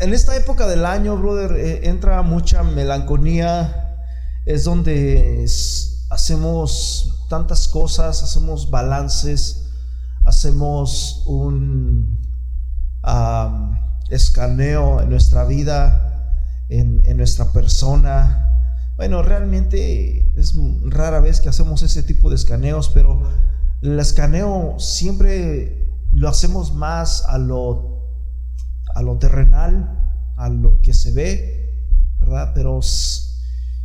En 0.00 0.14
esta 0.14 0.36
época 0.36 0.66
del 0.66 0.84
año, 0.86 1.16
brother, 1.16 1.52
eh, 1.52 1.88
entra 1.88 2.22
mucha 2.22 2.62
melancolía. 2.62 3.98
Es 4.44 4.64
donde 4.64 5.46
hacemos 6.10 7.26
tantas 7.28 7.68
cosas, 7.68 8.22
hacemos 8.22 8.70
balances, 8.70 9.70
hacemos 10.24 11.22
un 11.26 12.22
escaneo 14.10 15.00
en 15.00 15.10
nuestra 15.10 15.44
vida, 15.44 16.40
en, 16.68 17.02
en 17.06 17.16
nuestra 17.16 17.52
persona. 17.52 18.40
Bueno, 18.96 19.22
realmente 19.22 20.32
es 20.36 20.54
rara 20.84 21.20
vez 21.20 21.40
que 21.40 21.48
hacemos 21.48 21.82
ese 21.82 22.02
tipo 22.02 22.30
de 22.30 22.36
escaneos, 22.36 22.90
pero 22.92 23.22
el 23.82 23.98
escaneo 23.98 24.76
siempre 24.78 25.84
lo 26.12 26.28
hacemos 26.28 26.72
más 26.74 27.24
a 27.26 27.38
lo, 27.38 27.93
a 28.94 29.02
lo 29.02 29.18
terrenal, 29.18 30.32
a 30.36 30.48
lo 30.48 30.80
que 30.80 30.94
se 30.94 31.12
ve, 31.12 31.84
¿verdad? 32.18 32.52
Pero 32.54 32.80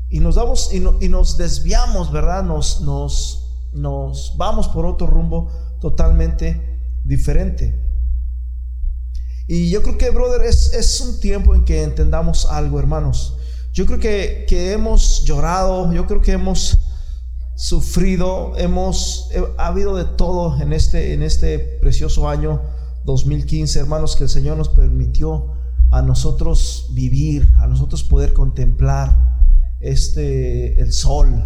y 0.09 0.19
nos 0.19 0.35
damos 0.35 0.73
y, 0.73 0.83
y 1.05 1.09
nos 1.09 1.37
desviamos, 1.37 2.11
¿verdad? 2.11 2.43
Nos, 2.43 2.81
nos, 2.81 4.35
vamos 4.37 4.67
por 4.69 4.85
otro 4.85 5.07
rumbo 5.07 5.51
totalmente 5.79 6.79
diferente. 7.03 7.85
Y 9.47 9.69
yo 9.69 9.81
creo 9.81 9.97
que, 9.97 10.09
brother, 10.09 10.41
es, 10.41 10.73
es 10.73 11.01
un 11.01 11.19
tiempo 11.19 11.55
en 11.55 11.65
que 11.65 11.83
entendamos 11.83 12.45
algo, 12.45 12.79
hermanos. 12.79 13.37
Yo 13.73 13.85
creo 13.85 13.99
que, 13.99 14.45
que 14.47 14.73
hemos 14.73 15.23
llorado, 15.25 15.91
yo 15.93 16.05
creo 16.07 16.21
que 16.21 16.33
hemos 16.33 16.77
sufrido, 17.55 18.53
hemos 18.57 19.29
ha 19.57 19.67
habido 19.67 19.95
de 19.95 20.05
todo 20.05 20.59
en 20.61 20.71
este 20.71 21.13
en 21.13 21.21
este 21.21 21.59
precioso 21.59 22.29
año 22.29 22.61
2015, 23.05 23.79
hermanos, 23.79 24.15
que 24.15 24.23
el 24.23 24.29
Señor 24.29 24.57
nos 24.57 24.69
permitió 24.69 25.53
a 25.91 26.01
nosotros 26.01 26.89
vivir, 26.93 27.49
a 27.57 27.67
nosotros 27.67 28.03
poder 28.03 28.33
contemplar 28.33 29.17
este 29.79 30.79
el 30.81 30.91
sol, 30.91 31.43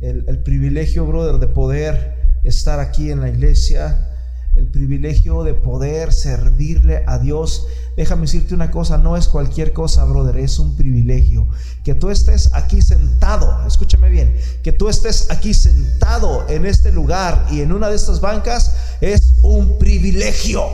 el, 0.00 0.24
el 0.28 0.42
privilegio, 0.42 1.06
brother, 1.06 1.38
de 1.38 1.48
poder 1.48 2.38
estar 2.44 2.80
aquí 2.80 3.10
en 3.10 3.20
la 3.20 3.28
iglesia, 3.28 4.15
el 4.56 4.68
privilegio 4.68 5.42
de 5.42 5.54
poder 5.54 6.12
servirle 6.12 7.04
a 7.06 7.18
Dios. 7.18 7.66
Déjame 7.96 8.22
decirte 8.22 8.54
una 8.54 8.70
cosa, 8.70 8.98
no 8.98 9.16
es 9.16 9.28
cualquier 9.28 9.72
cosa, 9.72 10.04
brother, 10.04 10.38
es 10.38 10.58
un 10.58 10.76
privilegio. 10.76 11.46
Que 11.84 11.94
tú 11.94 12.10
estés 12.10 12.50
aquí 12.54 12.80
sentado, 12.80 13.66
escúchame 13.66 14.08
bien, 14.08 14.36
que 14.62 14.72
tú 14.72 14.88
estés 14.88 15.30
aquí 15.30 15.52
sentado 15.54 16.48
en 16.48 16.66
este 16.66 16.90
lugar 16.90 17.46
y 17.50 17.60
en 17.60 17.72
una 17.72 17.88
de 17.88 17.96
estas 17.96 18.20
bancas 18.20 18.74
es 19.00 19.34
un 19.42 19.78
privilegio. 19.78 20.64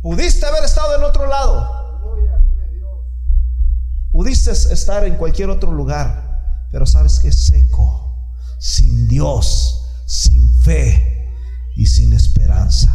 Pudiste 0.00 0.46
haber 0.46 0.64
estado 0.64 0.96
en 0.96 1.04
otro 1.04 1.26
lado. 1.26 1.80
Pudiste 4.12 4.50
estar 4.52 5.04
en 5.04 5.16
cualquier 5.16 5.50
otro 5.50 5.72
lugar, 5.72 6.68
pero 6.72 6.86
sabes 6.86 7.20
que 7.20 7.28
es 7.28 7.46
seco, 7.46 8.34
sin 8.58 9.06
Dios 9.06 9.79
sin 10.10 10.60
fe 10.60 11.32
y 11.76 11.86
sin 11.86 12.12
esperanza. 12.12 12.88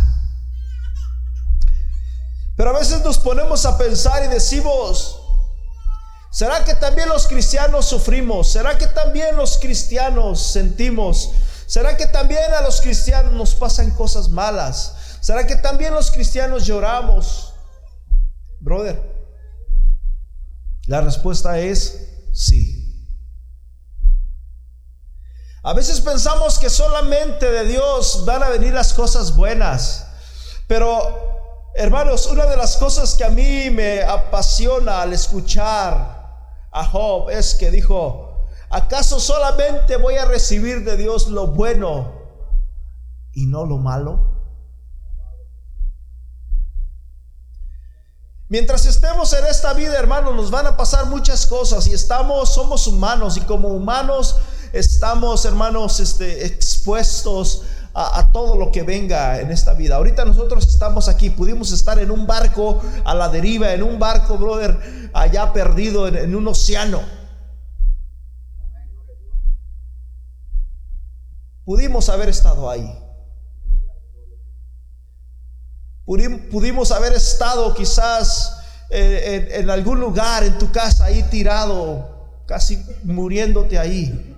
Pero 2.58 2.72
a 2.72 2.80
veces 2.80 3.02
nos 3.06 3.18
ponemos 3.18 3.66
a 3.66 3.78
pensar 3.78 4.26
y 4.26 4.28
decimos, 4.28 5.22
¿será 6.30 6.66
que 6.66 6.76
también 6.76 7.08
los 7.08 7.26
cristianos 7.28 7.86
sufrimos? 7.86 8.52
¿Será 8.52 8.78
que 8.78 8.88
también 8.88 9.38
los 9.38 9.58
cristianos 9.58 10.42
sentimos? 10.42 11.32
¿Será 11.68 11.96
que 11.96 12.06
también 12.06 12.54
a 12.54 12.62
los 12.62 12.82
cristianos 12.82 13.32
nos 13.32 13.56
pasan 13.56 13.92
cosas 13.92 14.28
malas? 14.28 14.96
¿Será 15.22 15.48
que 15.48 15.56
también 15.56 15.94
los 15.94 16.12
cristianos 16.12 16.66
lloramos? 16.66 17.54
Brother, 18.60 19.02
la 20.88 21.00
respuesta 21.00 21.60
es 21.60 22.10
sí. 22.34 22.75
A 25.66 25.74
veces 25.74 26.00
pensamos 26.00 26.60
que 26.60 26.70
solamente 26.70 27.50
de 27.50 27.66
Dios 27.66 28.24
van 28.24 28.44
a 28.44 28.50
venir 28.50 28.72
las 28.72 28.94
cosas 28.94 29.36
buenas. 29.36 30.06
Pero, 30.68 31.72
hermanos, 31.74 32.28
una 32.28 32.46
de 32.46 32.56
las 32.56 32.78
cosas 32.78 33.16
que 33.16 33.24
a 33.24 33.32
mí 33.32 33.72
me 33.72 34.04
apasiona 34.04 35.02
al 35.02 35.12
escuchar 35.12 36.70
a 36.72 36.86
Job 36.86 37.32
es 37.32 37.56
que 37.56 37.72
dijo, 37.72 38.46
¿acaso 38.70 39.20
solamente 39.20 39.98
voy 39.98 40.18
a 40.18 40.26
recibir 40.26 40.86
de 40.86 40.98
Dios 40.98 41.30
lo 41.30 41.48
bueno 41.48 42.14
y 43.34 43.48
no 43.48 43.66
lo 43.66 43.80
malo? 43.80 44.36
Mientras 48.50 48.86
estemos 48.86 49.34
en 49.34 49.48
esta 49.48 49.74
vida, 49.74 49.98
hermanos, 49.98 50.36
nos 50.36 50.52
van 50.52 50.68
a 50.68 50.78
pasar 50.78 51.08
muchas 51.08 51.48
cosas 51.48 51.88
y 51.88 51.94
estamos, 51.96 52.54
somos 52.54 52.86
humanos 52.86 53.36
y 53.38 53.42
como 53.42 53.70
humanos 53.70 54.36
estamos, 54.76 55.46
hermanos, 55.46 56.00
este, 56.00 56.46
expuestos 56.46 57.64
a, 57.94 58.30
todo 58.34 58.58
lo 58.58 58.74
que 58.74 58.84
venga 58.84 59.40
en 59.40 59.52
esta 59.52 59.74
vida. 59.74 59.96
Ahorita 59.96 60.26
nosotros 60.26 60.68
estamos 60.68 61.08
aquí, 61.08 61.30
pudimos 61.30 61.72
estar 61.72 61.98
en 61.98 62.12
un 62.12 62.28
barco 62.28 62.82
a 63.06 63.16
la 63.16 63.30
deriva, 63.30 63.72
en 63.72 63.84
un 63.84 63.98
barco, 63.98 64.38
brother, 64.38 65.10
allá 65.14 65.54
perdido 65.54 66.10
en, 66.10 66.36
un 66.36 66.46
océano. 66.46 67.02
Pudimos 71.64 72.10
haber 72.10 72.28
estado 72.28 72.70
ahí. 72.70 73.00
Pudimos 76.06 76.92
haber 76.92 77.14
estado 77.14 77.74
quizás 77.74 78.58
eh, 78.90 79.52
en, 79.54 79.70
algún 79.70 80.02
lugar 80.02 80.44
en 80.44 80.58
tu 80.60 80.70
casa 80.72 81.06
ahí 81.06 81.24
tirado, 81.24 82.44
casi 82.46 82.86
muriéndote 83.04 83.80
ahí 83.80 84.35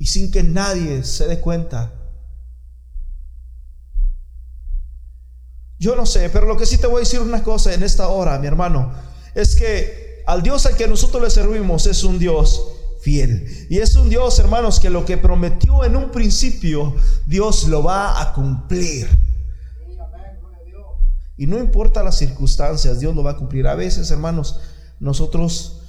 y 0.00 0.06
sin 0.06 0.30
que 0.30 0.42
nadie 0.42 1.04
se 1.04 1.28
dé 1.28 1.40
cuenta. 1.40 1.92
Yo 5.78 5.94
no 5.94 6.06
sé, 6.06 6.30
pero 6.30 6.46
lo 6.46 6.56
que 6.56 6.64
sí 6.64 6.78
te 6.78 6.86
voy 6.86 6.96
a 6.96 7.00
decir 7.00 7.20
una 7.20 7.42
cosa 7.42 7.74
en 7.74 7.82
esta 7.82 8.08
hora, 8.08 8.38
mi 8.38 8.46
hermano, 8.46 8.94
es 9.34 9.54
que 9.54 10.22
al 10.26 10.42
Dios 10.42 10.64
al 10.64 10.76
que 10.76 10.88
nosotros 10.88 11.22
le 11.22 11.28
servimos 11.28 11.86
es 11.86 12.02
un 12.02 12.18
Dios 12.18 12.66
fiel. 13.02 13.66
Y 13.68 13.78
es 13.78 13.94
un 13.94 14.08
Dios, 14.08 14.38
hermanos, 14.38 14.80
que 14.80 14.88
lo 14.88 15.04
que 15.04 15.18
prometió 15.18 15.84
en 15.84 15.94
un 15.96 16.10
principio, 16.10 16.96
Dios 17.26 17.68
lo 17.68 17.82
va 17.82 18.22
a 18.22 18.32
cumplir. 18.32 19.06
Y 21.36 21.46
no 21.46 21.58
importa 21.58 22.02
las 22.02 22.16
circunstancias, 22.16 23.00
Dios 23.00 23.14
lo 23.14 23.22
va 23.22 23.32
a 23.32 23.36
cumplir. 23.36 23.66
A 23.66 23.74
veces, 23.74 24.10
hermanos, 24.10 24.60
nosotros 24.98 25.79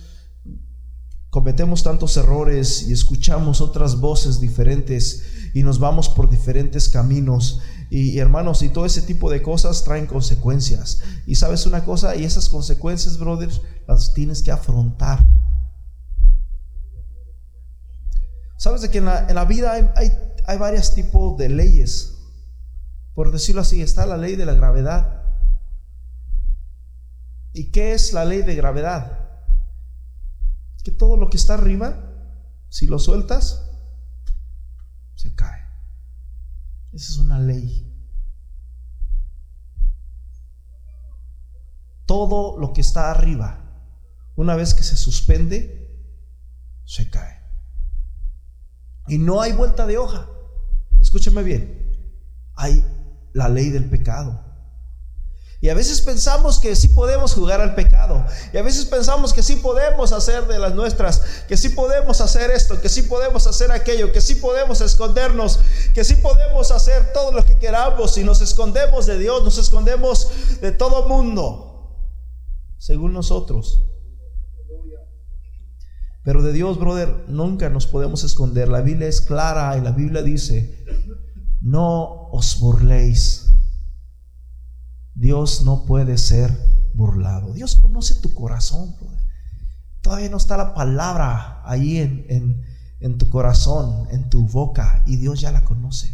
cometemos 1.31 1.81
tantos 1.81 2.17
errores 2.17 2.83
y 2.89 2.93
escuchamos 2.93 3.61
otras 3.61 3.99
voces 3.99 4.41
diferentes 4.41 5.23
y 5.53 5.63
nos 5.63 5.79
vamos 5.79 6.09
por 6.09 6.29
diferentes 6.29 6.89
caminos. 6.89 7.61
Y, 7.89 8.19
hermanos, 8.19 8.61
y 8.61 8.69
todo 8.69 8.85
ese 8.85 9.01
tipo 9.01 9.29
de 9.31 9.41
cosas 9.41 9.83
traen 9.83 10.05
consecuencias. 10.05 11.01
Y 11.25 11.35
sabes 11.35 11.65
una 11.65 11.83
cosa, 11.83 12.15
y 12.15 12.25
esas 12.25 12.49
consecuencias, 12.49 13.17
brothers, 13.17 13.61
las 13.87 14.13
tienes 14.13 14.43
que 14.43 14.51
afrontar. 14.51 15.19
Sabes 18.57 18.81
de 18.81 18.89
que 18.89 18.99
en 18.99 19.05
la, 19.05 19.45
vida 19.45 19.71
hay, 19.73 19.89
hay, 19.95 20.11
hay 20.45 20.57
varios 20.57 20.93
tipos 20.93 21.37
de 21.37 21.49
leyes. 21.49 22.17
Por 23.13 23.31
decirlo 23.31 23.61
así, 23.61 23.81
está 23.81 24.05
la 24.05 24.17
ley 24.17 24.35
de 24.35 24.45
la 24.45 24.53
gravedad. 24.53 25.23
¿Y 27.53 27.71
qué 27.71 27.93
es 27.93 28.13
la 28.13 28.25
ley 28.25 28.41
de 28.41 28.55
gravedad? 28.55 29.30
Que 30.83 30.91
todo 30.91 31.17
lo 31.17 31.29
que 31.29 31.37
está 31.37 31.53
arriba, 31.53 32.11
si 32.69 32.87
lo 32.87 32.99
sueltas, 32.99 33.69
se 35.15 35.35
cae. 35.35 35.61
Esa 36.91 37.11
es 37.11 37.17
una 37.17 37.39
ley. 37.39 37.87
Todo 42.05 42.57
lo 42.59 42.73
que 42.73 42.81
está 42.81 43.11
arriba, 43.11 43.63
una 44.35 44.55
vez 44.55 44.73
que 44.73 44.83
se 44.83 44.95
suspende, 44.95 45.81
se 46.85 47.09
cae. 47.09 47.39
Y 49.07 49.17
no 49.17 49.41
hay 49.41 49.53
vuelta 49.53 49.85
de 49.85 49.97
hoja. 49.97 50.27
Escúchame 50.99 51.43
bien. 51.43 52.17
Hay 52.55 52.85
la 53.33 53.49
ley 53.49 53.69
del 53.69 53.89
pecado. 53.89 54.50
Y 55.63 55.69
a 55.69 55.75
veces 55.75 56.01
pensamos 56.01 56.59
que 56.59 56.75
sí 56.75 56.87
podemos 56.87 57.35
jugar 57.35 57.61
al 57.61 57.75
pecado. 57.75 58.25
Y 58.51 58.57
a 58.57 58.63
veces 58.63 58.85
pensamos 58.85 59.31
que 59.31 59.43
sí 59.43 59.57
podemos 59.57 60.11
hacer 60.11 60.47
de 60.47 60.57
las 60.57 60.73
nuestras, 60.73 61.21
que 61.47 61.55
sí 61.55 61.69
podemos 61.69 62.19
hacer 62.19 62.49
esto, 62.49 62.81
que 62.81 62.89
sí 62.89 63.03
podemos 63.03 63.45
hacer 63.45 63.71
aquello, 63.71 64.11
que 64.11 64.21
sí 64.21 64.33
podemos 64.33 64.81
escondernos, 64.81 65.59
que 65.93 66.03
sí 66.03 66.15
podemos 66.15 66.71
hacer 66.71 67.13
todo 67.13 67.31
lo 67.31 67.45
que 67.45 67.57
queramos. 67.59 68.17
Y 68.17 68.23
nos 68.23 68.41
escondemos 68.41 69.05
de 69.05 69.19
Dios, 69.19 69.43
nos 69.43 69.59
escondemos 69.59 70.31
de 70.61 70.71
todo 70.71 71.07
mundo, 71.07 71.95
según 72.79 73.13
nosotros. 73.13 73.83
Pero 76.23 76.41
de 76.41 76.53
Dios, 76.53 76.79
brother, 76.79 77.25
nunca 77.27 77.69
nos 77.69 77.85
podemos 77.85 78.23
esconder. 78.23 78.67
La 78.67 78.81
Biblia 78.81 79.07
es 79.07 79.21
clara 79.21 79.77
y 79.77 79.81
la 79.81 79.91
Biblia 79.91 80.23
dice, 80.23 80.83
no 81.61 82.29
os 82.31 82.59
burléis 82.59 83.51
Dios 85.21 85.61
no 85.65 85.85
puede 85.85 86.17
ser 86.17 86.51
burlado. 86.95 87.53
Dios 87.53 87.75
conoce 87.75 88.15
tu 88.15 88.33
corazón, 88.33 88.95
Todavía 90.01 90.29
no 90.29 90.37
está 90.37 90.57
la 90.57 90.73
palabra 90.73 91.61
ahí 91.63 91.99
en, 91.99 93.17
tu 93.19 93.29
corazón, 93.29 94.07
en 94.09 94.31
tu 94.31 94.47
boca, 94.47 95.03
y 95.05 95.17
Dios 95.17 95.39
ya 95.39 95.51
la 95.51 95.63
conoce. 95.63 96.11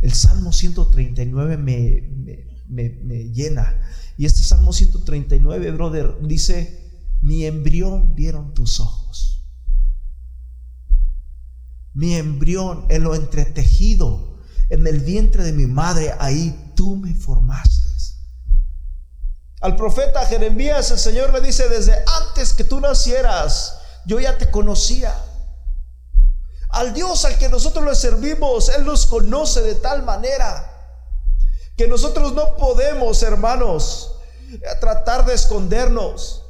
El 0.00 0.12
Salmo 0.14 0.52
139 0.52 1.58
me, 1.58 2.42
me, 2.66 2.90
me, 3.04 3.30
llena. 3.30 3.80
Y 4.16 4.26
este 4.26 4.42
Salmo 4.42 4.72
139, 4.72 5.70
brother, 5.70 6.16
dice, 6.20 7.14
mi 7.22 7.44
embrión 7.44 8.16
vieron 8.16 8.52
tus 8.52 8.80
ojos. 8.80 9.46
Mi 11.94 12.14
embrión 12.14 12.84
en 12.88 13.04
lo 13.04 13.14
entretejido, 13.14 14.40
en 14.70 14.88
el 14.88 14.98
vientre 14.98 15.44
de 15.44 15.52
mi 15.52 15.66
madre, 15.66 16.14
ahí 16.18 16.72
tú 16.74 16.96
me 16.96 17.14
formaste. 17.14 17.87
Al 19.60 19.74
profeta 19.74 20.24
Jeremías 20.26 20.90
el 20.90 20.98
Señor 20.98 21.32
le 21.32 21.40
dice, 21.40 21.68
desde 21.68 22.04
antes 22.06 22.52
que 22.52 22.64
tú 22.64 22.80
nacieras, 22.80 23.78
yo 24.04 24.20
ya 24.20 24.38
te 24.38 24.50
conocía. 24.50 25.14
Al 26.70 26.94
Dios 26.94 27.24
al 27.24 27.38
que 27.38 27.48
nosotros 27.48 27.84
le 27.84 27.94
servimos, 27.94 28.68
Él 28.68 28.84
nos 28.84 29.06
conoce 29.06 29.62
de 29.62 29.74
tal 29.74 30.02
manera 30.02 30.74
que 31.76 31.88
nosotros 31.88 32.32
no 32.34 32.56
podemos, 32.56 33.22
hermanos, 33.22 34.16
tratar 34.80 35.24
de 35.24 35.34
escondernos. 35.34 36.44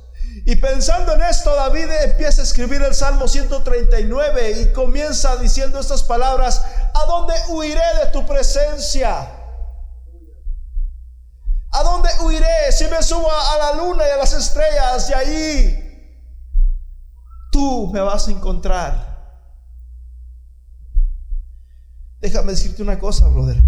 Y 0.44 0.56
pensando 0.56 1.14
en 1.14 1.22
esto, 1.22 1.54
David 1.54 1.90
empieza 2.04 2.42
a 2.42 2.44
escribir 2.44 2.82
el 2.82 2.94
Salmo 2.94 3.26
139 3.26 4.50
y 4.60 4.72
comienza 4.72 5.36
diciendo 5.36 5.80
estas 5.80 6.02
palabras, 6.02 6.62
¿a 6.94 7.04
dónde 7.06 7.34
huiré 7.48 7.80
de 8.02 8.10
tu 8.10 8.26
presencia? 8.26 9.37
¿A 12.08 12.16
dónde 12.16 12.24
huiré 12.24 12.72
si 12.72 12.86
me 12.86 13.02
subo 13.02 13.30
a 13.30 13.58
la 13.58 13.82
luna 13.82 14.04
y 14.08 14.10
a 14.10 14.16
las 14.16 14.32
estrellas? 14.32 15.10
Y 15.10 15.12
ahí 15.12 15.84
tú 17.52 17.90
me 17.92 18.00
vas 18.00 18.28
a 18.28 18.30
encontrar. 18.30 19.08
Déjame 22.20 22.52
decirte 22.52 22.82
una 22.82 22.98
cosa, 22.98 23.28
brother. 23.28 23.62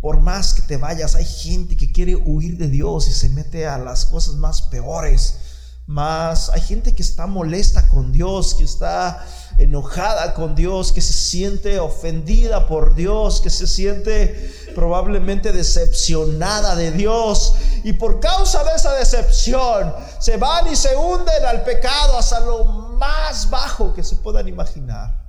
Por 0.00 0.20
más 0.20 0.54
que 0.54 0.62
te 0.62 0.76
vayas, 0.76 1.14
hay 1.14 1.24
gente 1.24 1.76
que 1.76 1.92
quiere 1.92 2.16
huir 2.16 2.58
de 2.58 2.68
Dios 2.68 3.08
y 3.08 3.12
se 3.12 3.28
mete 3.28 3.66
a 3.66 3.78
las 3.78 4.06
cosas 4.06 4.34
más 4.34 4.62
peores. 4.62 5.51
Más 5.86 6.48
hay 6.50 6.60
gente 6.60 6.94
que 6.94 7.02
está 7.02 7.26
molesta 7.26 7.88
con 7.88 8.12
Dios, 8.12 8.54
que 8.54 8.62
está 8.64 9.26
enojada 9.58 10.32
con 10.32 10.54
Dios, 10.54 10.92
que 10.92 11.00
se 11.00 11.12
siente 11.12 11.80
ofendida 11.80 12.68
por 12.68 12.94
Dios, 12.94 13.40
que 13.40 13.50
se 13.50 13.66
siente 13.66 14.70
probablemente 14.74 15.52
decepcionada 15.52 16.76
de 16.76 16.92
Dios. 16.92 17.54
Y 17.82 17.94
por 17.94 18.20
causa 18.20 18.62
de 18.64 18.74
esa 18.76 18.94
decepción 18.94 19.92
se 20.20 20.36
van 20.36 20.72
y 20.72 20.76
se 20.76 20.96
hunden 20.96 21.44
al 21.44 21.64
pecado 21.64 22.16
hasta 22.16 22.40
lo 22.40 22.64
más 22.64 23.50
bajo 23.50 23.92
que 23.92 24.04
se 24.04 24.16
puedan 24.16 24.46
imaginar. 24.46 25.20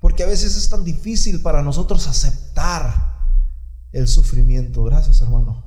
Porque 0.00 0.22
a 0.22 0.26
veces 0.26 0.56
es 0.56 0.68
tan 0.68 0.84
difícil 0.84 1.40
para 1.40 1.62
nosotros 1.62 2.06
aceptar 2.06 3.17
el 3.92 4.08
sufrimiento. 4.08 4.84
Gracias, 4.84 5.20
hermano. 5.20 5.64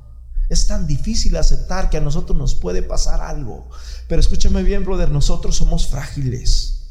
Es 0.48 0.66
tan 0.66 0.86
difícil 0.86 1.36
aceptar 1.36 1.88
que 1.88 1.96
a 1.96 2.00
nosotros 2.00 2.36
nos 2.36 2.54
puede 2.54 2.82
pasar 2.82 3.22
algo. 3.22 3.70
Pero 4.08 4.20
escúchame 4.20 4.62
bien, 4.62 4.84
brother, 4.84 5.10
nosotros 5.10 5.56
somos 5.56 5.86
frágiles. 5.86 6.82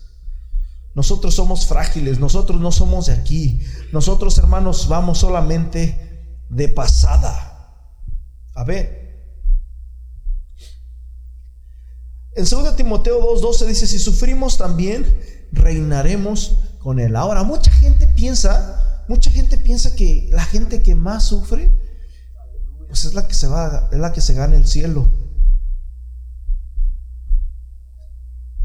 Nosotros 0.94 1.36
somos 1.36 1.68
frágiles, 1.68 2.19
nosotros 2.19 2.60
no 2.60 2.72
somos 2.72 3.06
de 3.06 3.13
aquí. 3.13 3.62
Nosotros, 3.94 4.38
hermanos, 4.38 4.88
vamos 4.89 5.19
solamente 5.19 6.36
de 6.50 6.68
pasada. 6.68 7.77
A 8.56 8.63
ver. 8.63 9.01
En 12.36 12.45
2 12.45 12.75
Timoteo 12.75 13.22
2:12 13.22 13.66
dice, 13.66 13.88
si 13.88 14.00
sufrimos 14.00 14.57
también, 14.57 15.06
reinaremos 15.51 16.57
con 16.80 17.00
él. 17.00 17.16
Ahora, 17.16 17.44
mucha 17.44 17.72
gente 17.72 18.07
piensa, 18.07 18.90
mucha 19.07 19.31
gente 19.31 19.57
piensa 19.57 19.95
que 19.95 20.30
la 20.31 20.44
gente 20.44 20.81
que 20.81 20.95
más 20.95 21.25
sufre, 21.25 21.71
pues 22.88 23.06
es 23.06 23.13
la 23.13 23.27
que 23.27 23.33
se 23.33 23.48
va, 23.48 23.89
es 23.92 24.00
la 24.00 24.13
que 24.13 24.21
se 24.21 24.33
gana 24.33 24.56
el 24.56 24.68
cielo. 24.68 25.09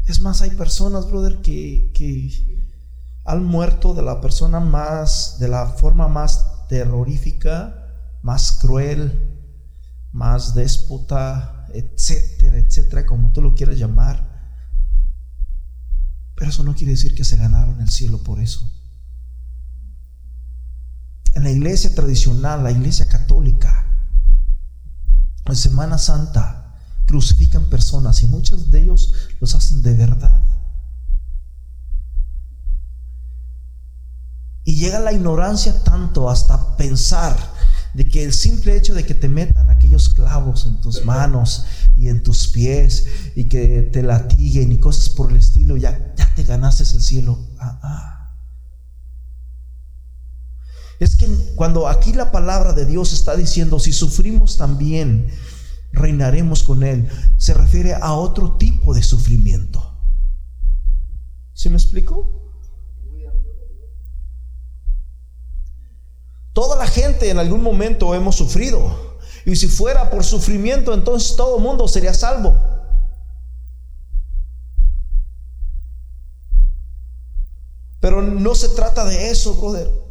Es 0.05 0.21
más, 0.21 0.41
hay 0.41 0.51
personas, 0.51 1.07
brother, 1.09 1.41
que, 1.41 1.91
que 1.93 2.63
han 3.25 3.45
muerto 3.45 3.93
de 3.93 4.03
la 4.03 4.21
persona 4.21 4.59
más, 4.59 5.37
de 5.39 5.49
la 5.49 5.67
forma 5.67 6.07
más 6.07 6.67
terrorífica, 6.69 7.87
más 8.21 8.53
cruel, 8.53 9.37
más 10.11 10.53
déspota, 10.53 11.67
etcétera, 11.73 12.57
etcétera, 12.57 13.05
como 13.05 13.31
tú 13.33 13.41
lo 13.41 13.53
quieras 13.53 13.77
llamar. 13.77 14.27
Pero 16.35 16.51
eso 16.51 16.63
no 16.63 16.75
quiere 16.75 16.91
decir 16.91 17.15
que 17.15 17.23
se 17.23 17.35
ganaron 17.35 17.81
el 17.81 17.89
cielo 17.89 18.23
por 18.23 18.39
eso. 18.39 18.76
En 21.37 21.43
la 21.43 21.51
iglesia 21.51 21.93
tradicional, 21.93 22.63
la 22.63 22.71
iglesia 22.71 23.07
católica, 23.07 23.85
en 25.45 25.55
Semana 25.55 25.99
Santa, 25.99 26.73
crucifican 27.05 27.69
personas 27.69 28.23
y 28.23 28.27
muchos 28.27 28.71
de 28.71 28.81
ellos 28.81 29.13
los 29.39 29.53
hacen 29.53 29.83
de 29.83 29.93
verdad. 29.93 30.43
Y 34.63 34.77
llega 34.77 34.99
la 34.99 35.13
ignorancia 35.13 35.83
tanto 35.83 36.27
hasta 36.27 36.75
pensar 36.75 37.37
de 37.93 38.09
que 38.09 38.23
el 38.23 38.33
simple 38.33 38.75
hecho 38.75 38.95
de 38.95 39.05
que 39.05 39.13
te 39.13 39.29
metan 39.29 39.69
aquellos 39.69 40.09
clavos 40.09 40.65
en 40.65 40.81
tus 40.81 41.05
manos 41.05 41.67
y 41.95 42.07
en 42.07 42.23
tus 42.23 42.47
pies 42.47 43.05
y 43.35 43.43
que 43.43 43.83
te 43.93 44.01
latiguen 44.01 44.71
y 44.71 44.79
cosas 44.79 45.09
por 45.09 45.29
el 45.29 45.37
estilo, 45.37 45.77
ya, 45.77 46.15
ya 46.17 46.33
te 46.33 46.43
ganaste 46.43 46.81
el 46.81 47.03
cielo. 47.03 47.37
Ah, 47.59 47.79
ah. 47.83 48.16
Es 50.99 51.15
que 51.15 51.27
cuando 51.55 51.87
aquí 51.87 52.13
la 52.13 52.31
palabra 52.31 52.73
de 52.73 52.85
Dios 52.85 53.13
está 53.13 53.35
diciendo, 53.35 53.79
si 53.79 53.93
sufrimos 53.93 54.57
también, 54.57 55.31
reinaremos 55.91 56.63
con 56.63 56.83
Él, 56.83 57.07
se 57.37 57.53
refiere 57.53 57.93
a 57.93 58.13
otro 58.13 58.57
tipo 58.57 58.93
de 58.93 59.03
sufrimiento. 59.03 59.83
¿Se 61.53 61.69
me 61.69 61.75
explico? 61.75 62.37
Toda 66.53 66.75
la 66.75 66.87
gente 66.87 67.29
en 67.29 67.37
algún 67.37 67.61
momento 67.61 68.15
hemos 68.15 68.35
sufrido. 68.35 69.19
Y 69.45 69.55
si 69.55 69.67
fuera 69.67 70.09
por 70.09 70.23
sufrimiento, 70.23 70.93
entonces 70.93 71.35
todo 71.35 71.59
mundo 71.59 71.87
sería 71.87 72.15
salvo. 72.15 72.59
Pero 77.99 78.23
no 78.23 78.55
se 78.55 78.69
trata 78.69 79.05
de 79.05 79.29
eso, 79.29 79.55
brother. 79.55 80.06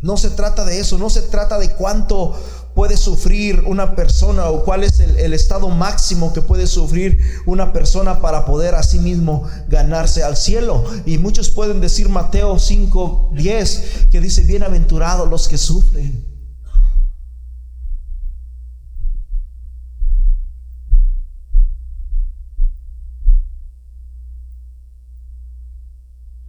No 0.00 0.16
se 0.16 0.30
trata 0.30 0.64
de 0.64 0.78
eso, 0.78 0.96
no 0.96 1.10
se 1.10 1.22
trata 1.22 1.58
de 1.58 1.72
cuánto 1.72 2.36
puede 2.74 2.96
sufrir 2.96 3.64
una 3.66 3.96
persona 3.96 4.50
o 4.50 4.64
cuál 4.64 4.84
es 4.84 5.00
el, 5.00 5.34
estado 5.34 5.68
máximo 5.68 6.32
que 6.32 6.42
puede 6.42 6.68
sufrir 6.68 7.18
una 7.44 7.72
persona 7.72 8.20
para 8.20 8.44
poder 8.44 8.76
a 8.76 8.84
sí 8.84 9.00
mismo 9.00 9.48
ganarse 9.68 10.22
al 10.22 10.36
cielo. 10.36 10.84
Y 11.04 11.18
muchos 11.18 11.50
pueden 11.50 11.80
decir 11.80 12.08
Mateo 12.08 12.60
5, 12.60 13.30
10, 13.32 14.06
que 14.12 14.20
dice, 14.20 14.42
bienaventurados 14.42 15.28
los 15.28 15.48
que 15.48 15.58
sufren. 15.58 16.27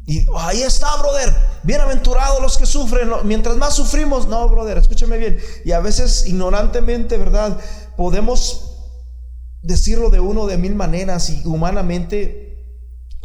Y 0.09 0.25
ahí 0.35 0.63
está, 0.63 0.87
brother. 0.97 1.31
Bienaventurados 1.61 2.41
los 2.41 2.57
que 2.57 2.65
sufren. 2.65 3.11
Mientras 3.25 3.55
más 3.57 3.75
sufrimos, 3.75 4.27
no, 4.27 4.49
brother, 4.49 4.79
escúchame 4.79 5.19
bien. 5.19 5.37
Y 5.63 5.71
a 5.71 5.81
veces 5.81 6.25
ignorantemente, 6.25 7.15
¿verdad? 7.15 7.59
Podemos 7.95 8.71
decirlo 9.61 10.09
de 10.09 10.19
uno 10.19 10.47
de 10.47 10.57
mil 10.57 10.73
maneras 10.73 11.29
y 11.29 11.45
humanamente 11.45 12.57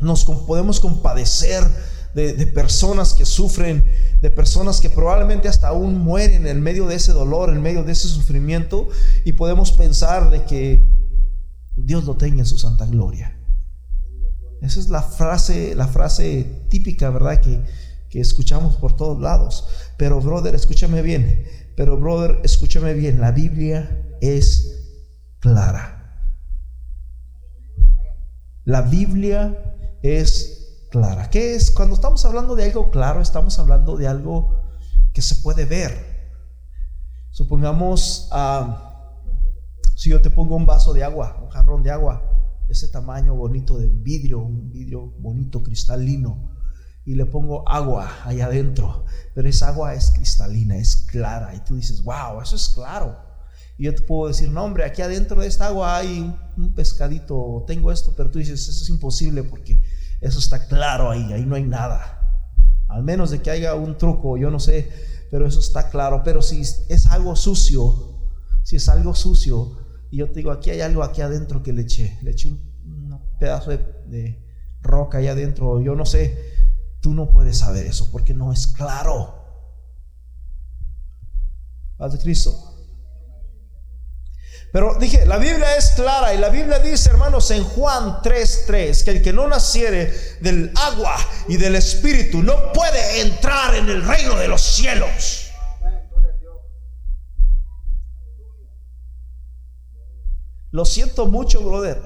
nos 0.00 0.26
podemos 0.26 0.78
compadecer 0.78 1.64
de, 2.12 2.34
de, 2.34 2.46
personas 2.48 3.14
que 3.14 3.24
sufren, 3.24 3.82
de 4.20 4.30
personas 4.30 4.82
que 4.82 4.90
probablemente 4.90 5.48
hasta 5.48 5.68
aún 5.68 5.96
mueren 5.96 6.46
en 6.46 6.60
medio 6.60 6.86
de 6.86 6.96
ese 6.96 7.12
dolor, 7.12 7.48
en 7.48 7.62
medio 7.62 7.82
de 7.82 7.92
ese 7.92 8.08
sufrimiento, 8.08 8.90
y 9.24 9.32
podemos 9.32 9.72
pensar 9.72 10.28
de 10.28 10.44
que 10.44 10.86
Dios 11.76 12.04
lo 12.04 12.18
tenga 12.18 12.40
en 12.40 12.46
su 12.46 12.58
santa 12.58 12.84
gloria. 12.84 13.38
Esa 14.64 14.80
es 14.80 14.88
la 14.88 15.02
frase, 15.02 15.74
la 15.74 15.86
frase 15.86 16.64
típica, 16.70 17.10
¿verdad? 17.10 17.38
Que, 17.40 17.62
que 18.08 18.20
escuchamos 18.20 18.76
por 18.76 18.96
todos 18.96 19.20
lados. 19.20 19.68
Pero, 19.98 20.22
brother, 20.22 20.54
escúchame 20.54 21.02
bien. 21.02 21.46
Pero, 21.76 21.98
brother, 21.98 22.40
escúchame 22.44 22.94
bien. 22.94 23.20
La 23.20 23.30
Biblia 23.30 24.16
es 24.22 24.96
clara. 25.40 26.22
La 28.64 28.80
Biblia 28.80 29.76
es 30.02 30.86
clara. 30.90 31.28
¿Qué 31.28 31.56
es? 31.56 31.70
Cuando 31.70 31.94
estamos 31.94 32.24
hablando 32.24 32.56
de 32.56 32.64
algo 32.64 32.90
claro, 32.90 33.20
estamos 33.20 33.58
hablando 33.58 33.98
de 33.98 34.08
algo 34.08 34.62
que 35.12 35.20
se 35.20 35.36
puede 35.36 35.66
ver. 35.66 36.32
Supongamos, 37.30 38.28
ah, 38.32 39.20
si 39.94 40.08
yo 40.08 40.22
te 40.22 40.30
pongo 40.30 40.56
un 40.56 40.64
vaso 40.64 40.94
de 40.94 41.04
agua, 41.04 41.38
un 41.42 41.50
jarrón 41.50 41.82
de 41.82 41.90
agua, 41.90 42.33
ese 42.68 42.88
tamaño 42.88 43.34
bonito 43.34 43.78
de 43.78 43.88
vidrio, 43.88 44.40
un 44.40 44.70
vidrio 44.70 45.12
bonito, 45.18 45.62
cristalino, 45.62 46.52
y 47.04 47.14
le 47.14 47.26
pongo 47.26 47.68
agua 47.68 48.10
allá 48.24 48.46
adentro, 48.46 49.04
pero 49.34 49.48
esa 49.48 49.68
agua 49.68 49.94
es 49.94 50.10
cristalina, 50.10 50.76
es 50.76 50.96
clara, 50.96 51.54
y 51.54 51.60
tú 51.60 51.76
dices, 51.76 52.02
wow, 52.02 52.40
eso 52.42 52.56
es 52.56 52.68
claro. 52.68 53.18
Y 53.76 53.84
yo 53.84 53.94
te 53.94 54.02
puedo 54.02 54.28
decir, 54.28 54.50
no, 54.50 54.64
hombre, 54.64 54.84
aquí 54.84 55.02
adentro 55.02 55.40
de 55.40 55.48
esta 55.48 55.66
agua 55.66 55.96
hay 55.96 56.34
un, 56.56 56.74
pescadito, 56.74 57.64
tengo 57.66 57.90
esto, 57.90 58.14
pero 58.16 58.30
tú 58.30 58.38
dices, 58.38 58.68
eso 58.68 58.84
es 58.84 58.88
imposible 58.88 59.42
porque 59.42 59.82
eso 60.20 60.38
está 60.38 60.66
claro 60.66 61.10
ahí, 61.10 61.32
ahí 61.32 61.44
no 61.44 61.56
hay 61.56 61.64
nada. 61.64 62.20
Al 62.88 63.02
menos 63.02 63.30
de 63.30 63.42
que 63.42 63.50
haya 63.50 63.74
un 63.74 63.98
truco, 63.98 64.36
yo 64.36 64.50
no 64.50 64.60
sé, 64.60 64.90
pero 65.30 65.46
eso 65.46 65.58
está 65.58 65.90
claro. 65.90 66.22
Pero 66.24 66.40
si 66.40 66.60
es 66.60 67.06
algo 67.06 67.34
sucio, 67.34 68.14
si 68.62 68.76
es 68.76 68.88
algo 68.88 69.14
sucio, 69.16 69.83
y 70.14 70.18
yo 70.18 70.28
te 70.28 70.34
digo, 70.34 70.52
aquí 70.52 70.70
hay 70.70 70.80
algo 70.80 71.02
aquí 71.02 71.22
adentro 71.22 71.60
que 71.60 71.72
le 71.72 71.82
eché, 71.82 72.18
le 72.22 72.30
eché 72.30 72.46
un, 72.46 73.20
pedazo 73.40 73.70
de, 73.72 74.40
roca 74.80 75.18
ahí 75.18 75.26
adentro, 75.26 75.80
yo 75.80 75.96
no 75.96 76.06
sé, 76.06 76.38
tú 77.00 77.14
no 77.14 77.32
puedes 77.32 77.58
saber 77.58 77.84
eso 77.84 78.12
porque 78.12 78.32
no 78.32 78.52
es 78.52 78.68
claro. 78.68 79.34
Paz 81.96 82.12
de 82.12 82.20
Cristo. 82.20 82.54
Pero 84.72 84.96
dije, 85.00 85.26
la 85.26 85.38
Biblia 85.38 85.76
es 85.76 85.90
clara 85.96 86.32
y 86.32 86.38
la 86.38 86.48
Biblia 86.48 86.78
dice, 86.78 87.10
hermanos, 87.10 87.50
en 87.50 87.64
Juan 87.64 88.22
3:3, 88.22 89.02
que 89.02 89.10
el 89.10 89.22
que 89.22 89.32
no 89.32 89.48
naciere 89.48 90.14
del 90.40 90.70
agua 90.76 91.16
y 91.48 91.56
del 91.56 91.74
espíritu 91.74 92.40
no 92.40 92.72
puede 92.72 93.20
entrar 93.20 93.74
en 93.74 93.88
el 93.88 94.04
reino 94.06 94.36
de 94.36 94.46
los 94.46 94.62
cielos. 94.62 95.43
Lo 100.74 100.84
siento 100.84 101.26
mucho, 101.26 101.62
brother. 101.62 102.02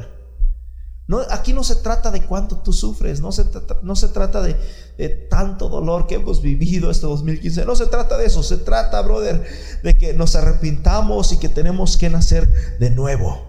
Aquí 1.31 1.55
no 1.55 1.65
se 1.65 1.77
trata 1.77 2.11
de 2.11 2.21
cuánto 2.21 2.59
tú 2.59 2.75
sufres, 2.75 3.19
no 3.19 3.33
se, 3.33 3.47
no 3.81 3.97
se 3.97 4.09
trata 4.09 4.43
de, 4.43 5.09
tanto 5.31 5.71
dolor 5.71 6.07
que 6.07 6.17
hemos 6.17 6.43
vivido 6.43 6.91
este 6.91 7.07
2015, 7.07 7.65
no 7.65 7.75
se 7.75 7.87
trata 7.87 8.19
de 8.19 8.27
eso, 8.27 8.43
se 8.43 8.59
trata, 8.59 9.01
brother, 9.01 9.43
de 9.83 9.97
que 9.97 10.13
nos 10.13 10.37
arrepintamos 10.37 11.33
y 11.33 11.39
que 11.39 11.49
tenemos 11.49 11.97
que 11.97 12.11
nacer 12.11 12.79
de 12.79 12.91
nuevo. 12.91 13.43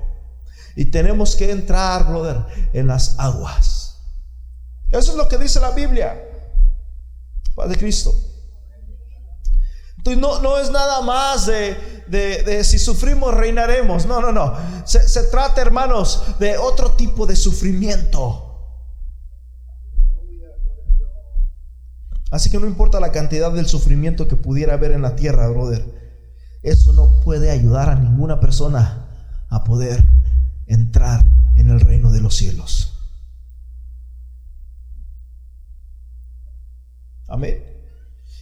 Y 0.77 0.85
tenemos 0.85 1.35
que 1.35 1.51
entrar, 1.51 2.07
brother, 2.07 2.45
en 2.71 2.87
las 2.87 3.19
aguas. 3.19 3.97
Eso 4.89 5.11
es 5.11 5.17
lo 5.17 5.27
que 5.27 5.37
dice 5.37 5.59
la 5.59 5.71
Biblia, 5.71 6.17
Padre 7.55 7.77
Cristo. 7.77 8.13
Entonces 9.97 10.21
no, 10.21 10.39
no 10.39 10.57
es 10.59 10.71
nada 10.71 11.01
más 11.01 11.45
de, 11.45 11.98
de, 12.09 12.63
si 12.63 12.79
sufrimos 12.79 13.33
reinaremos. 13.33 14.05
No, 14.05 14.21
no, 14.21 14.31
no. 14.31 14.55
Se, 14.85 15.07
se 15.07 15.23
trata, 15.23 15.61
hermanos, 15.61 16.23
de 16.39 16.57
otro 16.57 16.91
tipo 16.91 17.25
de 17.25 17.35
sufrimiento. 17.35 18.45
Así 22.31 22.49
que 22.49 22.59
no 22.59 22.67
importa 22.67 22.99
la 22.99 23.11
cantidad 23.11 23.51
del 23.51 23.65
sufrimiento 23.65 24.27
que 24.27 24.35
pudiera 24.35 24.73
haber 24.73 24.91
en 24.91 25.01
la 25.01 25.15
tierra, 25.15 25.47
brother. 25.47 25.83
Eso 26.61 26.93
no 26.93 27.21
puede 27.21 27.49
ayudar 27.49 27.89
a 27.89 27.95
ninguna 27.95 28.39
persona 28.39 29.07
a 29.49 29.63
poder 29.63 30.03
entrar 30.67 31.25
en 31.55 31.69
el 31.69 31.79
reino 31.79 32.11
de 32.11 32.21
los 32.21 32.35
cielos. 32.35 32.93
Amén. 37.27 37.68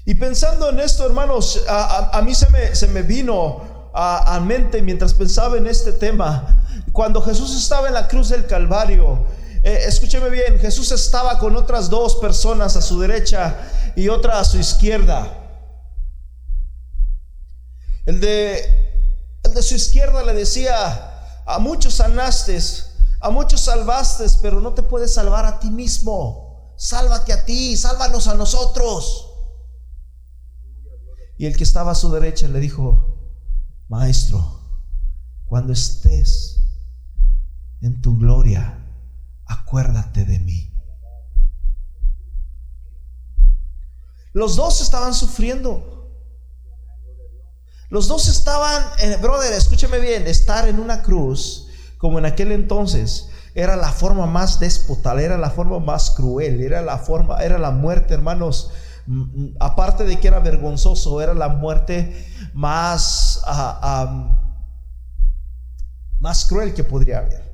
Y 0.07 0.15
pensando 0.15 0.69
en 0.69 0.79
esto, 0.79 1.05
hermanos, 1.05 1.63
a, 1.67 2.21
mí 2.23 2.33
se 2.33 2.49
me, 2.49 2.73
se 2.73 2.87
me 2.87 3.01
vino 3.01 3.89
a, 3.93 4.39
mente 4.39 4.81
mientras 4.81 5.13
pensaba 5.13 5.57
en 5.57 5.67
este 5.67 5.91
tema, 5.91 6.63
cuando 6.93 7.21
Jesús 7.21 7.53
estaba 7.53 7.89
en 7.89 7.93
la 7.93 8.07
cruz 8.07 8.29
del 8.29 8.47
Calvario, 8.47 9.25
eh, 9.63 9.83
escúcheme 9.85 10.29
bien, 10.29 10.59
Jesús 10.59 10.93
estaba 10.93 11.37
con 11.39 11.57
otras 11.57 11.89
dos 11.89 12.15
personas 12.15 12.77
a 12.77 12.81
su 12.81 13.01
derecha 13.01 13.57
y 13.97 14.07
otra 14.07 14.39
a 14.39 14.45
su 14.45 14.57
izquierda. 14.57 15.27
El 18.05 18.21
de, 18.21 18.59
el 19.43 19.53
de 19.53 19.61
su 19.61 19.75
izquierda 19.75 20.23
le 20.23 20.33
decía, 20.33 21.43
a 21.45 21.59
muchos 21.59 21.95
sanaste, 21.95 22.57
a 23.19 23.29
muchos 23.29 23.59
salvaste, 23.59 24.23
pero 24.41 24.61
no 24.61 24.71
te 24.71 24.83
puedes 24.83 25.13
salvar 25.13 25.45
a 25.45 25.59
ti 25.59 25.69
mismo. 25.69 26.73
Sálvate 26.77 27.33
a 27.33 27.43
ti, 27.43 27.75
sálvanos 27.75 28.29
a 28.29 28.35
nosotros. 28.35 29.26
Y 31.37 31.45
el 31.45 31.55
que 31.55 31.63
estaba 31.63 31.91
a 31.91 31.95
su 31.95 32.11
derecha 32.11 32.47
le 32.47 32.59
dijo, 32.59 33.15
Maestro, 33.87 34.59
cuando 35.45 35.71
estés 35.71 36.61
en 37.81 38.01
tu 38.01 38.17
gloria, 38.17 38.83
acuérdate 39.45 40.25
de 40.25 40.39
mí. 40.39 40.73
Los 44.33 44.55
dos 44.55 44.81
estaban 44.81 45.13
sufriendo. 45.13 46.11
Los 47.89 48.07
dos 48.07 48.27
estaban, 48.27 48.83
eh, 48.99 49.17
brother, 49.21 49.53
escúcheme 49.53 49.99
bien, 49.99 50.27
estar 50.27 50.67
en 50.67 50.79
una 50.79 51.01
cruz, 51.01 51.67
como 51.97 52.19
en 52.19 52.25
aquel 52.25 52.51
entonces, 52.51 53.29
era 53.55 53.75
la 53.75 53.91
forma 53.91 54.25
más 54.25 54.59
déspota, 54.59 55.19
era 55.21 55.37
la 55.37 55.49
forma 55.49 55.79
más 55.79 56.11
cruel, 56.11 56.61
era 56.61 56.81
la 56.81 56.97
forma, 56.97 57.41
era 57.41 57.57
la 57.57 57.71
muerte, 57.71 58.13
hermanos, 58.13 58.71
aparte 59.59 60.03
de 60.03 60.19
que 60.19 60.27
era 60.27 60.39
vergonzoso, 60.39 61.21
era 61.21 61.33
la 61.33 61.49
muerte 61.49 62.27
más, 62.53 63.41
ah, 63.45 64.41
más 66.19 66.45
cruel 66.45 66.73
que 66.73 66.83
podría 66.83 67.19
haber. 67.19 67.47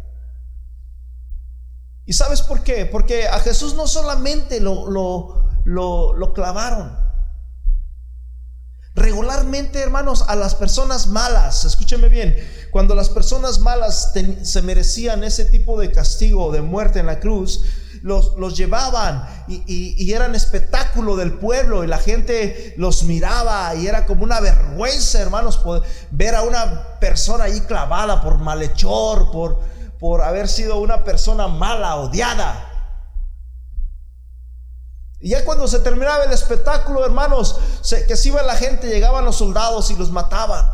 ¿Y 2.05 2.13
sabes 2.13 2.41
por 2.41 2.63
qué? 2.63 2.85
Porque 2.85 3.27
a 3.27 3.39
Jesús 3.39 3.75
no 3.75 3.87
solamente 3.87 4.59
lo, 4.59 4.89
lo, 4.89 6.13
lo, 6.13 6.33
clavaron. 6.33 6.97
Regularmente, 8.95 9.79
hermanos, 9.79 10.25
a 10.27 10.35
las 10.35 10.53
personas 10.53 11.07
malas, 11.07 11.65
escúcheme 11.65 12.09
bien, 12.09 12.35
cuando 12.71 12.93
las 12.93 13.09
personas 13.09 13.59
malas 13.59 14.13
se 14.43 14.61
merecían 14.61 15.23
ese 15.23 15.45
tipo 15.45 15.79
de 15.79 15.91
castigo, 15.91 16.51
de 16.51 16.61
muerte 16.61 16.99
en 16.99 17.07
la 17.07 17.19
cruz, 17.19 17.63
los, 18.03 18.57
llevaban 18.57 19.25
y, 19.47 20.11
eran 20.11 20.35
espectáculo 20.35 21.15
del 21.15 21.39
pueblo 21.39 21.85
y 21.85 21.87
la 21.87 21.97
gente 21.97 22.73
los 22.77 23.03
miraba 23.05 23.73
y 23.75 23.87
era 23.87 24.05
como 24.05 24.25
una 24.25 24.41
vergüenza, 24.41 25.21
hermanos, 25.21 25.61
ver 26.11 26.35
a 26.35 26.41
una 26.41 26.99
persona 26.99 27.45
ahí 27.45 27.61
clavada 27.61 28.21
por 28.21 28.39
malhechor, 28.39 29.31
por, 29.31 29.61
por 29.99 30.21
haber 30.21 30.49
sido 30.49 30.81
una 30.81 31.05
persona 31.05 31.47
mala, 31.47 31.95
odiada. 31.95 32.69
Y 35.21 35.29
ya 35.29 35.45
cuando 35.45 35.65
se 35.69 35.79
terminaba 35.79 36.25
el 36.25 36.33
espectáculo, 36.33 37.05
hermanos, 37.05 37.57
que 38.05 38.17
se 38.17 38.27
iba 38.27 38.43
la 38.43 38.57
gente, 38.57 38.89
llegaban 38.89 39.23
los 39.23 39.37
soldados 39.37 39.89
y 39.91 39.95
los 39.95 40.11
mataban. 40.11 40.69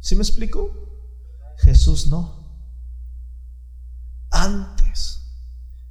¿Sí 0.00 0.16
me 0.16 0.22
explico? 0.22 0.70
Jesús 1.58 2.08
no 2.08 2.45
antes 4.44 5.22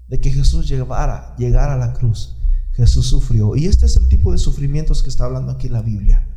de 0.08 0.20
que 0.20 0.32
Jesús 0.32 0.68
llegara, 0.68 1.36
a 1.36 1.78
la 1.78 1.94
cruz, 1.94 2.38
Jesús 2.74 3.08
sufrió. 3.08 3.56
Y 3.56 3.66
este 3.66 3.86
es 3.86 3.96
el 3.96 4.08
tipo 4.08 4.32
de 4.32 4.38
sufrimientos 4.38 5.02
que 5.02 5.10
está 5.10 5.26
hablando 5.26 5.52
aquí 5.52 5.70
la 5.70 5.82
Biblia. 5.82 6.28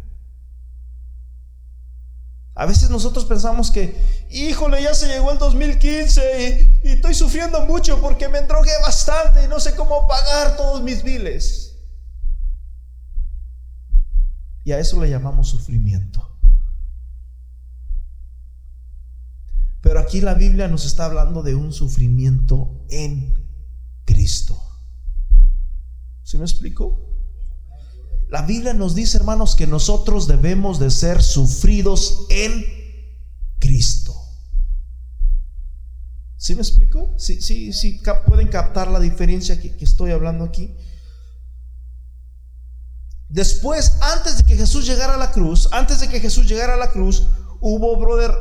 A 2.54 2.66
veces 2.66 2.90
nosotros 2.90 3.24
pensamos 3.24 3.70
que, 3.70 3.96
híjole, 4.30 4.82
ya 4.82 4.92
se 4.92 5.06
llegó 5.06 5.30
el 5.30 5.38
2015 5.38 6.80
y, 6.82 6.88
y, 6.88 6.92
estoy 6.94 7.14
sufriendo 7.14 7.64
mucho 7.66 8.00
porque 8.00 8.28
me 8.28 8.40
drogué 8.42 8.72
bastante 8.82 9.44
y 9.44 9.48
no 9.48 9.60
sé 9.60 9.76
cómo 9.76 10.08
pagar 10.08 10.56
todos 10.56 10.82
mis 10.82 11.04
biles. 11.04 11.76
Y 14.64 14.72
a 14.72 14.80
eso 14.80 15.00
le 15.00 15.08
llamamos 15.08 15.48
sufrimiento. 15.48 16.37
Pero 19.88 20.00
aquí 20.00 20.20
la 20.20 20.34
Biblia 20.34 20.68
nos 20.68 20.84
está 20.84 21.06
hablando 21.06 21.42
de 21.42 21.54
un 21.54 21.72
sufrimiento 21.72 22.84
en 22.90 23.32
Cristo. 24.04 24.62
¿Sí 26.22 26.36
me 26.36 26.44
explico? 26.44 27.16
La 28.28 28.42
Biblia 28.42 28.74
nos 28.74 28.94
dice, 28.94 29.16
hermanos, 29.16 29.56
que 29.56 29.66
nosotros 29.66 30.28
debemos 30.28 30.78
de 30.78 30.90
ser 30.90 31.22
sufridos 31.22 32.26
en 32.28 32.66
Cristo. 33.58 34.14
¿Sí 36.36 36.54
me 36.54 36.60
explico? 36.60 37.14
Sí, 37.16 37.40
sí, 37.40 37.72
sí, 37.72 38.02
pueden 38.26 38.48
captar 38.48 38.90
la 38.90 39.00
diferencia 39.00 39.58
que 39.58 39.74
estoy 39.80 40.10
hablando 40.10 40.44
aquí. 40.44 40.76
Después, 43.30 43.96
antes 44.02 44.36
de 44.36 44.44
que 44.44 44.54
Jesús 44.54 44.86
llegara 44.86 45.14
a 45.14 45.18
la 45.18 45.32
cruz, 45.32 45.66
antes 45.72 46.00
de 46.00 46.08
que 46.08 46.20
Jesús 46.20 46.46
llegara 46.46 46.74
a 46.74 46.76
la 46.76 46.92
cruz, 46.92 47.26
hubo, 47.60 47.98
brother, 47.98 48.32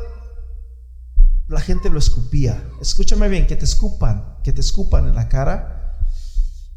la 1.48 1.60
gente 1.60 1.90
lo 1.90 1.98
escupía. 1.98 2.62
Escúchame 2.80 3.28
bien, 3.28 3.46
que 3.46 3.56
te 3.56 3.64
escupan, 3.64 4.36
que 4.44 4.52
te 4.52 4.60
escupan 4.60 5.08
en 5.08 5.14
la 5.14 5.28
cara. 5.28 5.98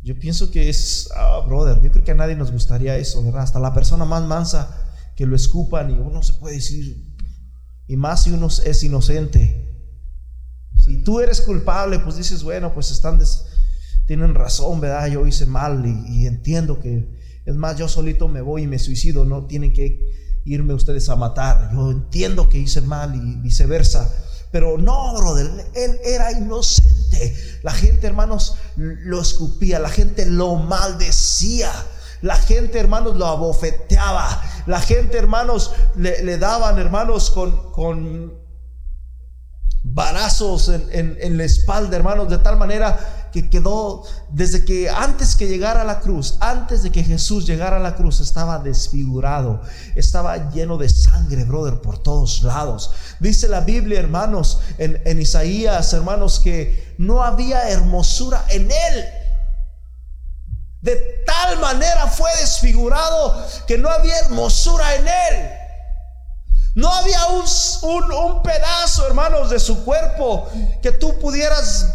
Yo 0.02 0.18
pienso 0.18 0.50
que 0.50 0.70
es, 0.70 1.10
ah, 1.16 1.44
brother, 1.46 1.82
yo 1.82 1.92
creo 1.92 2.04
que 2.04 2.12
a 2.12 2.16
nadie 2.16 2.36
nos 2.36 2.52
gustaría 2.52 2.98
eso, 2.98 3.24
¿verdad? 3.24 3.44
Hasta 3.44 3.60
la 3.60 3.74
persona 3.74 4.06
más 4.06 4.24
mansa 4.24 4.76
que 5.16 5.26
lo 5.26 5.36
escupan 5.36 5.92
y 5.92 6.00
uno 6.00 6.24
se 6.24 6.34
puede 6.34 6.56
decir, 6.56 7.16
y 7.88 7.98
más 7.98 8.24
si 8.24 8.32
uno 8.32 8.48
es 8.48 8.84
inocente. 8.84 9.68
Si 10.76 11.04
tú 11.04 11.20
eres 11.20 11.42
culpable, 11.42 12.00
pues 12.00 12.16
dices, 12.16 12.42
bueno, 12.42 12.74
pues 12.74 12.90
están, 12.90 13.20
tienen 14.08 14.34
razón, 14.34 14.80
¿verdad? 14.80 15.08
Yo 15.08 15.28
hice 15.28 15.46
mal 15.46 15.86
y, 15.86 16.22
y 16.22 16.26
entiendo 16.26 16.80
que, 16.80 17.20
es 17.46 17.56
más, 17.56 17.78
yo 17.78 17.88
solito 17.88 18.28
me 18.28 18.42
voy 18.42 18.64
y 18.64 18.68
me 18.68 18.80
suicido, 18.80 19.26
no 19.26 19.46
tienen 19.46 19.74
que 19.74 20.40
irme 20.46 20.74
ustedes 20.74 21.10
a 21.10 21.16
matar. 21.16 21.72
Yo 21.74 21.92
entiendo 21.92 22.50
que 22.50 22.58
hice 22.58 22.82
mal 22.82 23.16
y 23.16 23.36
viceversa. 23.42 24.12
Pero 24.52 24.78
no, 24.78 25.14
brother, 25.16 25.50
él 25.74 26.00
era 26.04 26.32
inocente. 26.32 27.36
La 27.64 27.72
gente, 27.72 28.08
hermanos, 28.08 28.58
lo 28.76 29.22
escupía, 29.22 29.80
la 29.80 29.90
gente 29.90 30.26
lo 30.26 30.56
maldecía. 30.56 31.72
La 32.22 32.36
gente, 32.36 32.80
hermanos, 32.80 33.16
lo 33.16 33.26
abofeteaba. 33.26 34.44
La 34.68 34.80
gente, 34.80 35.18
hermanos, 35.18 35.72
le, 35.96 36.38
daban, 36.38 36.78
hermanos, 36.80 37.32
con, 37.32 37.72
con 37.72 38.41
varazos 39.94 40.70
en, 40.70 41.18
en, 41.20 41.38
la 41.38 41.44
espalda, 41.44 41.96
hermanos, 41.98 42.30
de 42.30 42.38
tal 42.38 42.58
manera 42.58 43.30
que 43.32 43.50
quedó, 43.50 44.04
desde 44.30 44.66
que 44.66 44.90
antes 44.90 45.36
que 45.36 45.48
llegara 45.48 45.82
a 45.82 45.86
la 45.86 46.00
cruz, 46.00 46.38
antes 46.40 46.84
de 46.84 46.92
que 46.92 47.04
Jesús 47.04 47.46
llegara 47.46 47.78
a 47.78 47.80
la 47.80 47.96
cruz, 47.96 48.20
estaba 48.20 48.60
desfigurado, 48.60 49.62
estaba 49.96 50.50
lleno 50.52 50.78
de 50.78 50.90
sangre, 50.90 51.44
brother, 51.44 51.82
por 51.82 52.02
todos 52.02 52.44
lados. 52.44 52.92
Dice 53.20 53.48
la 53.48 53.62
Biblia, 53.62 54.00
hermanos, 54.00 54.60
en, 54.78 55.02
en 55.06 55.20
Isaías, 55.20 55.94
hermanos, 55.94 56.40
que 56.40 56.96
no 56.98 57.24
había 57.24 57.70
hermosura 57.70 58.46
en 58.50 58.72
él. 58.72 59.06
De 60.82 61.24
tal 61.26 61.60
manera 61.60 62.08
fue 62.08 62.30
desfigurado 62.40 63.46
que 63.68 63.78
no 63.78 63.90
había 63.90 64.18
hermosura 64.20 64.96
en 64.96 65.08
él. 65.08 65.61
No 66.74 66.90
había 66.94 67.20
un, 67.28 67.44
un, 68.14 68.44
pedazo, 68.44 69.06
hermanos, 69.08 69.50
de 69.50 69.60
su 69.60 69.84
cuerpo 69.84 70.48
que 70.82 70.92
tú 70.92 71.20
pudieras 71.20 71.94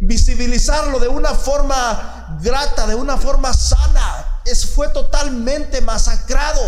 visibilizarlo 0.00 0.98
de 0.98 1.08
una 1.08 1.34
forma 1.34 2.38
grata, 2.42 2.86
de 2.86 2.96
una 2.96 3.16
forma 3.16 3.52
sana. 3.52 4.40
Es, 4.44 4.66
fue 4.66 4.88
totalmente 4.88 5.80
masacrado. 5.80 6.60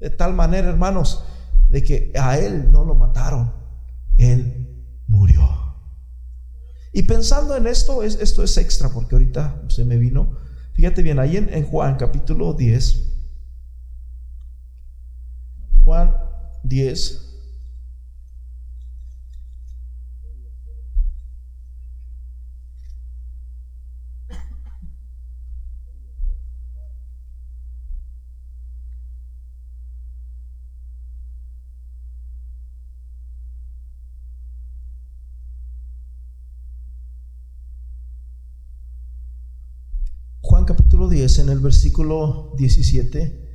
De 0.00 0.10
tal 0.10 0.34
manera, 0.34 0.68
hermanos, 0.68 1.24
de 1.70 1.82
que 1.82 2.12
a 2.18 2.38
él 2.38 2.70
no 2.70 2.84
lo 2.84 2.94
mataron. 2.94 3.54
Él 4.18 4.86
murió. 5.06 5.48
Y 6.92 7.04
pensando 7.04 7.56
en 7.56 7.66
esto, 7.66 8.02
es, 8.02 8.16
esto 8.16 8.42
es 8.42 8.56
extra 8.58 8.90
porque 8.90 9.14
ahorita 9.14 9.62
se 9.68 9.84
me 9.84 9.96
vino. 9.96 10.36
Fíjate 10.74 11.02
bien, 11.02 11.18
ahí 11.18 11.36
en, 11.36 11.52
en 11.52 11.64
Juan 11.64 11.96
capítulo 11.96 12.52
10, 12.52 13.07
Juan 15.88 16.14
10, 16.64 17.28
capítulo 40.68 41.08
10, 41.08 41.38
en 41.38 41.48
el 41.48 41.60
versículo 41.60 42.52
17, 42.58 43.47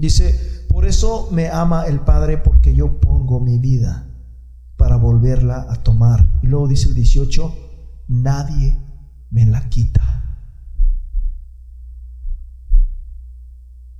dice, 0.00 0.66
por 0.68 0.86
eso 0.86 1.28
me 1.30 1.48
ama 1.48 1.86
el 1.86 2.00
Padre 2.00 2.38
porque 2.38 2.74
yo 2.74 3.00
pongo 3.00 3.40
mi 3.40 3.58
vida 3.58 4.08
para 4.76 4.96
volverla 4.96 5.66
a 5.68 5.82
tomar. 5.82 6.26
Y 6.42 6.46
luego 6.46 6.68
dice 6.68 6.88
el 6.88 6.94
18, 6.94 7.54
nadie 8.08 8.76
me 9.30 9.46
la 9.46 9.68
quita. 9.68 10.00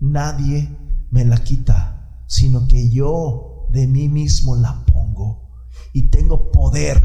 Nadie 0.01 0.69
me 1.11 1.25
la 1.25 1.37
quita, 1.39 2.23
sino 2.27 2.67
que 2.67 2.91
yo 2.91 3.67
de 3.71 3.87
mí 3.87 4.09
mismo 4.09 4.57
la 4.57 4.85
pongo 4.87 5.51
y 5.93 6.11
tengo 6.11 6.51
poder 6.51 7.03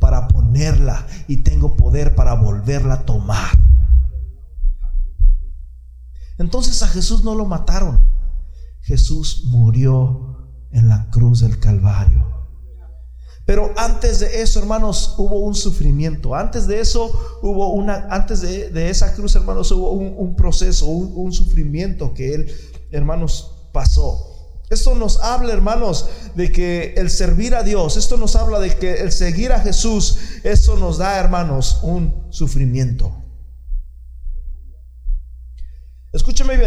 para 0.00 0.28
ponerla 0.28 1.06
y 1.26 1.38
tengo 1.38 1.76
poder 1.76 2.14
para 2.14 2.34
volverla 2.34 2.94
a 2.94 3.04
tomar. 3.04 3.50
Entonces 6.38 6.82
a 6.82 6.88
Jesús 6.88 7.24
no 7.24 7.34
lo 7.34 7.44
mataron. 7.44 8.00
Jesús 8.88 9.42
murió 9.44 10.48
en 10.70 10.88
la 10.88 11.10
cruz 11.10 11.40
del 11.40 11.60
Calvario. 11.60 12.24
Pero 13.44 13.70
antes 13.76 14.20
de 14.20 14.40
eso, 14.40 14.60
hermanos, 14.60 15.14
hubo 15.18 15.40
un 15.40 15.54
sufrimiento. 15.54 16.34
Antes 16.34 16.66
de 16.66 16.80
eso 16.80 17.38
hubo 17.42 17.74
una, 17.74 18.06
antes 18.10 18.40
de, 18.40 18.88
esa 18.88 19.14
cruz, 19.14 19.36
hermanos, 19.36 19.70
hubo 19.72 19.90
un, 19.90 20.34
proceso, 20.36 20.86
un, 20.86 21.12
un 21.14 21.32
sufrimiento 21.32 22.14
que 22.14 22.34
él, 22.34 22.50
hermanos, 22.90 23.68
pasó. 23.74 24.26
Esto 24.70 24.94
nos 24.94 25.20
habla, 25.20 25.52
hermanos, 25.52 26.06
de 26.34 26.50
que 26.50 26.94
el 26.96 27.10
servir 27.10 27.54
a 27.54 27.62
Dios, 27.62 27.98
esto 27.98 28.16
nos 28.16 28.36
habla 28.36 28.58
de 28.58 28.74
que 28.74 29.02
el 29.02 29.12
seguir 29.12 29.52
a 29.52 29.60
Jesús, 29.60 30.16
eso 30.44 30.76
nos 30.76 30.96
da, 30.96 31.18
hermanos, 31.18 31.80
un 31.82 32.26
sufrimiento. 32.30 33.27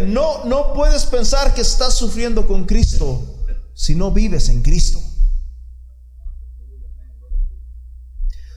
No, 0.08 0.46
no 0.46 0.74
puedes 0.74 1.06
pensar 1.06 1.54
que 1.54 1.62
estás 1.62 1.96
sufriendo 1.96 2.48
con 2.48 2.66
Cristo 2.66 3.22
si 3.74 3.96
no 3.96 4.12
vives 4.12 4.50
en 4.50 4.62
Cristo. 4.62 5.00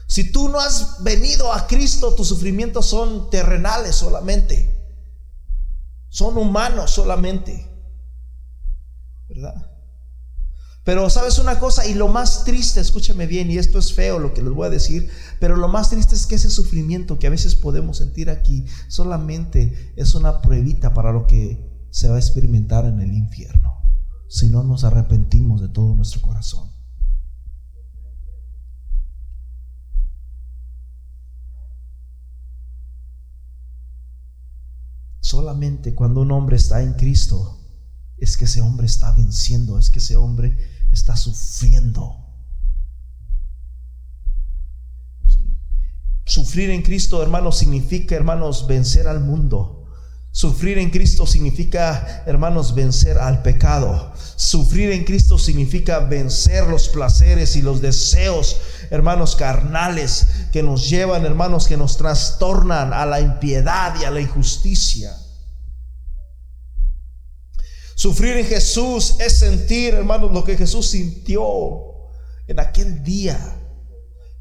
Si 0.07 0.31
tú 0.31 0.49
no 0.49 0.59
has 0.59 1.03
venido 1.03 1.51
a 1.51 1.67
Cristo, 1.67 2.13
tus 2.15 2.27
sufrimientos 2.27 2.85
son 2.85 3.29
terrenales 3.29 3.95
solamente. 3.95 4.71
Son 6.09 6.37
humanos 6.37 6.91
solamente. 6.91 7.69
¿verdad? 9.27 9.74
Pero 10.85 11.09
sabes 11.09 11.39
una 11.39 11.57
cosa, 11.57 11.87
y 11.87 11.95
lo 11.95 12.09
más 12.09 12.43
triste, 12.45 12.79
escúchame 12.79 13.25
bien, 13.25 13.49
y 13.49 13.57
esto 13.57 13.79
es 13.79 13.91
feo 13.91 14.19
lo 14.19 14.35
que 14.35 14.43
les 14.43 14.53
voy 14.53 14.67
a 14.67 14.69
decir, 14.69 15.09
pero 15.39 15.55
lo 15.55 15.67
más 15.67 15.89
triste 15.89 16.13
es 16.13 16.27
que 16.27 16.35
ese 16.35 16.51
sufrimiento 16.51 17.17
que 17.17 17.25
a 17.25 17.31
veces 17.31 17.55
podemos 17.55 17.97
sentir 17.97 18.29
aquí 18.29 18.65
solamente 18.87 19.93
es 19.95 20.13
una 20.13 20.43
pruebita 20.43 20.93
para 20.93 21.11
lo 21.11 21.25
que 21.25 21.87
se 21.89 22.07
va 22.07 22.17
a 22.17 22.19
experimentar 22.19 22.85
en 22.85 23.01
el 23.01 23.11
infierno, 23.13 23.81
si 24.29 24.49
no 24.51 24.63
nos 24.63 24.83
arrepentimos 24.83 25.59
de 25.59 25.69
todo 25.69 25.95
nuestro 25.95 26.21
corazón. 26.21 26.69
Solamente 35.19 35.95
cuando 35.95 36.21
un 36.21 36.31
hombre 36.31 36.57
está 36.57 36.83
en 36.83 36.93
Cristo, 36.93 37.59
es 38.17 38.37
que 38.37 38.45
ese 38.45 38.61
hombre 38.61 38.85
está 38.85 39.11
venciendo, 39.13 39.79
es 39.79 39.89
que 39.89 39.97
ese 39.97 40.15
hombre 40.15 40.74
está 40.95 41.15
sufriendo. 41.15 42.25
Sufrir 46.25 46.71
en 46.71 46.81
Cristo, 46.81 47.21
hermanos, 47.21 47.57
significa, 47.57 48.15
hermanos, 48.15 48.65
vencer 48.65 49.07
al 49.07 49.19
mundo. 49.19 49.83
Sufrir 50.31 50.79
en 50.79 50.89
Cristo 50.89 51.27
significa, 51.27 52.23
hermanos, 52.25 52.73
vencer 52.73 53.19
al 53.19 53.41
pecado. 53.41 54.11
Sufrir 54.35 54.91
en 54.91 55.03
Cristo 55.03 55.37
significa 55.37 55.99
vencer 55.99 56.65
los 56.67 56.89
placeres 56.89 57.55
y 57.55 57.61
los 57.61 57.81
deseos, 57.81 58.57
hermanos, 58.89 59.35
carnales 59.35 60.27
que 60.51 60.63
nos 60.63 60.89
llevan, 60.89 61.25
hermanos, 61.25 61.67
que 61.67 61.77
nos 61.77 61.97
trastornan 61.97 62.91
a 62.91 63.05
la 63.05 63.21
impiedad 63.21 63.95
y 64.01 64.05
a 64.05 64.11
la 64.11 64.21
injusticia. 64.21 65.15
Sufrir 67.95 68.37
en 68.37 68.45
Jesús 68.45 69.15
es 69.19 69.39
sentir, 69.39 69.93
hermanos, 69.95 70.31
lo 70.31 70.43
que 70.43 70.57
Jesús 70.57 70.89
sintió 70.89 71.41
en 72.45 72.59
aquel 72.59 73.03
día, 73.03 73.39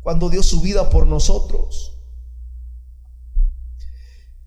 cuando 0.03 0.29
dio 0.29 0.43
su 0.43 0.61
vida 0.61 0.90
por 0.90 1.07
nosotros. 1.07 1.95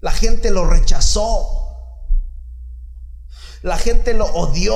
La 0.01 0.11
gente 0.11 0.51
lo 0.51 0.65
rechazó. 0.65 1.53
La 3.63 3.77
gente 3.77 4.13
lo 4.13 4.25
odió. 4.25 4.75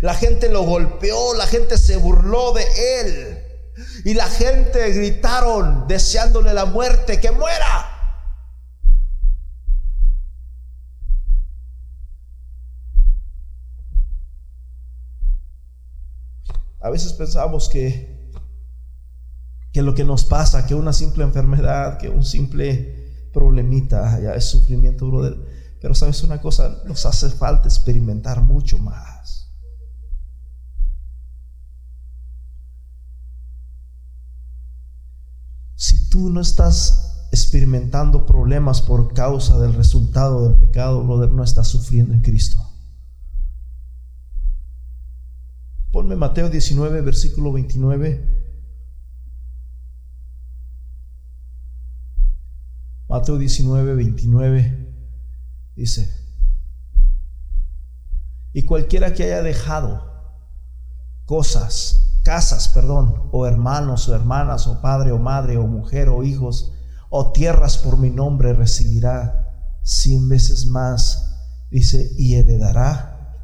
La 0.00 0.14
gente 0.14 0.48
lo 0.48 0.62
golpeó. 0.62 1.34
La 1.34 1.46
gente 1.46 1.78
se 1.78 1.96
burló 1.96 2.52
de 2.52 2.64
él. 3.00 3.42
Y 4.04 4.14
la 4.14 4.28
gente 4.28 4.90
gritaron 4.90 5.88
deseándole 5.88 6.52
la 6.54 6.66
muerte, 6.66 7.20
que 7.20 7.32
muera. 7.32 7.91
A 16.82 16.90
veces 16.90 17.12
pensamos 17.12 17.68
que, 17.68 18.32
que 19.72 19.82
lo 19.82 19.94
que 19.94 20.04
nos 20.04 20.24
pasa, 20.24 20.66
que 20.66 20.74
una 20.74 20.92
simple 20.92 21.22
enfermedad, 21.22 21.98
que 21.98 22.08
un 22.08 22.24
simple 22.24 23.28
problemita, 23.32 24.20
ya 24.20 24.34
es 24.34 24.46
sufrimiento, 24.46 25.06
brother. 25.06 25.36
Pero 25.80 25.94
sabes 25.94 26.22
una 26.22 26.40
cosa, 26.40 26.82
nos 26.86 27.06
hace 27.06 27.30
falta 27.30 27.68
experimentar 27.68 28.42
mucho 28.42 28.78
más. 28.78 29.48
Si 35.76 36.08
tú 36.08 36.30
no 36.30 36.40
estás 36.40 37.28
experimentando 37.32 38.26
problemas 38.26 38.82
por 38.82 39.14
causa 39.14 39.58
del 39.58 39.74
resultado 39.74 40.48
del 40.48 40.58
pecado, 40.58 41.02
brother, 41.02 41.30
no 41.30 41.42
estás 41.42 41.68
sufriendo 41.68 42.12
en 42.12 42.22
Cristo. 42.22 42.71
Ponme 45.92 46.16
Mateo 46.16 46.48
19, 46.48 47.02
versículo 47.02 47.52
29. 47.52 48.42
Mateo 53.08 53.36
19, 53.36 53.94
29. 53.94 54.88
Dice, 55.76 56.10
y 58.54 58.64
cualquiera 58.64 59.12
que 59.12 59.24
haya 59.24 59.42
dejado 59.42 60.02
cosas, 61.26 62.20
casas, 62.24 62.68
perdón, 62.68 63.28
o 63.30 63.46
hermanos 63.46 64.08
o 64.08 64.14
hermanas, 64.14 64.66
o 64.66 64.80
padre 64.80 65.12
o 65.12 65.18
madre, 65.18 65.58
o 65.58 65.66
mujer 65.66 66.08
o 66.08 66.24
hijos, 66.24 66.72
o 67.10 67.32
tierras 67.32 67.76
por 67.76 67.98
mi 67.98 68.08
nombre, 68.08 68.54
recibirá 68.54 69.78
cien 69.82 70.26
veces 70.30 70.64
más, 70.64 71.36
dice, 71.70 72.12
y 72.16 72.36
heredará 72.36 73.36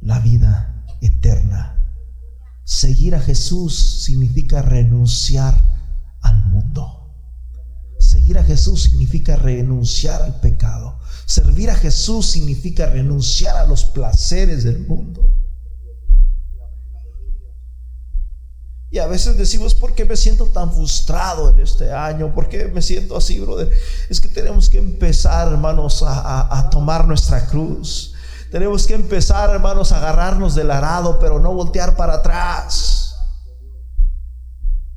la 0.00 0.20
vida 0.20 0.86
eterna. 1.02 1.81
Seguir 2.72 3.14
a 3.14 3.20
Jesús 3.20 4.02
significa 4.02 4.62
renunciar 4.62 5.62
al 6.22 6.42
mundo. 6.46 7.14
Seguir 7.98 8.38
a 8.38 8.44
Jesús 8.44 8.84
significa 8.84 9.36
renunciar 9.36 10.22
al 10.22 10.40
pecado. 10.40 10.98
Servir 11.26 11.68
a 11.68 11.74
Jesús 11.74 12.30
significa 12.30 12.86
renunciar 12.86 13.56
a 13.56 13.66
los 13.66 13.84
placeres 13.84 14.64
del 14.64 14.86
mundo. 14.86 15.36
Y 18.90 18.98
a 18.98 19.06
veces 19.06 19.36
decimos, 19.36 19.74
¿por 19.74 19.94
qué 19.94 20.06
me 20.06 20.16
siento 20.16 20.46
tan 20.46 20.72
frustrado 20.72 21.50
en 21.50 21.60
este 21.60 21.92
año? 21.92 22.34
¿Por 22.34 22.48
qué 22.48 22.68
me 22.68 22.80
siento 22.80 23.18
así, 23.18 23.38
brother? 23.38 23.70
Es 24.08 24.18
que 24.18 24.28
tenemos 24.28 24.70
que 24.70 24.78
empezar, 24.78 25.48
hermanos, 25.48 26.02
a, 26.02 26.58
a 26.58 26.70
tomar 26.70 27.06
nuestra 27.06 27.46
cruz. 27.46 28.11
Tenemos 28.52 28.86
que 28.86 28.92
empezar, 28.92 29.48
hermanos, 29.48 29.92
a 29.92 29.96
agarrarnos 29.96 30.54
del 30.54 30.70
arado, 30.70 31.18
pero 31.18 31.40
no 31.40 31.54
voltear 31.54 31.96
para 31.96 32.16
atrás. 32.16 33.16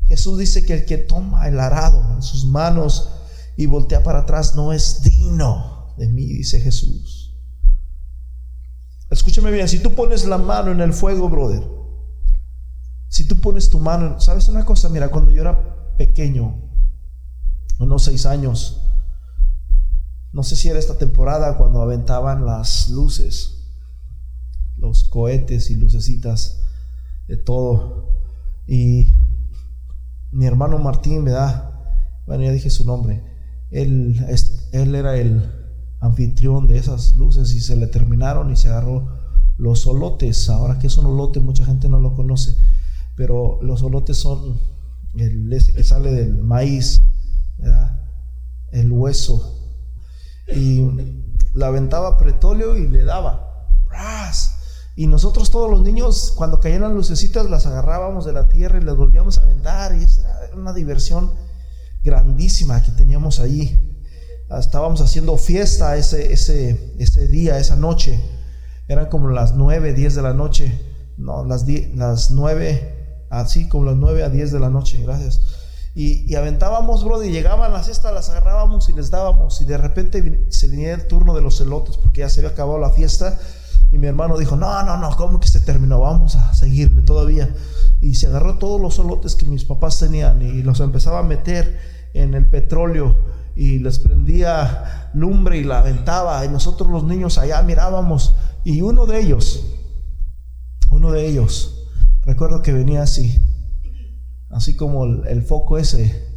Jesús 0.08 0.38
dice 0.38 0.66
que 0.66 0.74
el 0.74 0.86
que 0.86 0.98
toma 0.98 1.48
el 1.48 1.58
arado 1.62 2.04
en 2.12 2.22
sus 2.22 2.44
manos 2.46 3.12
y 3.56 3.66
voltea 3.66 4.04
para 4.04 4.20
atrás 4.20 4.56
no 4.56 4.74
es 4.74 5.02
digno 5.04 5.96
de 5.98 6.10
mí, 6.10 6.26
dice 6.26 6.60
Jesús. 6.60 7.34
Escúchame 9.10 9.52
bien, 9.52 9.70
si 9.70 9.80
tú 9.80 9.96
pones 9.96 10.26
la 10.26 10.38
mano 10.38 10.74
en 10.74 10.82
el 10.82 10.92
fuego, 10.92 11.30
brother, 11.30 11.64
si 13.08 13.26
tú 13.26 13.40
pones 13.40 13.70
tu 13.70 13.80
mano, 13.80 14.20
¿sabes 14.20 14.50
una 14.50 14.66
cosa? 14.66 14.90
Mira, 14.90 15.08
cuando 15.08 15.32
yo 15.32 15.40
era 15.40 15.96
pequeño, 15.96 16.62
unos 17.80 18.04
seis 18.04 18.26
años, 18.26 18.85
no 20.36 20.44
sé 20.44 20.58
si 20.58 20.68
era 20.68 20.78
esta 20.78 20.98
temporada 20.98 21.56
cuando 21.56 21.82
aventaban 21.82 22.46
las 22.46 22.90
luces, 22.90 23.72
los 24.76 25.06
cohetes 25.06 25.72
y 25.72 25.78
lucecitas 25.78 26.62
de 27.26 27.38
todo. 27.38 28.10
Y 28.68 29.14
mi 30.34 30.46
hermano 30.46 30.78
Martín 30.78 31.24
me 31.24 31.32
da, 31.32 31.82
bueno, 32.28 32.44
ya 32.44 32.52
dije 32.52 32.70
su 32.70 32.84
nombre, 32.84 33.24
él, 33.72 34.20
era 34.74 35.16
el, 35.16 35.42
anfitrión 36.02 36.68
de 36.68 36.80
esas 36.80 37.16
luces 37.16 37.56
y 37.56 37.62
se 37.62 37.78
le 37.78 37.88
terminaron 37.88 38.52
y 38.52 38.58
se 38.58 38.68
agarró 38.68 39.08
los 39.58 39.80
solotes. 39.80 40.50
Ahora 40.50 40.80
que 40.80 40.88
es 40.88 40.98
un 40.98 41.06
olote, 41.06 41.40
mucha 41.40 41.64
gente 41.64 41.88
no 41.88 42.02
lo 42.02 42.14
conoce, 42.14 42.58
pero 43.16 43.58
los 43.62 43.80
solotes 43.80 44.18
son 44.18 44.60
el 45.16 45.52
ese 45.54 45.72
que 45.72 45.86
sale 45.86 46.12
del 46.12 46.44
maíz, 46.44 47.02
el 48.74 48.92
hueso. 48.92 49.65
Y 50.48 50.86
la 51.54 51.68
aventaba 51.68 52.18
pretóleo 52.18 52.76
y 52.78 52.88
le 52.88 53.04
daba. 53.04 53.68
Y 54.96 55.08
nosotros 55.08 55.52
todos 55.52 55.70
los 55.70 55.82
niños, 55.82 56.34
cuando 56.36 56.60
caían 56.60 56.82
las 56.82 56.92
lucecitas, 56.92 57.50
las 57.50 57.66
agarrábamos 57.66 58.26
de 58.26 58.34
la 58.34 58.48
tierra 58.50 58.78
y 58.80 58.84
las 58.84 58.96
volvíamos 58.96 59.38
a 59.38 59.42
aventar. 59.42 59.96
Y 59.96 60.04
esa 60.04 60.46
era 60.46 60.56
una 60.56 60.74
diversión 60.74 61.34
grandísima 62.04 62.82
que 62.82 62.92
teníamos 62.92 63.40
allí 63.40 63.96
estábamos 64.60 65.02
haciendo 65.02 65.38
fiesta 65.38 65.98
ese, 65.98 66.32
ese, 66.32 66.94
ese 67.00 67.28
día, 67.28 67.58
esa 67.58 67.76
noche. 67.76 68.20
Eran 68.88 69.08
como 69.08 69.30
las 69.30 69.56
9, 69.56 69.94
10 69.94 70.16
de 70.16 70.22
la 70.22 70.34
noche. 70.34 70.80
No, 71.18 71.46
las, 71.46 71.66
las 71.96 72.32
9, 72.32 73.28
así 73.30 73.68
como 73.68 73.86
las 73.86 73.96
9 73.96 74.24
a 74.24 74.30
10 74.30 74.52
de 74.52 74.60
la 74.60 74.70
noche, 74.70 75.02
gracias. 75.02 75.42
Y, 75.98 76.36
aventábamos, 76.36 77.06
bro, 77.06 77.24
y 77.24 77.32
llegaban 77.32 77.72
las 77.72 77.86
cestas, 77.86 78.14
las 78.14 78.30
agarrábamos 78.30 78.90
y 78.90 78.94
les 78.94 79.10
dábamos. 79.10 79.62
Y 79.62 79.66
de 79.66 79.78
repente 79.78 80.48
se 80.50 80.68
venía 80.68 80.94
el 80.94 81.08
turno 81.08 81.34
de 81.34 81.42
los 81.42 81.58
celotes, 81.58 81.96
porque 81.96 82.20
ya 82.20 82.30
se 82.30 82.42
había 82.42 82.52
acabado 82.52 82.78
la 82.80 82.90
fiesta. 82.90 83.40
Y 83.94 83.98
mi 83.98 84.08
hermano 84.08 84.38
dijo, 84.38 84.58
no, 84.58 84.84
no, 84.84 84.98
no, 84.98 85.16
¿cómo 85.16 85.40
que 85.40 85.48
se 85.48 85.62
terminó? 85.62 86.02
Vamos 86.02 86.36
a 86.36 86.54
seguirle 86.54 87.02
todavía. 87.04 87.56
Y 88.02 88.16
se 88.16 88.28
agarró 88.28 88.58
todos 88.58 88.82
los 88.82 88.98
celotes 88.98 89.38
que 89.38 89.46
mis 89.46 89.64
papás 89.64 89.98
tenían 89.98 90.42
y 90.42 90.64
los 90.64 90.82
empezaba 90.82 91.20
a 91.20 91.24
meter 91.24 91.80
en 92.14 92.34
el 92.34 92.50
petróleo 92.50 93.16
y 93.56 93.80
les 93.80 94.00
prendía 94.00 95.12
lumbre 95.14 95.58
y 95.58 95.64
la 95.64 95.80
aventaba 95.80 96.44
y 96.46 96.50
nosotros 96.50 96.90
los 96.90 97.04
niños 97.04 97.38
allá 97.38 97.62
mirábamos 97.62 98.36
y 98.64 98.82
uno 98.82 99.06
de 99.06 99.22
ellos, 99.22 99.64
uno 100.92 101.12
de 101.12 101.28
ellos, 101.28 101.88
recuerdo 102.24 102.62
que 102.62 102.74
venía 102.74 103.04
así, 103.04 103.40
así 104.56 104.76
como 104.78 105.04
el, 105.04 105.42
foco 105.44 105.78
ese. 105.78 106.34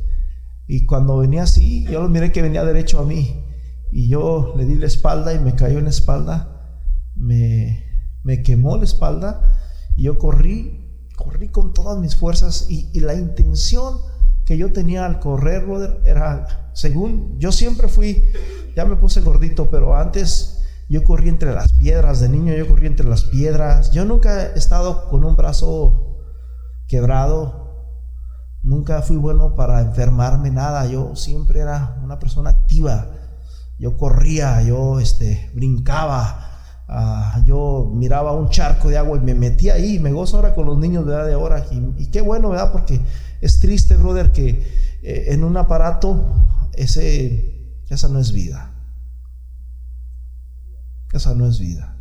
Y 0.66 0.86
cuando 0.86 1.18
venía 1.18 1.44
así, 1.44 1.84
yo 1.84 2.02
lo 2.02 2.08
miré 2.08 2.32
que 2.32 2.42
venía 2.42 2.64
derecho 2.64 2.98
a 2.98 3.04
mí. 3.04 3.44
Y 3.92 4.08
yo 4.08 4.54
le 4.56 4.66
di 4.66 4.74
la 4.74 4.86
espalda 4.86 5.32
y 5.32 5.38
me 5.38 5.54
cayó 5.54 5.78
en 5.78 5.84
la 5.84 5.90
espalda, 5.90 6.82
me, 7.14 7.84
me 8.24 8.42
quemó 8.42 8.76
la 8.76 8.84
espalda. 8.84 9.56
Y 9.94 10.02
yo 10.02 10.18
corrí, 10.18 11.06
corrí 11.16 11.48
con 11.48 11.72
todas 11.72 11.98
mis 11.98 12.16
fuerzas. 12.16 12.66
Y, 12.68 12.98
la 13.00 13.14
intención 13.14 13.98
que 14.44 14.58
yo 14.58 14.72
tenía 14.72 15.06
al 15.06 15.20
correr, 15.20 15.64
brother, 15.64 16.00
era, 16.04 16.72
según, 16.74 17.38
yo 17.38 17.52
siempre 17.52 17.86
fui, 17.86 18.24
ya 18.74 18.84
me 18.84 18.96
puse 18.96 19.20
gordito, 19.20 19.70
pero 19.70 19.94
antes 19.96 20.58
yo 20.88 21.04
corrí 21.04 21.28
entre 21.28 21.54
las 21.54 21.72
piedras, 21.72 22.18
de 22.18 22.30
niño 22.30 22.54
yo 22.54 22.66
corrí 22.66 22.88
entre 22.88 23.06
las 23.06 23.24
piedras, 23.24 23.92
yo 23.92 24.04
nunca 24.04 24.46
he 24.46 24.58
estado 24.58 25.08
con 25.08 25.24
un 25.24 25.36
brazo 25.36 26.16
quebrado, 26.88 27.67
nunca 28.68 29.00
fui 29.00 29.16
bueno 29.16 29.54
para 29.54 29.80
enfermarme, 29.80 30.50
nada, 30.50 30.86
yo 30.86 31.16
siempre 31.16 31.60
era 31.60 31.98
una 32.04 32.18
persona 32.18 32.50
activa, 32.50 33.08
yo 33.78 33.96
corría, 33.96 34.62
yo 34.62 35.00
este, 35.00 35.50
brincaba, 35.54 36.84
ah, 36.86 37.42
yo 37.46 37.90
miraba 37.94 38.32
un 38.32 38.50
charco 38.50 38.90
de 38.90 38.98
agua 38.98 39.16
y 39.16 39.20
me 39.20 39.34
metía 39.34 39.74
ahí, 39.74 39.98
me 39.98 40.12
gozo 40.12 40.36
ahora 40.36 40.54
con 40.54 40.66
los 40.66 40.76
niños 40.76 41.06
de 41.06 41.12
edad 41.12 41.26
de 41.26 41.32
ahora, 41.32 41.64
y, 41.70 42.10
qué 42.10 42.20
bueno, 42.20 42.50
¿verdad? 42.50 42.70
Porque 42.70 43.00
es 43.40 43.58
triste, 43.58 43.96
brother, 43.96 44.32
que 44.32 44.48
eh, 45.02 45.24
en 45.28 45.44
un 45.44 45.56
aparato 45.56 46.70
ese, 46.74 47.80
esa 47.88 48.08
no 48.08 48.18
es 48.18 48.32
vida. 48.32 48.74
Esa 51.10 51.34
no 51.34 51.46
es 51.46 51.58
vida. 51.58 51.97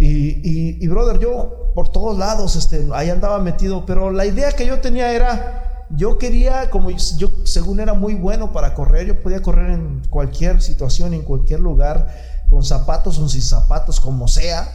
Y, 0.00 0.78
y, 0.84 0.86
brother, 0.86 1.18
yo 1.18 1.72
por 1.74 1.88
todos 1.88 2.16
lados, 2.16 2.54
este, 2.54 2.88
ahí 2.94 3.10
andaba 3.10 3.40
metido, 3.40 3.84
pero 3.84 4.12
la 4.12 4.26
idea 4.26 4.52
que 4.52 4.64
yo 4.64 4.80
tenía 4.80 5.12
era, 5.12 5.86
yo 5.90 6.18
quería, 6.18 6.70
como 6.70 6.90
yo 6.90 7.28
según 7.44 7.80
era 7.80 7.94
muy 7.94 8.14
bueno 8.14 8.52
para 8.52 8.74
correr, 8.74 9.08
yo 9.08 9.20
podía 9.20 9.42
correr 9.42 9.70
en 9.70 10.02
cualquier 10.08 10.62
situación, 10.62 11.14
en 11.14 11.22
cualquier 11.22 11.58
lugar, 11.58 12.14
con 12.48 12.62
zapatos 12.62 13.18
o 13.18 13.28
sin 13.28 13.42
zapatos, 13.42 13.98
como 13.98 14.28
sea. 14.28 14.68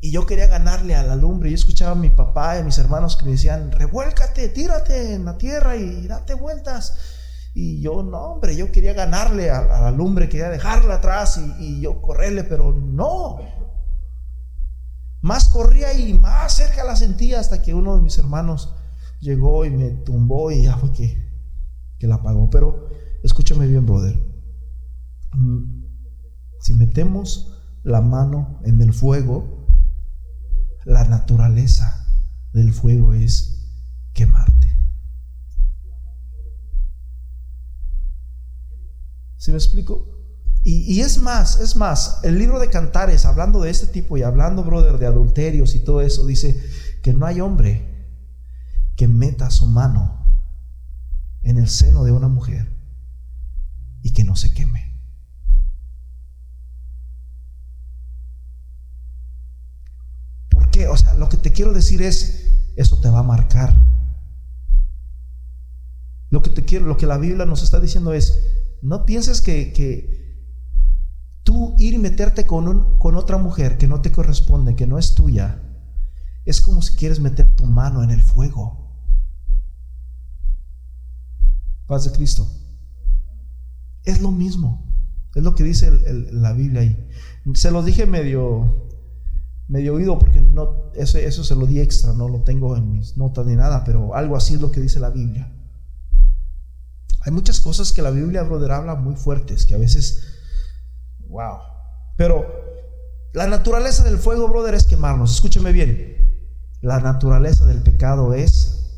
Y 0.00 0.10
yo 0.10 0.26
quería 0.26 0.48
ganarle 0.48 0.94
a 0.96 1.04
la 1.04 1.16
lumbre. 1.16 1.50
Yo 1.50 1.54
escuchaba 1.54 1.92
a 1.92 1.94
mi 1.94 2.10
papá 2.10 2.56
y 2.56 2.60
a 2.60 2.64
mis 2.64 2.78
hermanos 2.78 3.16
que 3.16 3.24
me 3.24 3.30
decían, 3.32 3.72
revuélcate, 3.72 4.48
tírate 4.48 5.14
en 5.14 5.24
la 5.24 5.38
tierra 5.38 5.76
y 5.76 6.06
date 6.06 6.34
vueltas. 6.34 7.15
Y 7.58 7.80
yo, 7.80 8.02
no, 8.02 8.18
hombre, 8.18 8.54
yo 8.54 8.70
quería 8.70 8.92
ganarle 8.92 9.50
a, 9.50 9.64
la 9.64 9.90
lumbre, 9.90 10.28
quería 10.28 10.50
dejarla 10.50 10.96
atrás 10.96 11.38
y, 11.38 11.64
y, 11.64 11.80
yo 11.80 12.02
correrle, 12.02 12.44
pero 12.44 12.74
no. 12.74 13.38
Más 15.22 15.48
corría 15.48 15.94
y 15.94 16.12
más 16.12 16.54
cerca 16.54 16.84
la 16.84 16.96
sentía 16.96 17.40
hasta 17.40 17.62
que 17.62 17.72
uno 17.72 17.96
de 17.96 18.02
mis 18.02 18.18
hermanos 18.18 18.74
llegó 19.20 19.64
y 19.64 19.70
me 19.70 19.88
tumbó 19.88 20.50
y 20.50 20.64
ya 20.64 20.76
fue 20.76 20.92
que, 20.92 21.32
que 21.98 22.06
la 22.06 22.16
apagó. 22.16 22.50
Pero 22.50 22.90
escúchame 23.22 23.66
bien, 23.66 23.86
brother. 23.86 24.14
Mm, 25.32 25.86
si 26.60 26.74
metemos 26.74 27.58
la 27.84 28.02
mano 28.02 28.60
en 28.64 28.82
el 28.82 28.92
fuego, 28.92 29.66
la 30.84 31.04
naturaleza 31.04 32.06
del 32.52 32.74
fuego 32.74 33.14
es 33.14 33.72
quemarte. 34.12 34.65
¿Sí 39.36 39.50
me 39.50 39.58
explico? 39.58 40.16
Y, 40.68 41.00
es 41.00 41.18
más, 41.18 41.60
es 41.60 41.76
más, 41.76 42.18
el 42.24 42.40
libro 42.40 42.58
de 42.58 42.68
Cantares, 42.68 43.24
hablando 43.24 43.60
de 43.60 43.70
este 43.70 43.86
tipo 43.86 44.16
y 44.16 44.24
hablando, 44.24 44.64
brother, 44.64 44.98
de 44.98 45.06
adulterios 45.06 45.76
y 45.76 45.84
todo 45.84 46.00
eso, 46.00 46.26
dice 46.26 46.60
que 47.04 47.12
no 47.12 47.24
hay 47.24 47.40
hombre 47.40 48.10
que 48.96 49.06
meta 49.06 49.48
su 49.50 49.66
mano 49.66 50.26
en 51.42 51.58
el 51.58 51.68
seno 51.68 52.02
de 52.02 52.10
una 52.10 52.26
mujer 52.26 52.76
y 54.02 54.12
que 54.12 54.24
no 54.24 54.34
se 54.34 54.52
queme. 54.54 54.92
¿Por 60.48 60.68
qué? 60.72 60.88
O 60.88 60.96
sea, 60.96 61.14
lo 61.14 61.28
que 61.28 61.36
te 61.36 61.52
quiero 61.52 61.72
decir 61.72 62.02
es, 62.02 62.72
eso 62.74 62.98
te 62.98 63.08
va 63.08 63.20
a 63.20 63.22
marcar. 63.22 63.72
Lo 66.28 66.42
que 66.42 66.50
te 66.50 66.64
quiero, 66.64 66.86
lo 66.86 66.96
que 66.96 67.06
la 67.06 67.18
Biblia 67.18 67.46
nos 67.46 67.62
está 67.62 67.78
diciendo 67.78 68.12
es, 68.12 68.55
no 68.82 69.04
pienses 69.06 69.40
que, 69.40 69.72
que 69.72 70.26
tú 71.42 71.74
ir 71.78 71.94
y 71.94 71.98
meterte 71.98 72.46
con, 72.46 72.68
un, 72.68 72.98
con 72.98 73.16
otra 73.16 73.38
mujer 73.38 73.78
que 73.78 73.86
no 73.86 74.00
te 74.02 74.12
corresponde, 74.12 74.74
que 74.74 74.86
no 74.86 74.98
es 74.98 75.14
tuya, 75.14 75.62
es 76.44 76.60
como 76.60 76.82
si 76.82 76.94
quieres 76.94 77.20
meter 77.20 77.54
tu 77.54 77.66
mano 77.66 78.02
en 78.02 78.10
el 78.10 78.22
fuego. 78.22 78.86
Paz 81.86 82.04
de 82.04 82.12
Cristo. 82.12 82.48
Es 84.04 84.20
lo 84.20 84.30
mismo. 84.30 84.86
Es 85.34 85.42
lo 85.42 85.54
que 85.54 85.64
dice 85.64 85.90
la 86.32 86.52
Biblia 86.52 86.80
ahí. 86.80 87.08
Se 87.54 87.70
lo 87.70 87.82
dije 87.82 88.06
medio, 88.06 88.90
medio 89.68 89.94
oído 89.94 90.18
porque 90.18 90.40
no, 90.40 90.92
eso, 90.94 91.18
eso 91.18 91.44
se 91.44 91.54
lo 91.54 91.66
di 91.66 91.80
extra, 91.80 92.12
no 92.12 92.28
lo 92.28 92.42
tengo 92.42 92.76
en 92.76 92.90
mis 92.90 93.16
notas 93.16 93.46
ni 93.46 93.54
nada, 93.54 93.84
pero 93.84 94.14
algo 94.14 94.36
así 94.36 94.54
es 94.54 94.60
lo 94.60 94.70
que 94.70 94.80
dice 94.80 94.98
la 94.98 95.10
Biblia. 95.10 95.52
Hay 97.26 97.32
muchas 97.32 97.60
cosas 97.60 97.92
que 97.92 98.02
la 98.02 98.10
Biblia, 98.10 98.44
brother, 98.44 98.70
habla 98.70 98.94
muy 98.94 99.16
fuertes, 99.16 99.66
que 99.66 99.74
a 99.74 99.78
veces, 99.78 100.22
wow. 101.26 101.58
Pero 102.16 102.46
la 103.32 103.48
naturaleza 103.48 104.04
del 104.04 104.18
fuego, 104.18 104.46
brother, 104.46 104.74
es 104.74 104.86
quemarnos. 104.86 105.34
Escúcheme 105.34 105.72
bien. 105.72 106.16
La 106.82 107.00
naturaleza 107.00 107.66
del 107.66 107.82
pecado 107.82 108.32
es 108.32 108.92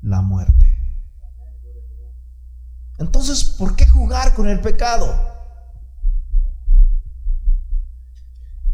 la 0.00 0.22
muerte. 0.22 0.64
Entonces, 2.96 3.44
¿por 3.44 3.76
qué 3.76 3.86
jugar 3.86 4.32
con 4.32 4.48
el 4.48 4.62
pecado? 4.62 5.14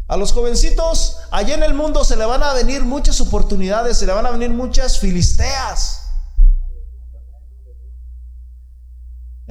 A 0.07 0.15
los 0.15 0.31
jovencitos, 0.31 1.17
allá 1.29 1.55
en 1.55 1.63
el 1.63 1.73
mundo 1.73 2.05
se 2.05 2.15
le 2.15 2.23
van 2.23 2.41
a 2.41 2.53
venir 2.53 2.85
muchas 2.85 3.19
oportunidades, 3.19 3.97
se 3.97 4.05
le 4.05 4.13
van 4.13 4.25
a 4.25 4.31
venir 4.31 4.49
muchas 4.49 4.97
filisteas. 4.97 6.00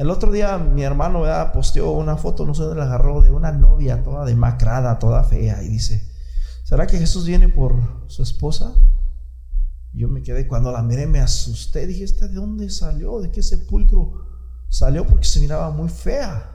El 0.00 0.08
otro 0.08 0.32
día 0.32 0.56
mi 0.56 0.82
hermano 0.82 1.24
posteó 1.52 1.90
una 1.90 2.16
foto, 2.16 2.46
no 2.46 2.54
sé 2.54 2.62
dónde 2.62 2.78
la 2.78 2.86
agarró, 2.86 3.20
de 3.20 3.30
una 3.30 3.52
novia 3.52 4.02
toda 4.02 4.24
demacrada, 4.24 4.98
toda 4.98 5.24
fea, 5.24 5.62
y 5.62 5.68
dice, 5.68 6.10
¿será 6.64 6.86
que 6.86 6.96
Jesús 6.96 7.26
viene 7.26 7.50
por 7.50 7.74
su 8.06 8.22
esposa? 8.22 8.72
Yo 9.92 10.08
me 10.08 10.22
quedé, 10.22 10.48
cuando 10.48 10.72
la 10.72 10.82
miré 10.82 11.06
me 11.06 11.20
asusté, 11.20 11.86
dije, 11.86 12.04
¿esta 12.04 12.28
de 12.28 12.36
dónde 12.36 12.70
salió? 12.70 13.20
¿De 13.20 13.30
qué 13.30 13.42
sepulcro? 13.42 14.26
Salió 14.70 15.06
porque 15.06 15.26
se 15.26 15.38
miraba 15.38 15.70
muy 15.70 15.90
fea. 15.90 16.50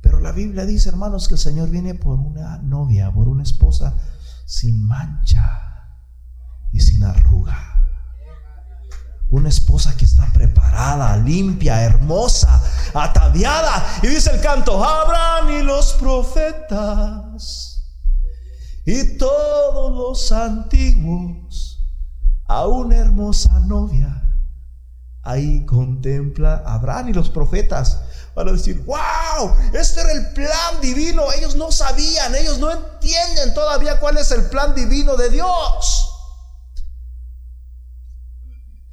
Pero 0.00 0.20
la 0.20 0.32
Biblia 0.32 0.64
dice, 0.64 0.88
hermanos, 0.88 1.28
que 1.28 1.34
el 1.34 1.40
Señor 1.40 1.68
viene 1.68 1.94
por 1.94 2.18
una 2.20 2.56
novia, 2.62 3.12
por 3.12 3.28
una 3.28 3.42
esposa 3.42 3.94
sin 4.46 4.82
mancha 4.86 5.90
y 6.72 6.80
sin 6.80 7.04
arruga. 7.04 7.83
Una 9.30 9.48
esposa 9.48 9.96
que 9.96 10.04
está 10.04 10.30
preparada, 10.32 11.16
limpia, 11.16 11.82
hermosa, 11.82 12.62
ataviada. 12.94 14.00
Y 14.02 14.08
dice 14.08 14.30
el 14.30 14.40
canto, 14.40 14.82
Abraham 14.84 15.50
y 15.60 15.62
los 15.62 15.94
profetas 15.94 17.74
y 18.86 19.16
todos 19.16 19.96
los 19.96 20.30
antiguos 20.30 21.80
a 22.46 22.66
una 22.66 22.96
hermosa 22.96 23.58
novia 23.60 24.24
ahí 25.24 25.64
contempla 25.64 26.62
Abraham 26.66 27.08
y 27.08 27.12
los 27.14 27.30
profetas 27.30 28.00
para 28.34 28.52
decir, 28.52 28.84
wow, 28.84 29.56
este 29.72 30.00
era 30.00 30.12
el 30.12 30.32
plan 30.32 30.80
divino. 30.82 31.22
Ellos 31.32 31.56
no 31.56 31.72
sabían, 31.72 32.34
ellos 32.34 32.58
no 32.58 32.70
entienden 32.70 33.54
todavía 33.54 33.98
cuál 34.00 34.18
es 34.18 34.30
el 34.32 34.48
plan 34.50 34.74
divino 34.74 35.16
de 35.16 35.30
Dios. 35.30 36.10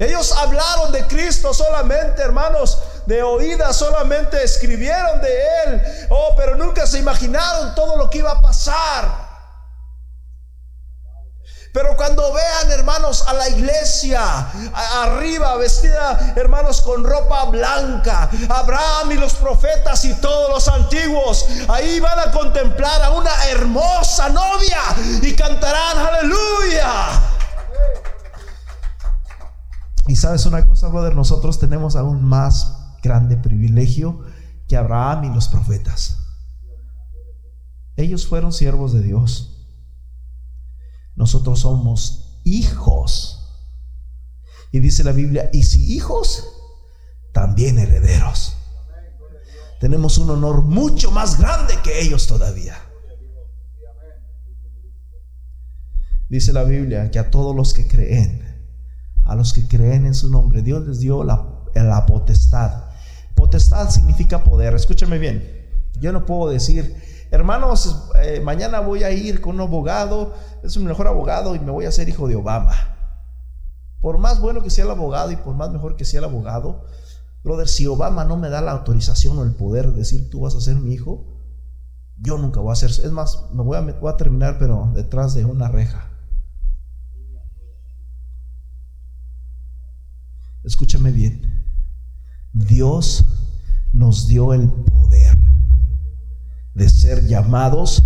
Ellos 0.02 0.32
hablaron 0.32 0.92
de 0.92 1.06
Cristo 1.06 1.54
solamente, 1.54 2.24
hermanos, 2.24 2.80
de 3.06 3.22
oídas, 3.22 3.76
solamente 3.76 4.44
escribieron 4.44 5.22
de 5.22 5.30
Él. 5.68 6.08
Oh, 6.10 6.34
pero 6.36 6.56
nunca 6.56 6.88
se 6.88 6.98
imaginaron 6.98 7.76
todo 7.76 7.96
lo 7.98 8.10
que 8.10 8.18
iba 8.18 8.32
a 8.32 8.42
pasar. 8.42 9.30
Pero 11.72 11.96
cuando 11.96 12.34
vean, 12.34 12.72
hermanos, 12.72 13.24
a 13.28 13.34
la 13.34 13.48
iglesia 13.50 14.48
arriba, 14.74 15.56
vestida, 15.58 16.34
hermanos, 16.36 16.82
con 16.82 17.04
ropa 17.04 17.46
blanca, 17.46 18.28
Abraham 18.50 19.12
y 19.12 19.16
los 19.16 19.36
profetas 19.36 20.04
y 20.04 20.16
todos 20.16 20.50
los 20.50 20.68
antiguos, 20.68 21.46
ahí 21.70 22.00
van 22.00 22.18
a 22.18 22.32
contemplar 22.32 23.04
a 23.04 23.12
una 23.12 23.50
hermosa 23.50 24.30
novia 24.30 24.82
y 25.22 25.36
cantarán 25.36 26.00
aleluya. 26.00 27.22
Y 30.12 30.18
sabes 30.18 30.46
una 30.46 30.66
cosa, 30.66 30.90
brother, 30.90 31.16
nosotros 31.16 31.58
tenemos 31.58 31.96
aún 31.96 32.22
más 32.22 32.98
grande 33.02 33.38
privilegio 33.38 34.20
que 34.68 34.76
Abraham 34.76 35.24
y 35.24 35.34
los 35.34 35.48
profetas. 35.48 36.18
Ellos 37.96 38.28
fueron 38.28 38.52
siervos 38.52 38.92
de 38.92 39.04
Dios. 39.04 39.70
Nosotros 41.16 41.62
somos 41.62 42.42
hijos. 42.44 43.56
Y 44.74 44.82
dice 44.82 45.06
la 45.06 45.14
Biblia, 45.14 45.50
y 45.54 45.64
si 45.64 45.94
hijos, 45.94 46.46
también 47.32 47.80
herederos. 47.80 48.58
Tenemos 49.80 50.18
un 50.18 50.30
honor 50.32 50.64
mucho 50.64 51.12
más 51.12 51.40
grande 51.40 51.76
que 51.86 52.02
ellos 52.02 52.28
todavía. 52.28 52.78
Dice 56.28 56.52
la 56.52 56.66
Biblia 56.66 57.10
que 57.12 57.20
a 57.20 57.32
todos 57.32 57.56
los 57.56 57.74
que 57.74 57.88
creen, 57.88 58.51
a 59.26 59.36
los 59.36 59.54
que 59.54 59.68
creen 59.68 60.06
en 60.06 60.14
su 60.14 60.30
nombre, 60.30 60.62
Dios 60.62 60.88
les 60.88 61.00
dio 61.00 61.24
la, 61.24 62.06
potestad. 62.08 62.86
Potestad 63.36 63.90
significa 63.90 64.44
poder. 64.44 64.74
Escúchame 64.74 65.18
bien. 65.18 65.62
Yo 66.00 66.12
no 66.12 66.26
puedo 66.26 66.50
decir, 66.50 66.96
hermanos, 67.32 68.10
eh, 68.22 68.42
mañana 68.42 68.80
voy 68.80 69.04
a 69.04 69.12
ir 69.12 69.42
con 69.42 69.56
un 69.56 69.62
abogado, 69.62 70.34
es 70.64 70.76
un 70.78 70.86
mejor 70.86 71.08
abogado 71.08 71.56
y 71.56 71.60
me 71.60 71.72
voy 71.72 71.86
a 71.86 71.90
hacer 71.90 72.10
hijo 72.10 72.28
de 72.28 72.36
Obama. 72.36 72.74
Por 74.02 74.18
más 74.18 74.42
bueno 74.42 74.64
que 74.64 74.70
sea 74.70 74.86
el 74.86 74.92
abogado 74.92 75.32
y 75.32 75.36
por 75.36 75.56
más 75.56 75.72
mejor 75.72 75.96
que 75.96 76.06
sea 76.06 76.20
el 76.20 76.26
abogado, 76.26 76.86
brother, 77.44 77.68
si 77.68 77.86
Obama 77.86 78.26
no 78.26 78.36
me 78.36 78.50
da 78.50 78.62
la 78.62 78.72
autorización 78.72 79.38
o 79.38 79.44
el 79.44 79.54
poder 79.54 79.92
de 79.92 80.00
decir 80.00 80.30
tú 80.30 80.42
vas 80.42 80.56
a 80.56 80.62
ser 80.62 80.76
mi 80.76 80.94
hijo, 80.94 81.32
yo 82.18 82.38
nunca 82.38 82.60
voy 82.60 82.70
a 82.70 82.74
hacer 82.74 82.90
Es 82.90 83.12
más, 83.12 83.46
me 83.54 83.64
voy 83.64 83.78
a, 83.78 83.82
voy 83.82 84.12
a 84.12 84.18
terminar, 84.18 84.58
pero 84.60 84.92
detrás 84.94 85.34
de 85.34 85.46
una 85.46 85.70
reja. 85.70 86.11
Escúchame 90.64 91.12
bien. 91.12 91.64
Dios 92.54 93.26
nos 93.94 94.28
dio 94.28 94.54
el 94.54 94.70
poder 94.70 95.38
de 96.74 96.90
ser 96.90 97.28
llamados 97.28 98.04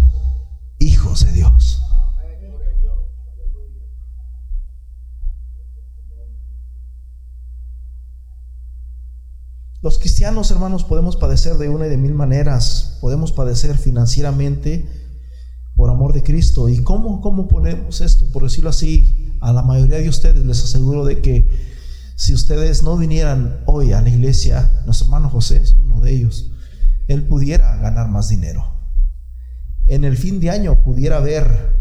hijos 0.80 1.26
de 1.26 1.34
Dios. 1.34 1.82
Los 9.82 10.00
cristianos, 10.00 10.50
hermanos, 10.50 10.84
podemos 10.84 11.16
padecer 11.16 11.58
de 11.58 11.70
una 11.70 11.86
y 11.86 11.90
de 11.90 11.98
mil 11.98 12.16
maneras. 12.16 12.98
Podemos 13.02 13.32
padecer 13.32 13.78
financieramente 13.78 14.90
por 15.76 15.92
amor 15.92 16.14
de 16.14 16.24
Cristo. 16.24 16.70
¿Y 16.70 16.82
cómo, 16.82 17.22
cómo 17.22 17.48
ponemos 17.48 18.02
esto? 18.02 18.26
Por 18.32 18.44
decirlo 18.44 18.72
así, 18.72 19.38
a 19.42 19.54
la 19.54 19.62
mayoría 19.62 20.00
de 20.00 20.10
ustedes 20.10 20.44
les 20.44 20.64
aseguro 20.64 21.06
de 21.06 21.22
que 21.22 21.75
si 22.16 22.34
ustedes 22.34 22.84
no 22.84 22.98
vinieran 22.98 23.62
hoy 23.66 23.94
a 23.94 24.02
la 24.02 24.10
iglesia, 24.10 24.82
nuestro 24.86 25.06
hermano 25.08 25.30
José 25.30 25.58
es 25.58 25.74
uno 25.74 26.02
de 26.02 26.12
ellos 26.12 26.52
él 27.08 27.24
pudiera 27.28 27.76
ganar 27.78 28.10
más 28.10 28.30
dinero. 28.30 28.66
En 29.86 30.04
el 30.04 30.18
fin 30.18 30.40
de 30.40 30.50
año 30.50 30.82
pudiera 30.82 31.18
haber 31.18 31.76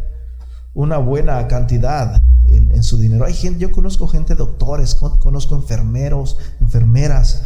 una 0.75 0.99
buena 0.99 1.47
cantidad 1.49 2.20
en, 2.47 2.83
su 2.83 2.99
dinero. 2.99 3.25
Hay 3.25 3.33
gente, 3.33 3.61
yo 3.61 3.73
conozco 3.73 4.07
gente, 4.07 4.35
doctores, 4.35 4.94
conozco 4.94 5.55
enfermeros, 5.55 6.37
enfermeras, 6.61 7.44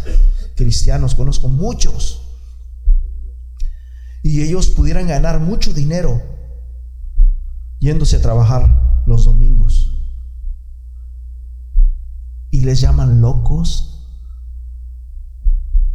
cristianos, 0.57 1.15
conozco 1.15 1.49
muchos. 1.49 2.23
Y 4.23 4.43
ellos 4.43 4.69
pudieran 4.71 5.07
ganar 5.07 5.39
mucho 5.39 5.73
dinero 5.73 6.21
yéndose 7.79 8.17
a 8.17 8.23
trabajar 8.23 9.03
los 9.07 9.25
domingos. 9.25 9.88
Y 12.59 12.63
les 12.63 12.81
llaman 12.81 13.21
locos. 13.21 14.05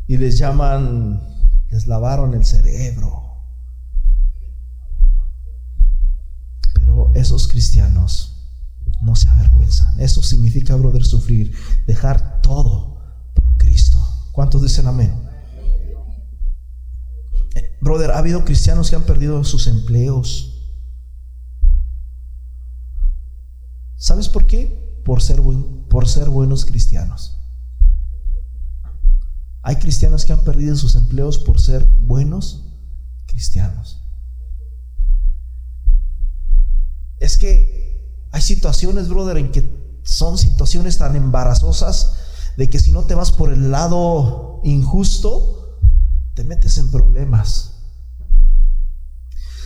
Y 0.07 0.15
les 0.15 0.37
llaman, 0.37 1.21
les 1.69 1.87
lavaron 1.87 2.33
el 2.35 2.45
cerebro. 2.45 3.21
Pero 6.73 7.11
esos 7.15 7.49
cristianos 7.49 8.47
no 9.01 9.13
se 9.17 9.27
avergüenzan. 9.27 9.99
Eso 9.99 10.23
significa, 10.23 10.77
brother, 10.77 11.03
sufrir, 11.03 11.53
dejar 11.85 12.41
todo 12.41 12.97
por 13.33 13.57
Cristo. 13.57 13.99
¿Cuántos 14.31 14.61
dicen 14.61 14.87
amén? 14.87 15.13
Eh, 17.55 17.77
brother, 17.81 18.11
ha 18.11 18.19
habido 18.19 18.45
cristianos 18.45 18.89
que 18.89 18.95
han 18.95 19.03
perdido 19.03 19.43
sus 19.43 19.67
empleos. 19.67 20.63
¿Sabes 23.97 24.29
por 24.29 24.47
qué? 24.47 24.92
Por 25.03 25.21
ser, 25.21 25.41
por 25.89 26.07
ser 26.07 26.29
buenos 26.29 26.65
cristianos. 26.65 27.39
Hay 29.61 29.77
cristianos 29.77 30.25
que 30.25 30.33
han 30.33 30.43
perdido 30.43 30.75
sus 30.75 30.95
empleos 30.95 31.37
por 31.37 31.59
ser 31.59 31.85
buenos 32.01 32.65
cristianos. 33.25 34.01
Es 37.19 37.37
que 37.37 38.27
hay 38.31 38.41
situaciones, 38.41 39.07
brother, 39.07 39.37
en 39.37 39.51
que 39.51 40.01
son 40.03 40.37
situaciones 40.37 40.97
tan 40.97 41.15
embarazosas 41.15 42.17
de 42.57 42.69
que 42.69 42.79
si 42.79 42.91
no 42.91 43.05
te 43.05 43.15
vas 43.15 43.31
por 43.31 43.53
el 43.53 43.71
lado 43.71 44.59
injusto, 44.63 45.79
te 46.33 46.43
metes 46.43 46.77
en 46.77 46.91
problemas. 46.91 47.73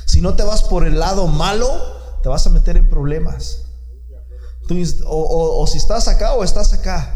Si 0.05 0.21
no 0.21 0.35
te 0.35 0.43
vas 0.43 0.63
por 0.63 0.85
el 0.85 0.99
lado 0.99 1.27
malo, 1.27 1.67
te 2.21 2.29
vas 2.29 2.45
a 2.45 2.49
meter 2.49 2.77
en 2.77 2.89
problemas. 2.89 3.66
O, 5.05 5.61
o 5.61 5.67
si 5.67 5.77
estás 5.77 6.07
acá 6.07 6.33
o 6.33 6.43
estás 6.43 6.73
acá. 6.73 7.13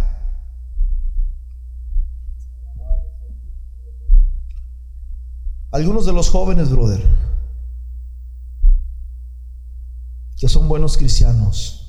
Algunos 5.72 6.06
de 6.06 6.12
los 6.12 6.30
jóvenes, 6.30 6.70
brother, 6.70 7.02
que 10.38 10.50
son 10.50 10.68
buenos 10.68 10.98
cristianos, 10.98 11.82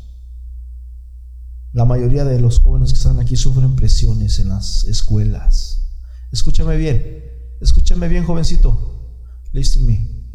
la 1.72 1.84
mayoría 1.84 2.24
de 2.24 2.38
los 2.38 2.60
jóvenes 2.60 2.92
que 2.92 2.98
están 2.98 3.18
aquí 3.18 3.34
sufren 3.34 3.74
presiones 3.74 4.38
en 4.38 4.50
las 4.50 4.84
escuelas. 4.84 5.90
Escúchame 6.30 6.76
bien, 6.76 7.24
escúchame 7.60 8.08
bien, 8.08 8.24
jovencito. 8.24 9.18
Listen. 9.52 10.32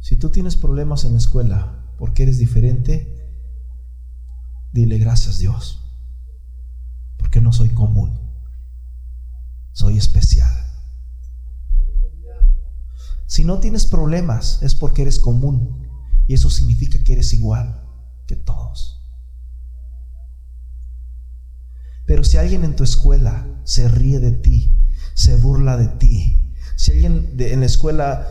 Si 0.00 0.16
tú 0.16 0.30
tienes 0.30 0.56
problemas 0.56 1.04
en 1.04 1.12
la 1.12 1.18
escuela 1.18 1.94
porque 1.96 2.24
eres 2.24 2.38
diferente, 2.38 3.13
dile 4.74 4.98
gracias 4.98 5.38
Dios, 5.38 5.80
porque 7.16 7.40
no 7.40 7.52
soy 7.52 7.70
común, 7.70 8.18
soy 9.72 9.96
especial. 9.96 10.52
Si 13.26 13.44
no 13.44 13.60
tienes 13.60 13.86
problemas 13.86 14.58
es 14.62 14.74
porque 14.74 15.02
eres 15.02 15.20
común 15.20 15.88
y 16.26 16.34
eso 16.34 16.50
significa 16.50 17.02
que 17.04 17.12
eres 17.12 17.32
igual 17.32 17.84
que 18.26 18.34
todos. 18.34 19.00
Pero 22.04 22.24
si 22.24 22.36
alguien 22.36 22.64
en 22.64 22.76
tu 22.76 22.82
escuela 22.82 23.46
se 23.62 23.88
ríe 23.88 24.18
de 24.18 24.32
ti, 24.32 24.76
se 25.14 25.36
burla 25.36 25.76
de 25.76 25.86
ti, 25.86 26.52
si 26.76 26.90
alguien 26.90 27.36
en 27.38 27.60
la 27.60 27.66
escuela 27.66 28.28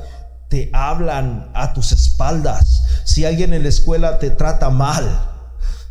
te 0.49 0.69
hablan 0.73 1.51
a 1.56 1.73
tus 1.73 1.93
espaldas, 1.93 2.84
si 3.06 3.23
alguien 3.23 3.53
en 3.53 3.63
la 3.63 3.69
escuela 3.69 4.19
te 4.19 4.29
trata 4.29 4.69
mal, 4.69 5.33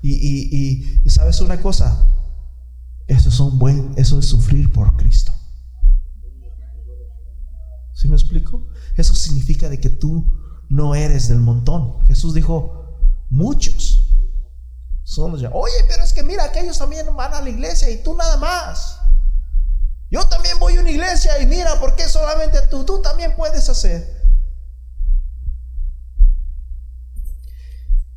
y, 0.02 1.08
sabes 1.08 1.40
una 1.40 1.60
cosa, 1.60 2.08
eso 3.06 3.28
es 3.28 3.40
un 3.40 3.58
buen, 3.58 3.94
eso 3.96 4.18
es 4.18 4.26
sufrir 4.26 4.72
por 4.72 4.96
Cristo. 4.96 5.32
¿Sí 7.94 8.08
me 8.08 8.16
explico? 8.16 8.66
Eso 8.96 9.14
significa 9.14 9.68
de 9.68 9.78
que 9.78 9.90
tú 9.90 10.40
no 10.68 10.94
eres 10.94 11.28
del 11.28 11.38
montón. 11.38 12.04
Jesús 12.06 12.34
dijo, 12.34 12.98
muchos 13.30 14.08
son 15.04 15.32
los 15.32 15.42
Oye, 15.52 15.74
pero 15.88 16.02
es 16.02 16.12
que 16.12 16.22
mira, 16.22 16.50
que 16.52 16.60
ellos 16.60 16.78
también 16.78 17.14
van 17.14 17.34
a 17.34 17.40
la 17.40 17.50
iglesia 17.50 17.90
y 17.90 18.02
tú 18.02 18.14
nada 18.16 18.36
más. 18.38 18.98
Yo 20.10 20.26
también 20.28 20.58
voy 20.58 20.76
a 20.76 20.80
una 20.80 20.90
iglesia 20.90 21.40
y 21.40 21.46
mira, 21.46 21.78
¿por 21.80 21.96
qué 21.96 22.08
solamente 22.08 22.58
tú? 22.70 22.84
Tú 22.84 23.00
también 23.00 23.34
puedes 23.36 23.68
hacer. 23.68 24.21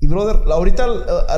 Y 0.05 0.07
brother, 0.07 0.43
ahorita 0.51 0.85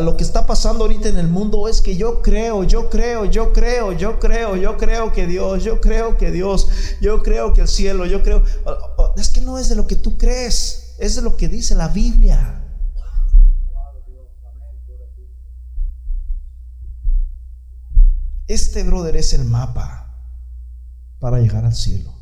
lo 0.02 0.18
que 0.18 0.26
está 0.26 0.46
pasando 0.46 0.84
ahorita 0.84 1.08
en 1.08 1.18
el 1.18 1.30
mundo 1.30 1.70
es 1.70 1.80
que 1.80 1.96
yo 1.96 2.22
creo, 2.22 2.66
yo 2.66 2.90
creo, 2.90 3.24
yo 3.24 3.54
creo, 3.54 3.94
yo 3.94 4.20
creo, 4.20 4.58
yo 4.58 4.76
creo 4.76 5.14
que 5.14 5.26
Dios, 5.26 5.64
yo 5.64 5.80
creo 5.80 6.18
que 6.18 6.32
Dios, 6.32 6.68
yo 7.00 7.24
creo 7.24 7.54
que 7.54 7.62
el 7.62 7.70
cielo, 7.70 8.06
yo 8.06 8.22
creo. 8.24 8.44
Es 9.16 9.30
que 9.30 9.40
no 9.40 9.58
es 9.58 9.70
de 9.70 9.76
lo 9.76 9.88
que 9.88 9.96
tú 9.96 10.18
crees, 10.18 10.96
es 11.00 11.16
de 11.16 11.22
lo 11.22 11.38
que 11.38 11.48
dice 11.48 11.76
la 11.76 11.88
Biblia. 11.88 12.62
Este, 18.48 18.84
brother, 18.84 19.16
es 19.16 19.32
el 19.32 19.46
mapa 19.46 20.14
para 21.20 21.40
llegar 21.40 21.64
al 21.64 21.74
cielo. 21.74 22.14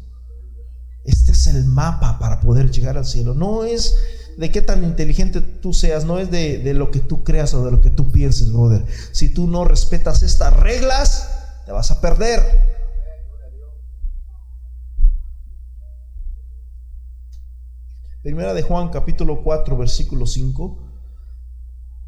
Este 1.06 1.32
es 1.32 1.48
el 1.48 1.66
mapa 1.66 2.20
para 2.20 2.40
poder 2.40 2.70
llegar 2.70 3.00
al 3.00 3.06
cielo. 3.06 3.34
No 3.34 3.64
es 3.64 3.96
de 4.38 4.52
qué 4.52 4.62
tan 4.62 4.84
inteligente 4.84 5.42
tú 5.42 5.74
seas, 5.74 6.06
no 6.06 6.20
es 6.20 6.30
de, 6.30 6.74
lo 6.74 6.92
que 6.92 7.00
tú 7.00 7.24
creas 7.24 7.54
o 7.54 7.64
de 7.64 7.72
lo 7.72 7.82
que 7.82 7.90
tú 7.90 8.12
pienses, 8.12 8.52
brother. 8.52 8.86
Si 9.12 9.34
tú 9.34 9.48
no 9.48 9.66
respetas 9.66 10.24
estas 10.24 10.54
reglas, 10.54 11.64
te 11.66 11.72
vas 11.72 11.92
a 11.92 12.02
perder. 12.02 12.42
Primera 18.22 18.54
de 18.54 18.64
Juan 18.64 18.90
capítulo 18.90 19.44
4 19.44 19.78
versículo 19.78 20.26
5. 20.26 20.80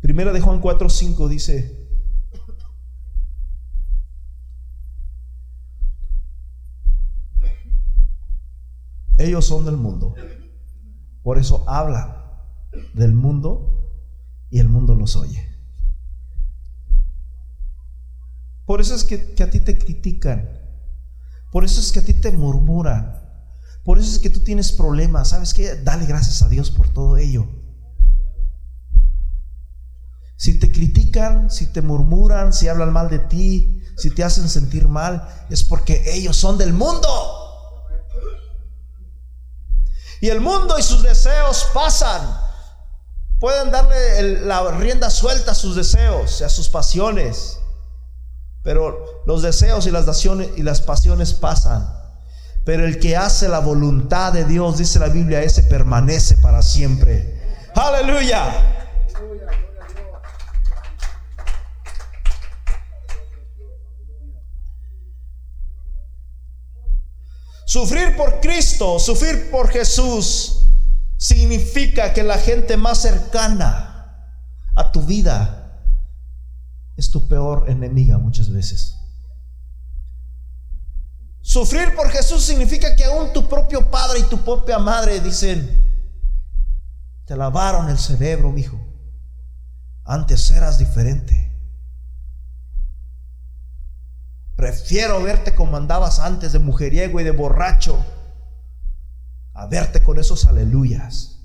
Primera 0.01 0.33
de 0.33 0.41
Juan 0.41 0.59
4 0.59 0.89
5 0.89 1.27
dice, 1.27 1.87
ellos 9.17 9.45
son 9.45 9.65
del 9.65 9.77
mundo, 9.77 10.15
por 11.27 11.37
eso 11.37 11.65
hablan 11.67 12.15
del 12.93 13.13
mundo 13.13 13.91
y 14.49 14.59
el 14.59 14.69
mundo 14.69 14.95
los 14.95 15.17
oye. 15.17 15.45
Por 18.65 18.79
eso 18.79 18.95
es 18.95 19.03
que, 19.03 19.33
que 19.33 19.43
a 19.43 19.49
ti 19.49 19.59
te 19.59 19.77
critican, 19.77 20.49
por 21.51 21.65
eso 21.65 21.81
es 21.81 21.91
que 21.91 21.99
a 21.99 22.05
ti 22.05 22.13
te 22.13 22.31
murmuran, 22.31 23.13
por 23.83 23.99
eso 23.99 24.09
es 24.09 24.19
que 24.19 24.29
tú 24.29 24.39
tienes 24.39 24.71
problemas. 24.71 25.27
¿Sabes 25.27 25.53
qué? 25.53 25.75
Dale 25.75 26.05
gracias 26.05 26.43
a 26.43 26.47
Dios 26.47 26.71
por 26.71 26.87
todo 26.93 27.17
ello. 27.17 27.45
Si 30.37 30.57
te 30.59 30.71
critican, 30.71 31.51
si 31.51 31.65
te 31.73 31.81
murmuran, 31.81 32.53
si 32.53 32.69
hablan 32.69 32.93
mal 32.93 33.09
de 33.09 33.19
ti, 33.19 33.81
si 33.97 34.11
te 34.11 34.23
hacen 34.23 34.47
sentir 34.47 34.87
mal, 34.87 35.27
es 35.49 35.65
porque 35.65 36.03
ellos 36.05 36.37
son 36.37 36.57
del 36.57 36.71
mundo. 36.71 37.36
Y 40.21 40.29
el 40.29 40.41
mundo 40.41 40.77
y 40.79 40.83
sus 40.83 41.03
deseos 41.03 41.67
pasan. 41.73 42.39
Pueden 43.39 43.71
darle 43.71 44.41
la 44.45 44.71
rienda 44.71 45.09
suelta 45.09 45.51
a 45.51 45.55
sus 45.55 45.75
deseos 45.75 46.41
y 46.41 46.43
a 46.43 46.49
sus 46.49 46.69
pasiones. 46.69 47.59
Pero 48.63 49.23
los 49.25 49.43
deseos 49.43 49.85
y 49.85 49.91
las, 49.91 50.25
y 50.25 50.63
las 50.63 50.81
pasiones 50.81 51.33
pasan. 51.33 51.93
Pero 52.65 52.83
el 52.85 52.99
que 52.99 53.15
hace 53.15 53.47
la 53.47 53.59
voluntad 53.59 54.33
de 54.33 54.43
Dios, 54.43 54.77
dice 54.77 54.99
la 54.99 55.07
Biblia, 55.07 55.41
ese 55.41 55.63
permanece 55.63 56.37
para 56.37 56.61
siempre. 56.61 57.39
Aleluya. 57.75 58.77
Sufrir 67.67 68.15
por 68.15 68.39
Cristo, 68.39 68.97
sufrir 68.97 69.51
por 69.51 69.67
Jesús, 69.67 70.69
significa 71.17 72.13
que 72.13 72.23
la 72.23 72.37
gente 72.37 72.77
más 72.77 73.01
cercana 73.01 74.23
a 74.73 74.89
tu 74.93 75.01
vida 75.01 75.77
es 76.95 77.11
tu 77.11 77.27
peor 77.27 77.69
enemiga 77.69 78.19
muchas 78.19 78.49
veces. 78.49 78.95
Sufrir 81.41 81.93
por 81.93 82.09
Jesús 82.09 82.41
significa 82.45 82.95
que 82.95 83.03
aún 83.03 83.33
tu 83.33 83.49
propio 83.49 83.91
padre 83.91 84.19
y 84.19 84.29
tu 84.29 84.37
propia 84.45 84.79
madre 84.79 85.19
dicen, 85.19 85.83
te 87.25 87.35
lavaron 87.35 87.89
el 87.89 87.97
cerebro, 87.97 88.57
hijo. 88.57 88.79
Antes 90.05 90.51
eras 90.51 90.77
diferente. 90.77 91.46
Prefiero 94.57 95.21
verte 95.21 95.53
como 95.53 95.77
andabas 95.77 96.19
antes 96.19 96.51
de 96.51 96.57
mujeriego 96.57 97.21
y 97.21 97.23
de 97.23 97.29
borracho 97.29 98.03
a 99.53 99.67
verte 99.67 100.03
con 100.03 100.17
esos 100.17 100.45
aleluyas. 100.45 101.35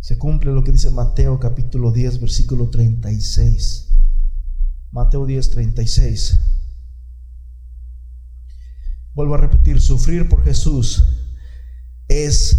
se 0.00 0.18
cumple 0.18 0.52
lo 0.52 0.62
que 0.62 0.72
dice 0.72 0.90
Mateo 0.90 1.40
capítulo 1.40 1.90
10, 1.90 2.20
versículo 2.20 2.68
36. 2.68 3.88
Mateo 4.90 5.24
10, 5.24 5.50
36. 5.50 6.38
Vuelvo 9.14 9.36
a 9.36 9.38
repetir, 9.38 9.80
sufrir 9.80 10.28
por 10.28 10.44
Jesús 10.44 11.04
es 12.08 12.58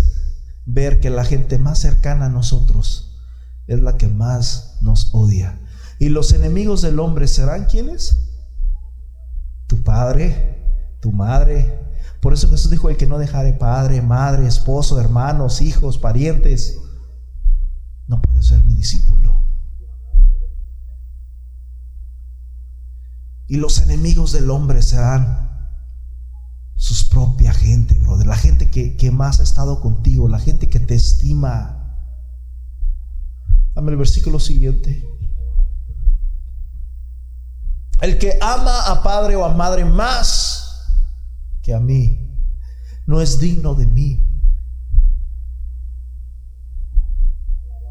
ver 0.66 1.00
que 1.00 1.12
la 1.12 1.24
gente 1.24 1.60
más 1.60 1.78
cercana 1.78 2.26
a 2.26 2.30
nosotros 2.30 3.22
es 3.68 3.80
la 3.80 3.98
que 3.98 4.08
más 4.08 4.80
nos 4.82 5.14
odia. 5.14 5.60
Y 6.00 6.10
los 6.10 6.34
enemigos 6.34 6.82
del 6.82 7.00
hombre 7.00 7.28
serán 7.28 7.66
quienes? 7.66 8.18
Tu 9.68 9.84
padre, 9.84 10.98
tu 11.00 11.12
madre. 11.12 11.80
Por 12.20 12.34
eso 12.34 12.50
Jesús 12.50 12.72
dijo, 12.72 12.90
el 12.90 12.98
que 12.98 13.08
no 13.08 13.18
dejare 13.18 13.54
padre, 13.54 14.02
madre, 14.02 14.48
esposo, 14.48 15.00
hermanos, 15.00 15.62
hijos, 15.62 15.98
parientes, 15.98 16.80
no 18.08 18.22
puede 18.22 18.44
ser 18.44 18.64
mi 18.64 18.74
discípulo. 18.74 19.42
Y 23.48 23.58
los 23.58 23.80
enemigos 23.80 24.32
del 24.32 24.50
hombre 24.50 24.82
serán 24.82 25.46
sus 26.76 27.04
propia 27.06 27.54
gente, 27.54 27.98
brother. 28.00 28.28
La 28.28 28.36
gente 28.36 28.70
que, 28.70 28.98
que 28.98 29.12
más 29.12 29.40
ha 29.40 29.44
estado 29.44 29.80
contigo, 29.82 30.28
la 30.28 30.40
gente 30.40 30.68
que 30.68 30.80
te 30.80 30.96
estima. 30.96 31.96
Dame 33.74 33.92
el 33.92 33.98
versículo 33.98 34.40
siguiente. 34.40 35.08
El 38.02 38.18
que 38.18 38.38
ama 38.42 38.92
a 38.92 39.02
padre 39.04 39.36
o 39.36 39.46
a 39.46 39.54
madre 39.54 39.86
más 39.86 40.66
que 41.62 41.74
a 41.74 41.80
mí, 41.80 42.20
no 43.06 43.22
es 43.22 43.40
digno 43.40 43.74
de 43.76 43.88
mí. 43.88 44.22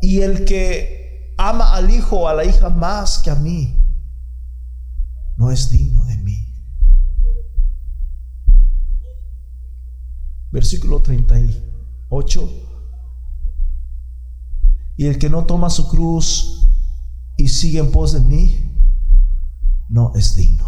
Y 0.02 0.20
el 0.20 0.44
que 0.44 1.34
ama 1.38 1.74
al 1.74 1.90
hijo 1.90 2.20
o 2.20 2.28
a 2.28 2.34
la 2.34 2.44
hija 2.44 2.68
más 2.68 3.18
que 3.18 3.30
a 3.30 3.34
mí, 3.34 3.74
no 5.36 5.50
es 5.50 5.70
digno 5.70 6.04
de 6.04 6.18
mí. 6.18 6.52
Versículo 10.52 11.02
38. 11.02 12.50
Y 14.96 15.06
el 15.06 15.18
que 15.18 15.28
no 15.28 15.44
toma 15.46 15.70
su 15.70 15.88
cruz 15.88 16.68
y 17.36 17.48
sigue 17.48 17.80
en 17.80 17.90
pos 17.90 18.12
de 18.12 18.20
mí, 18.20 18.73
no 19.94 20.10
es 20.16 20.34
digno. 20.34 20.66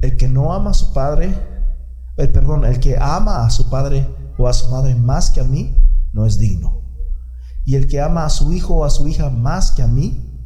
El 0.00 0.16
que 0.16 0.28
no 0.28 0.52
ama 0.52 0.70
a 0.70 0.74
su 0.74 0.92
padre, 0.92 1.32
eh, 2.16 2.26
perdón, 2.26 2.64
el 2.64 2.80
que 2.80 2.98
ama 2.98 3.46
a 3.46 3.50
su 3.50 3.70
padre 3.70 4.04
o 4.36 4.48
a 4.48 4.52
su 4.52 4.68
madre 4.68 4.96
más 4.96 5.30
que 5.30 5.40
a 5.40 5.44
mí, 5.44 5.76
no 6.12 6.26
es 6.26 6.36
digno. 6.36 6.82
Y 7.64 7.76
el 7.76 7.86
que 7.86 8.00
ama 8.00 8.24
a 8.24 8.30
su 8.30 8.52
hijo 8.52 8.74
o 8.74 8.84
a 8.84 8.90
su 8.90 9.06
hija 9.06 9.30
más 9.30 9.70
que 9.70 9.82
a 9.82 9.86
mí, 9.86 10.42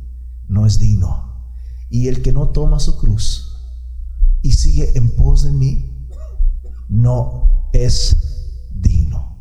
no 0.46 0.66
es 0.66 0.78
digno. 0.78 1.54
Y 1.88 2.08
el 2.08 2.20
que 2.20 2.32
no 2.32 2.50
toma 2.50 2.80
su 2.80 2.98
cruz 2.98 3.56
y 4.42 4.52
sigue 4.52 4.96
en 4.98 5.16
pos 5.16 5.42
de 5.42 5.52
mí, 5.52 6.06
no 6.88 7.70
es 7.72 8.14
digno. 8.74 9.38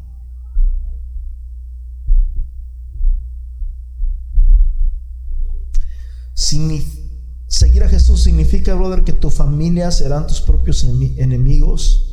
Seguir 7.49 7.83
a 7.83 7.89
Jesús 7.89 8.23
significa, 8.23 8.73
brother, 8.73 9.03
que 9.03 9.11
tu 9.11 9.29
familia 9.29 9.91
serán 9.91 10.27
tus 10.27 10.39
propios 10.39 10.83
enemigos. 10.83 12.05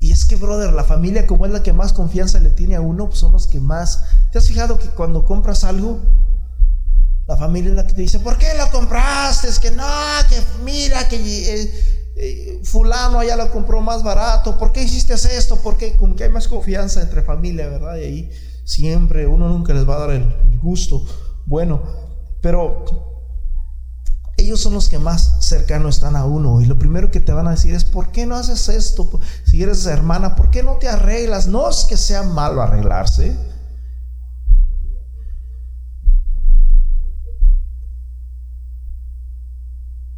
Y 0.00 0.12
es 0.12 0.24
que, 0.24 0.36
brother, 0.36 0.72
la 0.72 0.84
familia 0.84 1.26
como 1.26 1.44
es 1.44 1.52
la 1.52 1.62
que 1.62 1.74
más 1.74 1.92
confianza 1.92 2.40
le 2.40 2.50
tiene 2.50 2.76
a 2.76 2.80
uno, 2.80 3.08
pues 3.08 3.18
son 3.18 3.32
los 3.32 3.46
que 3.46 3.60
más... 3.60 4.04
¿Te 4.32 4.38
has 4.38 4.48
fijado 4.48 4.78
que 4.78 4.88
cuando 4.88 5.24
compras 5.24 5.64
algo, 5.64 6.00
la 7.26 7.36
familia 7.36 7.70
es 7.70 7.76
la 7.76 7.86
que 7.86 7.92
te 7.92 8.00
dice, 8.00 8.20
¿por 8.20 8.38
qué 8.38 8.46
lo 8.56 8.70
compraste? 8.70 9.48
Es 9.48 9.58
que 9.58 9.70
no, 9.72 9.84
que 10.30 10.40
mira, 10.64 11.08
que 11.08 11.16
eh, 11.16 11.88
eh, 12.16 12.60
fulano 12.64 13.18
allá 13.18 13.36
lo 13.36 13.50
compró 13.50 13.80
más 13.80 14.02
barato, 14.02 14.56
¿por 14.56 14.72
qué 14.72 14.82
hiciste 14.82 15.14
esto? 15.14 15.56
Porque 15.62 15.96
como 15.96 16.16
que 16.16 16.24
hay 16.24 16.30
más 16.30 16.48
confianza 16.48 17.02
entre 17.02 17.22
familia, 17.22 17.68
¿verdad? 17.68 17.96
Y 17.96 18.04
ahí 18.04 18.30
siempre 18.64 19.26
uno 19.26 19.48
nunca 19.48 19.74
les 19.74 19.88
va 19.88 19.96
a 19.96 20.00
dar 20.00 20.10
el, 20.10 20.58
gusto. 20.60 21.04
Bueno, 21.46 21.82
pero 22.40 22.84
ellos 24.38 24.60
son 24.60 24.74
los 24.74 24.88
que 24.88 24.98
más 24.98 25.44
cercanos 25.44 25.96
están 25.96 26.14
a 26.14 26.24
uno 26.24 26.60
y 26.62 26.66
lo 26.66 26.78
primero 26.78 27.10
que 27.10 27.20
te 27.20 27.32
van 27.32 27.48
a 27.48 27.52
decir 27.52 27.74
es, 27.74 27.84
¿por 27.84 28.12
qué 28.12 28.24
no 28.24 28.36
haces 28.36 28.68
esto? 28.68 29.20
Si 29.44 29.62
eres 29.62 29.84
hermana, 29.86 30.36
¿por 30.36 30.50
qué 30.50 30.62
no 30.62 30.76
te 30.76 30.88
arreglas? 30.88 31.48
No 31.48 31.68
es 31.68 31.84
que 31.86 31.96
sea 31.96 32.22
malo 32.22 32.62
arreglarse. 32.62 33.36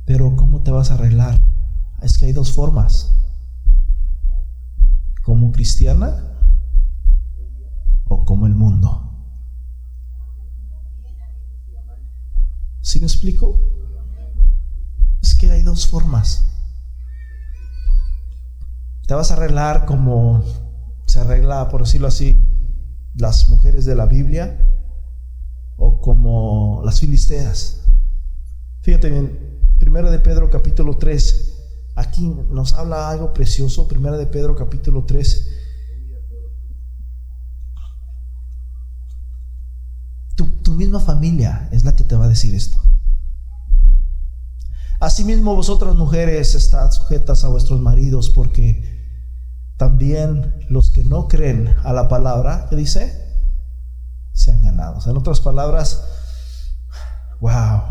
Pero 0.04 0.36
¿cómo 0.36 0.62
te 0.62 0.70
vas 0.70 0.90
a 0.90 0.94
arreglar? 0.94 1.38
Es 2.02 2.18
que 2.18 2.26
hay 2.26 2.32
dos 2.32 2.52
formas. 2.52 3.14
Como 5.22 5.50
cristiana 5.52 6.36
o 8.08 8.24
como 8.24 8.46
el 8.46 8.54
mundo. 8.54 9.09
¿Sí 12.82 12.98
me 13.00 13.06
explico? 13.06 13.60
Es 15.22 15.34
que 15.34 15.50
hay 15.50 15.62
dos 15.62 15.86
formas. 15.86 16.46
Te 19.06 19.14
vas 19.14 19.30
a 19.30 19.34
arreglar 19.34 19.86
como 19.86 20.42
se 21.06 21.18
arregla, 21.18 21.68
por 21.68 21.82
decirlo 21.82 22.06
así, 22.06 22.46
las 23.16 23.48
mujeres 23.50 23.84
de 23.84 23.96
la 23.96 24.06
Biblia 24.06 24.66
o 25.76 26.00
como 26.00 26.82
las 26.84 27.00
filisteas. 27.00 27.82
Fíjate 28.82 29.10
bien, 29.10 29.60
primero 29.78 30.10
de 30.10 30.20
Pedro 30.20 30.48
capítulo 30.48 30.96
3, 30.96 31.58
aquí 31.96 32.28
nos 32.50 32.72
habla 32.74 33.10
algo 33.10 33.34
precioso, 33.34 33.88
primera 33.88 34.16
de 34.16 34.26
Pedro 34.26 34.54
capítulo 34.54 35.04
3. 35.04 35.48
Tu, 40.36 40.46
tu 40.62 40.69
misma 40.80 40.98
familia 40.98 41.68
es 41.72 41.84
la 41.84 41.94
que 41.94 42.04
te 42.04 42.16
va 42.16 42.24
a 42.24 42.28
decir 42.28 42.54
esto. 42.54 42.78
Asimismo 44.98 45.54
vosotras 45.54 45.94
mujeres 45.94 46.54
estad 46.54 46.90
sujetas 46.90 47.44
a 47.44 47.48
vuestros 47.48 47.80
maridos 47.80 48.30
porque 48.30 48.98
también 49.76 50.54
los 50.70 50.90
que 50.90 51.04
no 51.04 51.28
creen 51.28 51.74
a 51.84 51.92
la 51.92 52.08
palabra, 52.08 52.66
¿qué 52.70 52.76
dice? 52.76 53.02
Se 54.32 54.52
han 54.52 54.62
ganado. 54.62 54.98
en 55.10 55.16
otras 55.16 55.40
palabras, 55.40 56.02
wow, 57.40 57.82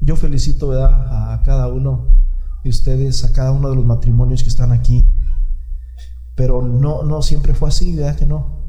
Yo 0.00 0.16
felicito 0.16 0.70
a 0.82 1.40
cada 1.46 1.68
uno 1.68 2.08
de 2.62 2.68
ustedes, 2.68 3.24
a 3.24 3.32
cada 3.32 3.52
uno 3.52 3.70
de 3.70 3.76
los 3.76 3.86
matrimonios 3.86 4.42
que 4.42 4.50
están 4.50 4.70
aquí. 4.70 5.02
Pero 6.34 6.60
no, 6.60 7.04
no 7.04 7.22
siempre 7.22 7.54
fue 7.54 7.70
así, 7.70 7.96
¿verdad 7.96 8.16
que 8.16 8.26
no? 8.26 8.63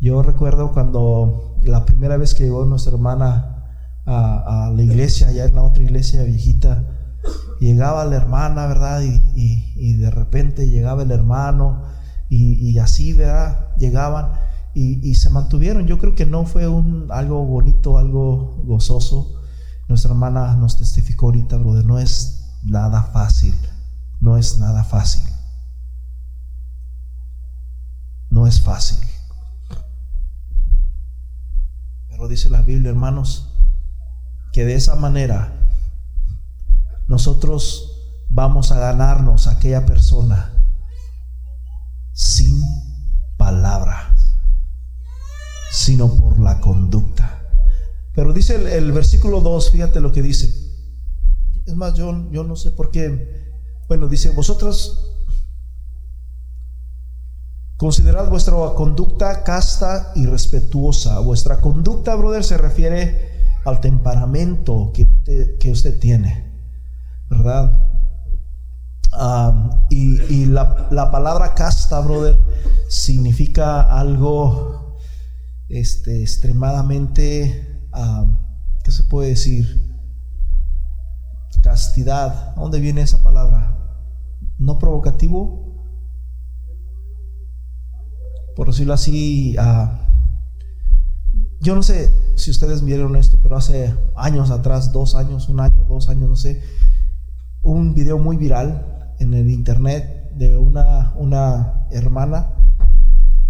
Yo 0.00 0.22
recuerdo 0.22 0.72
cuando 0.72 1.58
la 1.64 1.84
primera 1.84 2.16
vez 2.16 2.34
que 2.34 2.44
llegó 2.44 2.64
nuestra 2.64 2.92
hermana 2.92 3.52
a, 4.04 4.72
la 4.74 4.82
iglesia, 4.82 5.28
allá 5.28 5.46
en 5.46 5.54
la 5.54 5.62
otra 5.62 5.82
iglesia 5.82 6.22
viejita, 6.22 6.84
llegaba 7.60 8.04
la 8.04 8.16
hermana, 8.16 8.66
¿verdad? 8.66 9.02
Y, 9.02 9.96
de 9.96 10.10
repente 10.10 10.68
llegaba 10.68 11.02
el 11.02 11.10
hermano 11.10 11.82
y, 12.28 12.78
así, 12.78 13.12
¿verdad? 13.12 13.74
Llegaban 13.78 14.32
y, 14.74 15.14
se 15.14 15.30
mantuvieron. 15.30 15.86
Yo 15.86 15.98
creo 15.98 16.14
que 16.14 16.26
no 16.26 16.44
fue 16.44 16.68
un, 16.68 17.06
algo 17.10 17.44
bonito, 17.44 17.98
algo 17.98 18.62
gozoso 18.64 19.36
nuestra 19.88 20.10
hermana 20.10 20.54
nos 20.56 20.78
testificó 20.78 21.26
ahorita, 21.26 21.56
brother, 21.58 21.84
no 21.84 21.98
es 21.98 22.56
nada 22.64 23.04
fácil, 23.04 23.54
no 24.20 24.36
es 24.36 24.58
nada 24.58 24.82
fácil. 24.82 25.22
No 28.28 28.46
es 28.46 28.60
fácil. 28.60 28.98
Pero 32.16 32.28
dice 32.28 32.48
la 32.48 32.62
Biblia, 32.62 32.88
hermanos, 32.88 33.50
que 34.54 34.64
de 34.64 34.74
esa 34.74 34.94
manera 34.94 35.68
nosotros 37.08 37.92
vamos 38.30 38.72
a 38.72 38.78
ganarnos 38.78 39.46
a 39.46 39.50
aquella 39.50 39.84
persona 39.84 40.50
sin 42.14 42.58
palabras, 43.36 44.34
sino 45.70 46.08
por 46.08 46.40
la 46.40 46.58
conducta. 46.58 47.42
Pero 48.14 48.32
dice 48.32 48.78
el, 48.78 48.92
versículo 48.92 49.42
2, 49.42 49.70
fíjate 49.72 50.00
lo 50.00 50.10
que 50.10 50.22
dice. 50.22 50.46
Es 51.66 51.76
más, 51.76 51.92
yo, 51.92 52.30
yo 52.30 52.44
no 52.44 52.56
sé 52.56 52.70
por 52.70 52.90
qué. 52.90 53.52
Bueno, 53.88 54.08
dice, 54.08 54.30
vosotros 54.30 55.05
considerad 57.76 58.28
vuestra 58.28 58.54
conducta 58.74 59.44
casta 59.44 60.12
y 60.14 60.26
respetuosa. 60.26 61.18
Vuestra 61.20 61.60
conducta, 61.60 62.14
brother, 62.14 62.44
se 62.44 62.56
refiere 62.56 63.50
al 63.64 63.80
temperamento 63.80 64.92
que, 64.94 65.08
que 65.58 65.70
usted 65.70 65.98
tiene, 65.98 66.52
¿verdad? 67.28 67.86
y, 69.90 70.46
la, 70.46 71.10
palabra 71.10 71.54
casta, 71.54 72.00
brother, 72.00 72.38
significa 72.88 73.82
algo 73.82 74.98
este, 75.68 76.22
extremadamente, 76.22 77.88
¿qué 78.84 78.92
se 78.92 79.04
puede 79.04 79.30
decir? 79.30 79.86
Castidad. 81.62 82.54
¿Dónde 82.54 82.78
viene 82.78 83.00
esa 83.00 83.22
palabra? 83.22 83.76
¿No 84.58 84.78
provocativo? 84.78 85.65
Por 88.56 88.68
decirlo 88.68 88.94
así, 88.94 89.54
yo 91.60 91.74
no 91.74 91.82
sé 91.82 92.12
si 92.36 92.50
ustedes 92.50 92.82
vieron 92.82 93.14
esto, 93.14 93.38
pero 93.42 93.56
hace 93.56 93.94
años 94.16 94.50
atrás, 94.50 94.92
dos 94.92 95.14
años, 95.14 95.50
un 95.50 95.60
año, 95.60 95.84
dos 95.84 96.08
años, 96.08 96.28
no 96.28 96.36
sé, 96.36 96.62
un 97.62 97.94
video 97.94 98.18
muy 98.18 98.38
viral 98.38 99.14
en 99.18 99.34
el 99.34 99.50
internet 99.50 100.30
de 100.34 100.56
una, 100.56 101.12
una 101.16 101.86
hermana 101.90 102.54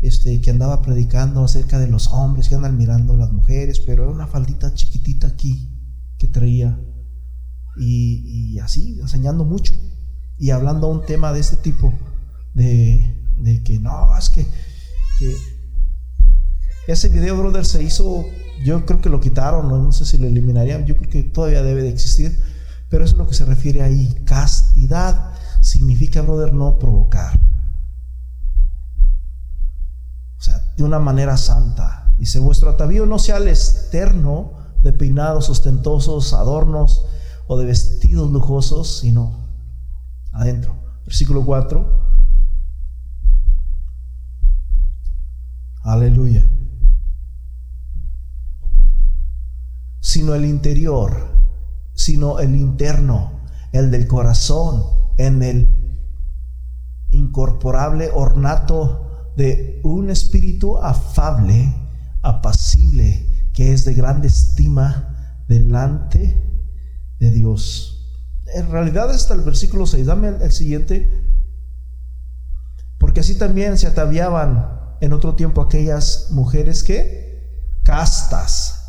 este, 0.02 0.40
que 0.40 0.50
andaba 0.50 0.82
predicando 0.82 1.44
acerca 1.44 1.78
de 1.78 1.88
los 1.88 2.08
hombres 2.08 2.48
que 2.48 2.56
andan 2.56 2.76
mirando 2.76 3.14
a 3.14 3.16
las 3.16 3.32
mujeres, 3.32 3.80
pero 3.80 4.02
era 4.02 4.12
una 4.12 4.26
faldita 4.26 4.74
chiquitita 4.74 5.28
aquí 5.28 5.72
que 6.18 6.26
traía. 6.26 6.80
Y, 7.78 8.58
así, 8.58 8.98
enseñando 9.00 9.44
mucho 9.44 9.74
y 10.38 10.50
hablando 10.50 10.88
un 10.88 11.04
tema 11.04 11.32
de 11.32 11.40
este 11.40 11.56
tipo, 11.56 11.92
de, 12.54 13.22
de 13.36 13.62
que 13.62 13.78
no, 13.78 14.16
es 14.16 14.30
que, 14.30 14.46
ese 16.86 17.08
video, 17.08 17.36
brother, 17.36 17.64
se 17.64 17.82
hizo, 17.82 18.26
yo 18.64 18.86
creo 18.86 19.00
que 19.00 19.08
lo 19.08 19.20
quitaron, 19.20 19.68
no, 19.68 19.78
no 19.78 19.92
sé 19.92 20.04
si 20.04 20.18
lo 20.18 20.26
eliminarían, 20.26 20.86
yo 20.86 20.96
creo 20.96 21.10
que 21.10 21.22
todavía 21.24 21.62
debe 21.62 21.82
de 21.82 21.88
existir, 21.88 22.40
pero 22.88 23.04
eso 23.04 23.14
es 23.14 23.18
lo 23.18 23.26
que 23.26 23.34
se 23.34 23.44
refiere 23.44 23.82
ahí, 23.82 24.14
castidad 24.24 25.32
significa, 25.60 26.22
brother, 26.22 26.52
no 26.52 26.78
provocar. 26.78 27.38
O 30.38 30.42
sea, 30.42 30.62
de 30.76 30.82
una 30.84 30.98
manera 30.98 31.36
santa. 31.36 32.14
Dice, 32.18 32.38
vuestro 32.38 32.70
atavío 32.70 33.06
no 33.06 33.18
sea 33.18 33.38
el 33.38 33.48
externo 33.48 34.52
de 34.82 34.92
peinados 34.92 35.50
ostentosos, 35.50 36.32
adornos 36.32 37.06
o 37.46 37.58
de 37.58 37.66
vestidos 37.66 38.30
lujosos, 38.30 38.98
sino 38.98 39.48
adentro. 40.32 40.76
Versículo 41.04 41.44
4. 41.44 42.06
Aleluya. 45.86 46.44
Sino 50.00 50.34
el 50.34 50.44
interior, 50.44 51.28
sino 51.94 52.40
el 52.40 52.56
interno, 52.56 53.44
el 53.70 53.92
del 53.92 54.08
corazón 54.08 54.82
en 55.16 55.44
el 55.44 55.68
incorporable 57.12 58.10
ornato 58.12 59.32
de 59.36 59.80
un 59.84 60.10
espíritu 60.10 60.76
afable, 60.78 61.72
apacible, 62.20 63.50
que 63.54 63.72
es 63.72 63.84
de 63.84 63.94
grande 63.94 64.26
estima 64.26 65.44
delante 65.46 66.42
de 67.20 67.30
Dios. 67.30 68.18
En 68.54 68.72
realidad 68.72 69.08
hasta 69.08 69.34
el 69.34 69.42
versículo 69.42 69.86
6, 69.86 70.04
dame 70.04 70.28
el, 70.30 70.50
siguiente, 70.50 71.12
porque 72.98 73.20
así 73.20 73.38
también 73.38 73.78
se 73.78 73.86
ataviaban 73.86 74.75
en 75.00 75.12
otro 75.12 75.34
tiempo 75.34 75.60
aquellas 75.60 76.28
mujeres 76.30 76.82
que 76.82 77.80
castas. 77.82 78.82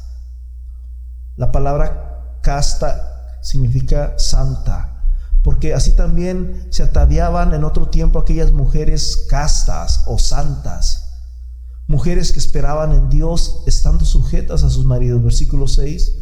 La 1.36 1.52
palabra 1.52 2.40
casta 2.42 3.40
significa 3.42 4.18
santa 4.18 4.98
porque 5.48 5.74
así 5.74 5.92
también 5.92 6.68
se 6.72 6.84
ataviaban 6.84 7.54
en 7.54 7.64
otro 7.64 7.88
tiempo 7.88 8.20
aquellas 8.20 8.52
mujeres 8.52 9.26
castas 9.30 10.04
o 10.06 10.20
santas, 10.20 11.22
mujeres 11.88 12.34
que 12.34 12.40
esperaban 12.40 12.92
en 12.92 13.08
Dios 13.08 13.64
estando 13.66 14.04
sujetas 14.04 14.64
a 14.64 14.70
sus 14.70 14.84
maridos. 14.84 15.24
Versículo 15.24 15.70
6. 15.70 16.18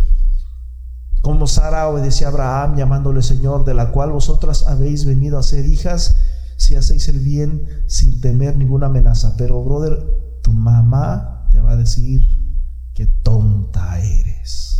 Como 1.23 1.47
Sara 1.47 1.87
obedecía 1.87 2.27
a 2.27 2.29
Abraham 2.29 2.75
llamándole 2.77 3.23
Señor, 3.23 3.65
de 3.65 3.73
la 3.73 3.89
cual 3.89 4.11
vosotras 4.11 4.67
habéis 4.67 5.05
venido 5.05 5.39
a 5.39 5.43
ser 5.43 5.65
hijas 5.65 6.17
si 6.57 6.75
hacéis 6.75 7.07
el 7.07 7.19
bien 7.19 7.83
sin 7.87 8.21
temer 8.21 8.57
ninguna 8.57 8.87
amenaza. 8.87 9.35
Pero, 9.37 9.63
brother, 9.63 9.97
tu 10.41 10.51
mamá 10.51 11.47
te 11.51 11.59
va 11.59 11.71
a 11.71 11.77
decir 11.77 12.21
que 12.93 13.05
tonta 13.05 13.99
eres. 13.99 14.75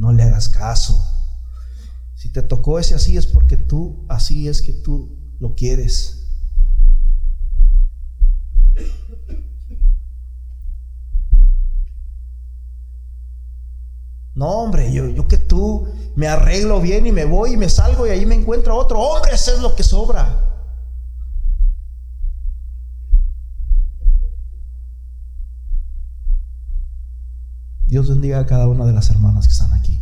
no 0.00 0.14
le 0.14 0.22
hagas 0.22 0.48
caso. 0.48 0.98
Si 2.14 2.30
te 2.30 2.42
tocó 2.42 2.78
ese 2.78 2.94
así 2.94 3.16
es 3.16 3.26
porque 3.26 3.58
tú, 3.58 4.06
así 4.08 4.48
es 4.48 4.62
que 4.62 4.72
tú 4.72 5.34
lo 5.38 5.54
quieres. 5.54 6.19
No, 14.40 14.62
hombre, 14.62 14.90
yo, 14.90 15.06
yo 15.06 15.28
que 15.28 15.36
tú 15.36 15.86
me 16.16 16.26
arreglo 16.26 16.80
bien 16.80 17.06
y 17.06 17.12
me 17.12 17.26
voy 17.26 17.52
y 17.52 17.56
me 17.58 17.68
salgo 17.68 18.06
y 18.06 18.08
ahí 18.08 18.24
me 18.24 18.34
encuentro 18.34 18.74
otro. 18.74 18.98
Hombre, 18.98 19.34
eso 19.34 19.52
es 19.52 19.60
lo 19.60 19.76
que 19.76 19.82
sobra. 19.82 20.64
Dios 27.86 28.08
bendiga 28.08 28.40
a 28.40 28.46
cada 28.46 28.66
una 28.66 28.86
de 28.86 28.94
las 28.94 29.10
hermanas 29.10 29.46
que 29.46 29.52
están 29.52 29.74
aquí. 29.74 30.00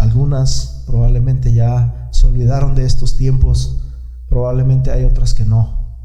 Algunas 0.00 0.82
probablemente 0.84 1.54
ya 1.54 2.08
se 2.10 2.26
olvidaron 2.26 2.74
de 2.74 2.86
estos 2.86 3.16
tiempos, 3.16 3.84
probablemente 4.28 4.90
hay 4.90 5.04
otras 5.04 5.32
que 5.32 5.44
no. 5.44 5.96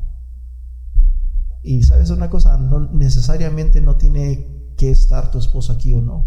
Y 1.63 1.81
sabes 1.81 2.11
una 2.11 2.29
cosa, 2.29 2.59
no 2.59 2.91
necesariamente 2.91 3.81
no 3.81 3.95
tiene 3.95 4.50
que 4.81 4.89
estar 4.89 5.29
tu 5.29 5.37
esposo 5.37 5.71
aquí 5.71 5.93
o 5.93 6.01
no. 6.01 6.25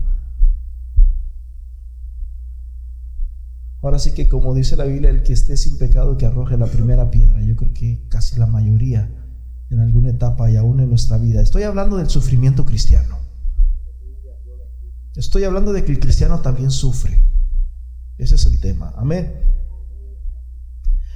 Ahora 3.82 3.98
sí 3.98 4.12
que 4.12 4.28
como 4.28 4.54
dice 4.54 4.76
la 4.76 4.84
Biblia, 4.84 5.10
el 5.10 5.24
que 5.24 5.32
esté 5.32 5.56
sin 5.56 5.76
pecado 5.76 6.16
que 6.16 6.24
arroje 6.24 6.56
la 6.56 6.66
primera 6.66 7.10
piedra. 7.10 7.42
Yo 7.42 7.56
creo 7.56 7.74
que 7.74 8.06
casi 8.08 8.38
la 8.38 8.46
mayoría 8.46 9.10
en 9.70 9.80
alguna 9.80 10.10
etapa 10.10 10.52
y 10.52 10.56
aún 10.56 10.78
en 10.78 10.88
nuestra 10.88 11.18
vida. 11.18 11.42
Estoy 11.42 11.64
hablando 11.64 11.96
del 11.96 12.08
sufrimiento 12.08 12.64
cristiano. 12.64 13.18
Estoy 15.16 15.42
hablando 15.42 15.72
de 15.72 15.84
que 15.84 15.90
el 15.90 15.98
cristiano 15.98 16.38
también 16.38 16.70
sufre. 16.70 17.24
Ese 18.18 18.36
es 18.36 18.46
el 18.46 18.60
tema. 18.60 18.94
Amén. 18.96 19.34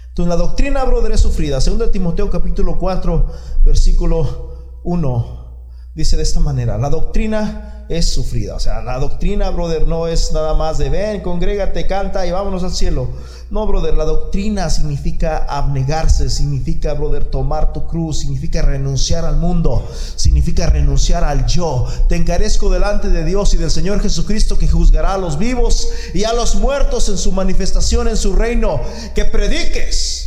Entonces 0.09 0.29
la 0.29 0.37
doctrina, 0.37 0.83
brother, 0.83 1.13
es 1.13 1.21
sufrida. 1.21 1.61
Segundo 1.61 1.89
Timoteo 1.91 2.31
capítulo 2.31 2.79
4, 2.79 3.33
versículo 3.65 4.81
1. 4.83 5.48
Dice 5.95 6.17
de 6.17 6.23
esta 6.23 6.39
manera, 6.41 6.79
la 6.79 6.91
doctrina 6.91 7.87
es 7.89 8.13
sufrida. 8.13 8.55
O 8.55 8.61
sea, 8.61 8.83
la 8.83 8.99
doctrina, 8.99 9.51
brother, 9.51 9.87
no 9.87 10.07
es 10.07 10.33
nada 10.33 10.55
más 10.55 10.79
de 10.79 10.91
ven, 10.91 11.23
congrégate, 11.23 11.87
canta 11.87 12.27
y 12.27 12.31
vámonos 12.31 12.63
al 12.63 12.73
cielo. 12.73 13.09
No, 13.51 13.67
brother, 13.67 13.95
la 13.95 14.05
doctrina 14.05 14.69
significa 14.69 15.47
abnegarse, 15.49 16.29
significa, 16.29 16.93
brother, 16.93 17.25
tomar 17.25 17.73
tu 17.73 17.87
cruz, 17.87 18.21
significa 18.21 18.61
renunciar 18.61 19.25
al 19.25 19.39
mundo, 19.39 19.89
significa 20.17 20.67
renunciar 20.67 21.25
al 21.25 21.47
yo. 21.47 21.87
Te 22.09 22.17
encarezco 22.17 22.71
delante 22.71 23.09
de 23.09 23.25
Dios 23.25 23.55
y 23.55 23.57
del 23.57 23.71
Señor 23.71 24.01
Jesucristo 24.03 24.59
que 24.59 24.69
juzgará 24.69 25.15
a 25.15 25.19
los 25.19 25.39
vivos 25.39 25.89
y 26.13 26.25
a 26.25 26.35
los 26.35 26.57
muertos 26.57 27.09
en 27.09 27.17
su 27.17 27.33
manifestación 27.33 28.09
en 28.09 28.19
su 28.19 28.35
reino. 28.37 28.81
Que 29.15 29.25
prediques. 29.25 30.27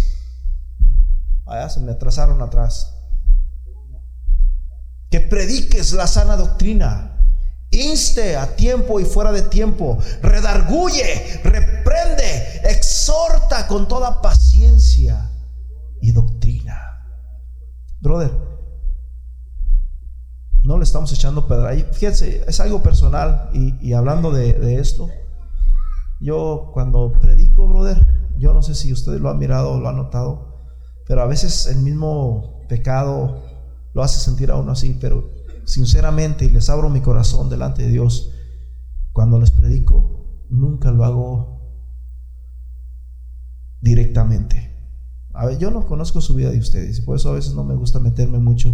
Allá 1.45 1.69
se 1.69 1.79
me 1.81 1.91
atrasaron 1.91 2.41
atrás. 2.41 3.00
Que 5.31 5.37
prediques 5.37 5.93
la 5.93 6.07
sana 6.07 6.35
doctrina 6.35 7.07
Inste 7.71 8.35
a 8.35 8.53
tiempo 8.57 8.99
y 8.99 9.05
fuera 9.05 9.31
de 9.31 9.43
tiempo, 9.43 9.97
redarguye, 10.21 11.39
reprende, 11.41 12.61
exhorta 12.65 13.65
con 13.65 13.87
toda 13.87 14.21
paciencia 14.21 15.31
y 16.01 16.11
doctrina. 16.11 16.77
Brother, 18.01 18.29
no 20.63 20.77
le 20.77 20.83
estamos 20.83 21.13
echando 21.13 21.47
pedra. 21.47 21.71
Fíjense, 21.93 22.43
es 22.45 22.59
algo 22.59 22.83
personal 22.83 23.51
y, 23.53 23.93
hablando 23.93 24.31
de, 24.31 24.51
de, 24.51 24.79
esto, 24.79 25.09
yo 26.19 26.71
cuando 26.73 27.13
predico, 27.21 27.69
brother, 27.69 28.05
yo 28.37 28.51
no 28.51 28.61
sé 28.61 28.75
si 28.75 28.91
ustedes 28.91 29.21
lo 29.21 29.29
han 29.29 29.39
mirado 29.39 29.71
o 29.71 29.79
lo 29.79 29.87
han 29.87 29.95
notado, 29.95 30.67
pero 31.07 31.21
a 31.21 31.25
veces 31.25 31.67
el 31.67 31.77
mismo 31.77 32.65
pecado 32.67 33.50
lo 33.93 34.03
hace 34.03 34.19
sentir 34.19 34.51
a 34.51 34.57
uno 34.57 34.71
así, 34.71 34.97
pero 34.99 35.31
sinceramente 35.65 36.45
y 36.45 36.49
les 36.49 36.69
abro 36.69 36.89
mi 36.89 37.01
corazón 37.01 37.49
delante 37.49 37.83
de 37.83 37.89
Dios, 37.89 38.31
cuando 39.11 39.39
les 39.39 39.51
predico, 39.51 40.45
nunca 40.49 40.91
lo 40.91 41.03
hago 41.03 41.61
directamente. 43.81 44.71
A 45.33 45.45
ver, 45.45 45.57
yo 45.57 45.71
no 45.71 45.85
conozco 45.85 46.21
su 46.21 46.33
vida 46.33 46.51
de 46.51 46.59
ustedes 46.59 46.99
y 46.99 47.01
por 47.01 47.15
eso 47.15 47.29
a 47.29 47.33
veces 47.33 47.53
no 47.53 47.63
me 47.63 47.75
gusta 47.75 47.99
meterme 47.99 48.39
mucho 48.39 48.69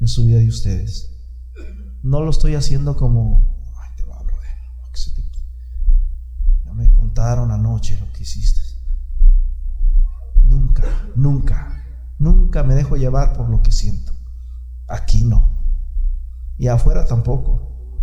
en 0.00 0.08
su 0.08 0.26
vida 0.26 0.38
de 0.38 0.48
ustedes. 0.48 1.16
No 2.02 2.20
lo 2.20 2.30
estoy 2.30 2.54
haciendo 2.54 2.96
como, 2.96 3.62
ay, 3.76 3.90
te 3.96 4.04
va, 4.04 4.24
que 4.92 4.98
se 4.98 5.10
me 6.74 6.92
contaron 6.92 7.50
anoche 7.50 7.98
lo 8.00 8.10
que 8.12 8.22
hiciste. 8.22 8.60
Nunca, 10.42 10.82
nunca, 11.14 11.84
nunca 12.18 12.62
me 12.62 12.74
dejo 12.74 12.96
llevar 12.96 13.34
por 13.34 13.48
lo 13.50 13.62
que 13.62 13.70
siento. 13.70 14.09
Aquí 14.90 15.22
no. 15.22 15.48
Y 16.58 16.66
afuera 16.66 17.06
tampoco. 17.06 18.02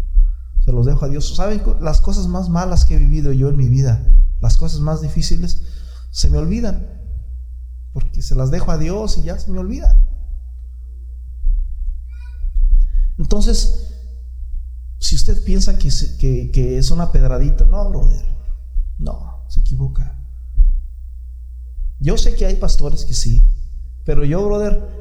Se 0.64 0.72
los 0.72 0.86
dejo 0.86 1.06
a 1.06 1.10
Dios. 1.10 1.36
¿Saben 1.36 1.62
las 1.82 2.02
cosas 2.02 2.28
más 2.28 2.50
malas 2.50 2.86
que 2.86 2.96
he 2.96 2.98
vivido 2.98 3.32
yo 3.34 3.50
en 3.50 3.58
mi 3.58 3.70
vida? 3.70 4.04
Las 4.42 4.58
cosas 4.58 4.80
más 4.80 5.02
difíciles 5.02 5.64
se 6.12 6.30
me 6.30 6.38
olvidan. 6.38 6.90
Porque 7.94 8.22
se 8.22 8.36
las 8.36 8.52
dejo 8.52 8.72
a 8.72 8.78
Dios 8.78 9.18
y 9.18 9.24
ya 9.24 9.38
se 9.38 9.52
me 9.52 9.60
olvidan. 9.60 10.08
Entonces, 13.18 13.88
si 15.00 15.16
usted 15.16 15.44
piensa 15.44 15.78
que, 15.78 16.52
que, 16.52 16.78
es 16.78 16.92
una 16.92 17.12
pedradita, 17.12 17.66
no, 17.66 17.90
brother. 17.90 18.26
No, 18.98 19.44
se 19.50 19.60
equivoca. 19.60 20.16
Yo 22.00 22.18
sé 22.18 22.36
que 22.36 22.46
hay 22.46 22.56
pastores 22.56 23.06
que 23.06 23.14
sí, 23.14 23.44
pero 24.06 24.24
yo, 24.24 24.46
brother, 24.46 24.97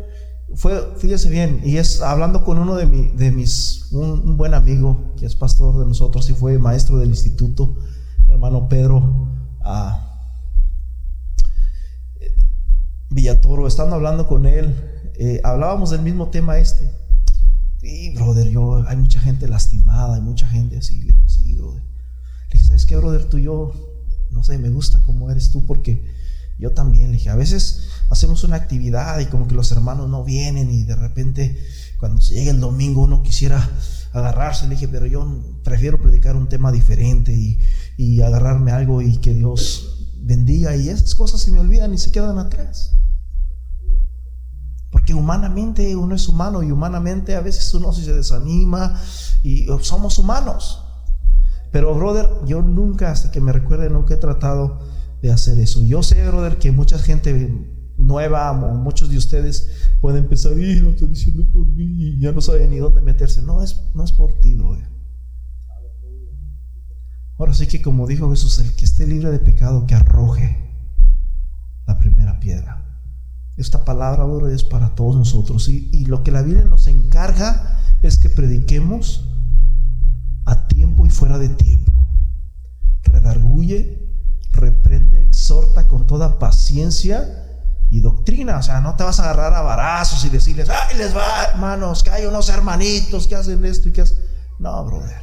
fue, 0.55 0.95
fíjese 0.97 1.29
bien, 1.29 1.61
y 1.65 1.77
es 1.77 2.01
hablando 2.01 2.45
con 2.45 2.59
uno 2.59 2.77
de, 2.77 2.87
mis, 2.87 3.89
un, 3.93 4.37
buen 4.37 4.55
amigo 4.55 5.15
que 5.19 5.27
es 5.27 5.35
pastor 5.35 5.79
de 5.79 5.87
nosotros 5.87 6.29
y 6.31 6.35
fue 6.35 6.59
maestro 6.59 6.99
del 6.99 7.11
instituto, 7.11 7.77
el 8.27 8.33
hermano 8.33 8.69
Pedro 8.69 9.29
Villatoro, 13.11 13.67
estando 13.67 13.97
hablando 13.97 14.27
con 14.27 14.47
él, 14.47 14.75
eh, 15.19 15.41
hablábamos 15.43 15.91
del 15.91 16.03
mismo 16.03 16.29
tema 16.29 16.59
este. 16.59 16.91
Sí, 17.81 18.15
brother, 18.15 18.49
yo, 18.49 18.87
hay 18.87 18.97
mucha 18.97 19.21
gente 19.21 19.49
lastimada, 19.49 20.17
hay 20.17 20.21
mucha 20.21 20.47
gente 20.47 20.77
así. 20.77 21.03
Le 21.03 21.15
sí, 21.27 21.55
brother. 21.55 21.83
Le 21.83 22.53
dije, 22.53 22.65
¿sabes 22.65 22.87
qué, 22.87 22.97
brother? 22.97 23.25
Tú 23.25 23.39
y 23.39 23.45
yo, 23.45 23.73
no 24.31 24.43
sé, 24.43 24.59
me 24.59 24.71
gusta 24.71 25.03
cómo 25.05 25.31
eres 25.31 25.51
tú 25.51 25.65
porque 25.67 26.05
yo 26.59 26.73
también. 26.73 27.11
Le 27.11 27.17
dije, 27.17 27.31
a 27.31 27.37
veces 27.37 27.89
hacemos 28.11 28.45
una 28.45 28.57
actividad 28.57 29.19
y 29.21 29.27
como 29.27 29.49
que 29.49 29.55
los 29.55 29.73
hermanos 29.73 30.09
no 30.09 30.25
vienen 30.25 30.71
y 30.71 30.85
de 30.85 30.97
repente 30.97 31.61
cuando 31.99 32.21
se 32.21 32.35
llega 32.35 32.51
el 32.51 32.61
domingo 32.61 33.03
uno 33.03 33.23
quisiera 33.23 33.69
agarrarse. 34.13 34.67
Le 34.67 34.75
dije, 34.75 34.89
pero 34.89 35.07
yo 35.07 35.27
prefiero 35.65 36.01
predicar 36.01 36.37
un 36.37 36.49
tema 36.49 36.73
diferente 36.73 37.33
y, 37.33 37.61
y 37.97 38.21
agarrarme 38.23 38.73
algo 38.73 39.03
y 39.03 39.19
que 39.19 39.35
Dios 39.35 40.15
bendiga 40.19 40.75
y 40.77 40.89
esas 40.89 41.15
cosas 41.15 41.41
se 41.41 41.51
me 41.51 41.61
olvidan 41.61 41.95
y 41.95 41.99
se 41.99 42.11
quedan 42.11 42.39
atrás. 42.39 42.93
Porque 44.91 45.15
humanamente 45.15 45.95
uno 45.95 46.15
es 46.15 46.29
humano 46.29 46.63
y 46.63 46.71
humanamente 46.73 47.35
a 47.35 47.41
veces 47.41 47.73
uno 47.75 47.93
se 47.93 48.13
desanima 48.13 49.01
y 49.43 49.67
somos 49.83 50.19
humanos. 50.19 50.83
Pero, 51.71 51.95
brother, 51.95 52.29
yo 52.47 52.63
nunca, 52.63 53.11
hasta 53.11 53.31
que 53.31 53.41
me 53.41 53.53
recuerde, 53.53 53.91
nunca 53.91 54.15
he 54.15 54.17
tratado 54.17 54.81
de 55.21 55.31
hacer 55.31 55.59
eso. 55.59 55.83
Yo 55.83 56.03
sé, 56.03 56.27
brother, 56.27 56.59
que 56.59 56.73
mucha 56.73 56.99
gente 56.99 57.76
nueva 57.99 58.53
muchos 58.53 59.11
de 59.11 59.17
ustedes 59.17 59.71
pueden 60.01 60.29
pensar, 60.29 60.59
y 60.59 60.81
lo 60.81 60.91
estoy 60.91 61.09
diciendo 61.09 61.45
por 61.53 61.67
mí 61.67 61.85
y 61.85 62.21
ya 62.21 62.33
no 62.33 62.41
saben 62.41 62.71
ni 62.71 62.79
dónde 62.79 63.01
meterse. 63.01 63.43
No 63.43 63.63
es, 63.63 63.83
no 63.95 64.05
es 64.05 64.13
por 64.13 64.33
ti, 64.41 64.55
brother. 64.55 64.89
Ahora 67.39 67.53
sí 67.53 67.67
que 67.67 67.83
como 67.83 68.07
dijo 68.07 68.31
Jesús, 68.31 68.59
el 68.59 68.75
que 68.75 68.85
esté 68.85 69.07
libre 69.07 69.31
de 69.31 69.39
pecado, 69.39 69.87
que 69.87 69.95
arroje 69.95 70.57
la 71.87 71.99
primera 71.99 72.41
piedra. 72.41 72.83
Esta 73.57 73.85
palabra 73.85 74.23
ahora 74.23 74.53
es 74.53 74.65
para 74.65 74.95
todos 74.95 75.17
nosotros. 75.17 75.69
Y, 75.69 75.89
y 75.93 76.05
lo 76.07 76.23
que 76.23 76.31
la 76.31 76.43
Biblia 76.43 76.65
nos 76.65 76.87
encarga 76.87 77.81
es 78.03 78.19
que 78.19 78.31
prediquemos 78.31 79.29
a 80.45 80.69
tiempo 80.69 81.07
y 81.07 81.11
fuera 81.11 81.39
de 81.39 81.49
tiempo. 81.49 81.93
Redarguye, 83.03 84.09
reprende, 84.53 85.23
exhorta 85.23 85.89
con 85.89 86.07
toda 86.07 86.39
paciencia 86.39 87.46
y 87.91 88.01
doctrina. 88.01 88.59
O 88.59 88.63
sea, 88.63 88.81
no 88.81 88.97
te 88.97 89.05
vas 89.05 89.21
a 89.21 89.25
agarrar 89.25 89.55
a 89.55 89.63
varazos 89.63 90.25
y 90.25 90.29
decirles, 90.29 90.69
ay, 90.69 90.97
les 90.97 91.17
va, 91.17 91.45
hermanos, 91.45 92.03
que 92.03 92.11
hay 92.11 92.27
unos 92.27 92.49
hermanitos 92.49 93.27
que 93.27 93.37
hacen 93.37 93.65
esto 93.65 93.89
y 93.89 93.93
que 93.93 94.03
hacen. 94.03 94.19
No, 94.59 94.85
brother. 94.85 95.21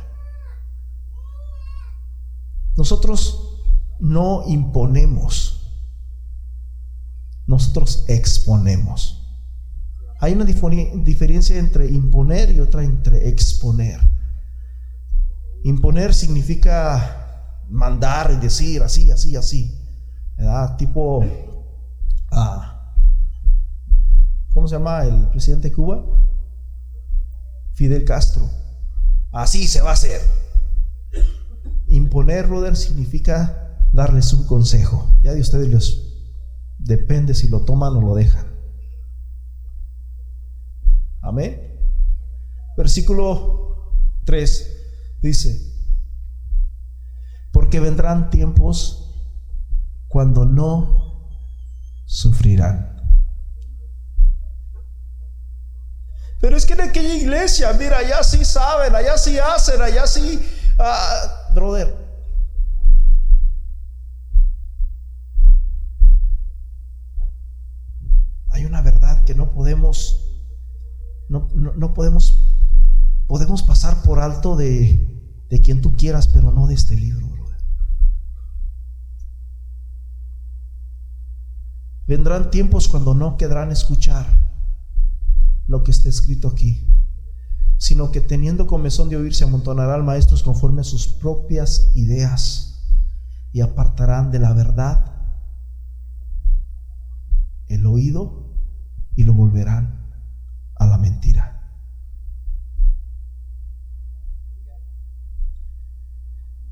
Nosotros 2.75 3.59
no 3.99 4.43
imponemos 4.47 5.63
nosotros 7.45 8.05
exponemos. 8.07 9.19
Hay 10.19 10.33
una 10.33 10.45
diferencia 10.45 11.57
entre 11.57 11.87
imponer 11.87 12.51
y 12.51 12.59
otra 12.59 12.83
entre 12.83 13.27
exponer. 13.27 13.99
Imponer 15.63 16.13
significa 16.13 17.59
mandar 17.69 18.31
y 18.31 18.37
decir 18.37 18.81
así, 18.83 19.11
así, 19.11 19.35
así. 19.35 19.79
¿verdad? 20.37 20.77
Tipo, 20.77 21.25
¿cómo 24.53 24.67
se 24.67 24.75
llama 24.75 25.03
el 25.03 25.29
presidente 25.29 25.69
de 25.69 25.75
Cuba? 25.75 26.03
Fidel 27.73 28.05
Castro. 28.05 28.49
Así 29.31 29.67
se 29.67 29.81
va 29.81 29.91
a 29.91 29.93
hacer. 29.93 30.21
Imponer, 31.87 32.47
Roder, 32.47 32.75
significa 32.75 33.77
darles 33.91 34.33
un 34.33 34.45
consejo. 34.45 35.09
Ya 35.21 35.33
de 35.33 35.41
ustedes 35.41 35.69
los 35.69 36.13
Depende 36.83 37.33
si 37.33 37.47
lo 37.47 37.63
toman 37.63 37.95
o 37.95 38.01
lo 38.01 38.13
dejan. 38.13 38.45
Amén. 41.21 41.79
Versículo 42.75 43.93
3 44.25 45.19
dice, 45.21 45.73
porque 47.51 47.79
vendrán 47.79 48.29
tiempos 48.29 49.15
cuando 50.09 50.43
no 50.43 51.12
sufrirán. 52.13 52.93
Pero 56.39 56.55
es 56.55 56.65
que 56.65 56.73
en 56.73 56.81
aquella 56.81 57.15
iglesia, 57.15 57.73
mira, 57.73 57.97
allá 57.97 58.23
sí 58.23 58.45
saben, 58.45 58.93
allá 58.93 59.17
sí 59.17 59.39
hacen, 59.39 59.81
allá 59.81 60.05
sí, 60.05 60.39
ah, 60.77 61.49
brother, 61.55 61.95
hay 68.49 68.65
una 68.65 68.81
verdad 68.81 69.23
que 69.23 69.33
no 69.33 69.51
podemos, 69.51 70.19
no, 71.29 71.49
no, 71.55 71.93
podemos, 71.95 72.37
podemos 73.25 73.63
pasar 73.63 74.03
por 74.03 74.19
alto 74.19 74.55
de, 74.55 75.45
de 75.49 75.61
quien 75.61 75.81
tú 75.81 75.93
quieras, 75.93 76.27
pero 76.27 76.51
no 76.51 76.67
de 76.67 76.75
este 76.75 76.95
libro, 76.95 77.42
Vendrán 82.05 82.51
tiempos 82.51 82.87
cuando 82.87 83.13
no 83.13 83.37
quedarán 83.37 83.71
escuchar 83.71 84.25
lo 85.67 85.83
que 85.83 85.91
está 85.91 86.09
escrito 86.09 86.49
aquí, 86.49 86.87
sino 87.77 88.11
que 88.11 88.19
teniendo 88.19 88.67
comezón 88.67 89.09
de 89.09 89.15
oír 89.15 89.33
se 89.33 89.45
amontonarán 89.45 90.05
maestros 90.05 90.43
conforme 90.43 90.81
a 90.81 90.83
sus 90.83 91.07
propias 91.07 91.91
ideas 91.95 92.73
y 93.53 93.61
apartarán 93.61 94.31
de 94.31 94.39
la 94.39 94.53
verdad 94.53 95.13
el 97.67 97.85
oído 97.85 98.49
y 99.15 99.23
lo 99.23 99.33
volverán 99.33 100.11
a 100.75 100.85
la 100.85 100.97
mentira. 100.97 101.53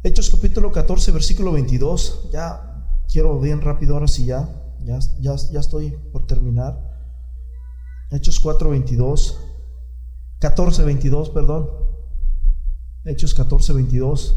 Hechos 0.04 0.30
capítulo 0.30 0.72
14, 0.72 1.12
versículo 1.12 1.52
22. 1.52 2.32
Ya 2.34 3.04
quiero 3.08 3.40
bien 3.40 3.62
rápido 3.62 3.94
ahora 3.94 4.08
sí 4.08 4.26
ya. 4.26 4.61
Ya, 4.84 5.00
ya, 5.20 5.36
ya 5.36 5.60
estoy 5.60 5.92
por 6.12 6.26
terminar. 6.26 6.80
Hechos 8.12 8.40
4, 8.40 8.70
22. 8.70 9.38
14, 10.40 10.84
22, 10.84 11.30
perdón. 11.30 11.70
Hechos 13.06 13.34
14, 13.34 13.74
22. 13.74 14.36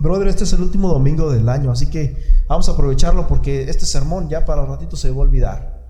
Brother, 0.00 0.28
este 0.28 0.44
es 0.44 0.52
el 0.52 0.62
último 0.62 0.88
domingo 0.88 1.30
del 1.30 1.48
año, 1.48 1.70
así 1.70 1.88
que 1.88 2.16
vamos 2.48 2.68
a 2.68 2.72
aprovecharlo 2.72 3.28
porque 3.28 3.64
este 3.64 3.86
sermón 3.86 4.28
ya 4.28 4.44
para 4.44 4.62
un 4.62 4.68
ratito 4.68 4.96
se 4.96 5.10
va 5.10 5.16
a 5.16 5.20
olvidar. 5.20 5.82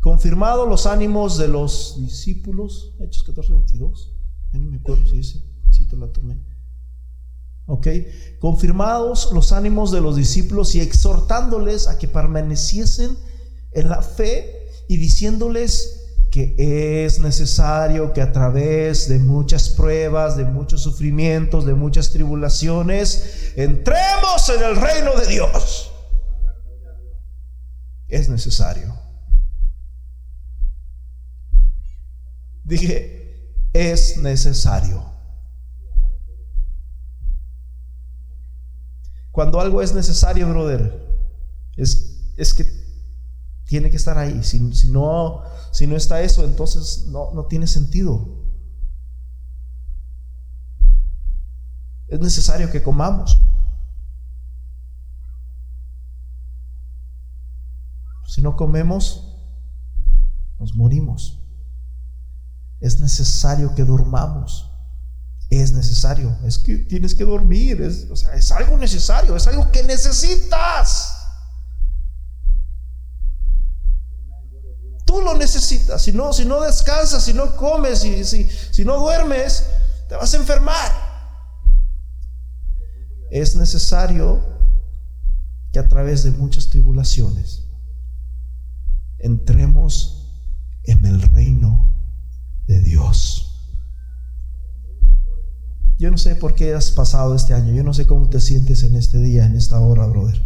Confirmado 0.00 0.66
los 0.66 0.86
ánimos 0.86 1.36
de 1.36 1.48
los 1.48 1.96
discípulos, 2.00 2.94
Hechos 3.00 3.24
14, 3.24 3.52
22. 3.52 4.16
Ya 4.52 4.58
no 4.58 4.70
me 4.70 4.78
acuerdo 4.78 5.04
si 5.04 5.18
dice, 5.18 5.44
si 5.70 5.86
te 5.86 5.96
la 5.96 6.10
tomé. 6.10 6.40
Ok, 7.70 7.86
confirmados 8.40 9.30
los 9.34 9.52
ánimos 9.52 9.92
de 9.92 10.00
los 10.00 10.16
discípulos 10.16 10.74
y 10.74 10.80
exhortándoles 10.80 11.86
a 11.86 11.98
que 11.98 12.08
permaneciesen 12.08 13.14
en 13.72 13.90
la 13.90 14.00
fe 14.00 14.70
y 14.88 14.96
diciéndoles 14.96 16.16
que 16.30 17.04
es 17.04 17.18
necesario 17.18 18.14
que 18.14 18.22
a 18.22 18.32
través 18.32 19.06
de 19.10 19.18
muchas 19.18 19.68
pruebas, 19.68 20.38
de 20.38 20.46
muchos 20.46 20.80
sufrimientos, 20.80 21.66
de 21.66 21.74
muchas 21.74 22.08
tribulaciones, 22.08 23.52
entremos 23.54 24.48
en 24.48 24.62
el 24.62 24.76
reino 24.76 25.14
de 25.20 25.26
Dios. 25.26 25.92
Es 28.08 28.30
necesario. 28.30 28.98
Dije, 32.64 33.52
es 33.74 34.16
necesario. 34.16 35.07
Cuando 39.38 39.60
algo 39.60 39.80
es 39.82 39.94
necesario, 39.94 40.48
brother, 40.48 41.00
es, 41.76 42.34
es 42.36 42.52
que 42.52 42.64
tiene 43.66 43.88
que 43.88 43.96
estar 43.96 44.18
ahí. 44.18 44.42
Si, 44.42 44.58
no, 44.90 45.44
si 45.70 45.86
no 45.86 45.94
está 45.94 46.20
eso, 46.22 46.44
entonces 46.44 47.06
no, 47.06 47.32
no 47.32 47.46
tiene 47.46 47.68
sentido. 47.68 48.42
Es 52.08 52.18
necesario 52.18 52.68
que 52.72 52.82
comamos. 52.82 53.40
Si 58.26 58.42
no 58.42 58.56
comemos, 58.56 59.36
nos 60.58 60.74
morimos. 60.74 61.38
Es 62.80 62.98
necesario 62.98 63.72
que 63.76 63.84
durmamos. 63.84 64.67
Es 65.50 65.72
necesario. 65.72 66.36
Es 66.44 66.58
que 66.58 66.78
tienes 66.78 67.14
que 67.14 67.24
dormir. 67.24 67.80
Es, 67.80 68.06
o 68.10 68.16
sea, 68.16 68.34
es 68.34 68.50
algo 68.52 68.76
necesario. 68.76 69.34
Es 69.36 69.46
algo 69.46 69.70
que 69.72 69.82
necesitas. 69.82 71.14
Tú 75.06 75.22
lo 75.22 75.34
necesitas. 75.36 76.02
Si 76.02 76.12
no, 76.12 76.32
si 76.34 76.44
no 76.44 76.60
descansas, 76.60 77.24
si 77.24 77.32
no 77.32 77.56
comes, 77.56 78.00
si, 78.00 78.24
si, 78.24 78.48
si 78.70 78.84
no 78.84 78.98
duermes, 78.98 79.64
te 80.08 80.16
vas 80.16 80.34
a 80.34 80.36
enfermar. 80.36 81.08
Es 83.30 83.56
necesario 83.56 84.44
que 85.72 85.78
a 85.78 85.88
través 85.88 86.24
de 86.24 86.30
muchas 86.30 86.68
tribulaciones 86.68 87.64
entremos 89.18 90.18
en 90.84 91.04
el 91.04 91.20
reino 91.22 91.90
de 92.66 92.80
Dios. 92.80 93.47
Yo 95.98 96.12
no 96.12 96.18
sé 96.18 96.36
por 96.36 96.54
qué 96.54 96.74
has 96.74 96.92
pasado 96.92 97.34
este 97.34 97.54
año, 97.54 97.74
yo 97.74 97.82
no 97.82 97.92
sé 97.92 98.06
cómo 98.06 98.28
te 98.28 98.40
sientes 98.40 98.84
en 98.84 98.94
este 98.94 99.18
día, 99.18 99.44
en 99.44 99.56
esta 99.56 99.80
hora, 99.80 100.06
brother. 100.06 100.40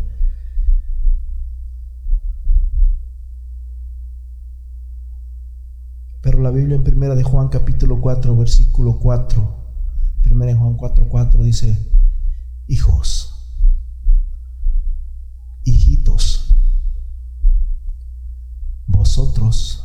Pero 6.22 6.40
la 6.40 6.50
Biblia 6.50 6.76
en 6.76 6.84
primera 6.84 7.14
de 7.14 7.22
Juan 7.22 7.48
capítulo 7.48 8.00
4, 8.00 8.34
versículo 8.34 8.98
4, 8.98 9.56
primera 10.22 10.52
de 10.52 10.58
Juan 10.58 10.74
4, 10.74 11.06
4 11.06 11.42
dice, 11.42 11.76
hijos, 12.66 13.34
hijitos, 15.64 16.54
vosotros 18.86 19.84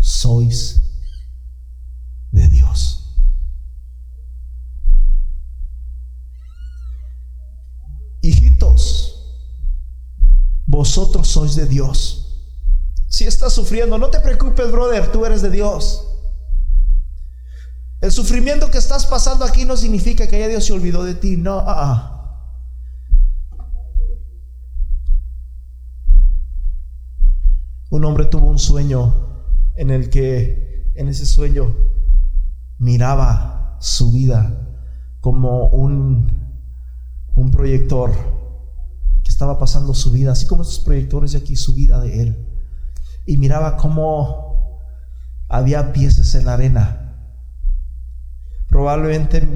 sois 0.00 0.82
de 2.30 2.48
Dios. 2.48 3.03
Hijitos, 8.24 9.36
vosotros 10.64 11.28
sois 11.28 11.56
de 11.56 11.66
Dios. 11.66 12.48
Si 13.06 13.24
estás 13.24 13.52
sufriendo, 13.52 13.98
no 13.98 14.08
te 14.08 14.18
preocupes, 14.18 14.72
brother, 14.72 15.12
tú 15.12 15.26
eres 15.26 15.42
de 15.42 15.50
Dios. 15.50 16.06
El 18.00 18.10
sufrimiento 18.10 18.70
que 18.70 18.78
estás 18.78 19.04
pasando 19.04 19.44
aquí 19.44 19.66
no 19.66 19.76
significa 19.76 20.26
que 20.26 20.38
ya 20.38 20.48
Dios 20.48 20.64
se 20.64 20.72
olvidó 20.72 21.04
de 21.04 21.14
ti, 21.14 21.36
no. 21.36 21.58
Ah, 21.58 21.64
ah. 21.76 22.10
Un 27.90 28.06
hombre 28.06 28.24
tuvo 28.24 28.48
un 28.48 28.58
sueño 28.58 29.44
en 29.76 29.90
el 29.90 30.08
que, 30.08 30.90
en 30.94 31.08
ese 31.08 31.26
sueño, 31.26 31.76
miraba 32.78 33.76
su 33.82 34.12
vida 34.12 34.80
como 35.20 35.68
un, 35.68 36.43
un 37.34 37.50
proyector 37.50 38.12
que 39.22 39.30
estaba 39.30 39.58
pasando 39.58 39.94
su 39.94 40.10
vida, 40.10 40.32
así 40.32 40.46
como 40.46 40.62
esos 40.62 40.80
proyectores 40.80 41.32
de 41.32 41.38
aquí, 41.38 41.56
su 41.56 41.74
vida 41.74 42.00
de 42.00 42.22
él. 42.22 42.48
Y 43.26 43.36
miraba 43.36 43.76
cómo 43.76 44.80
había 45.48 45.92
piezas 45.92 46.34
en 46.34 46.44
la 46.44 46.54
arena. 46.54 47.16
Probablemente 48.68 49.46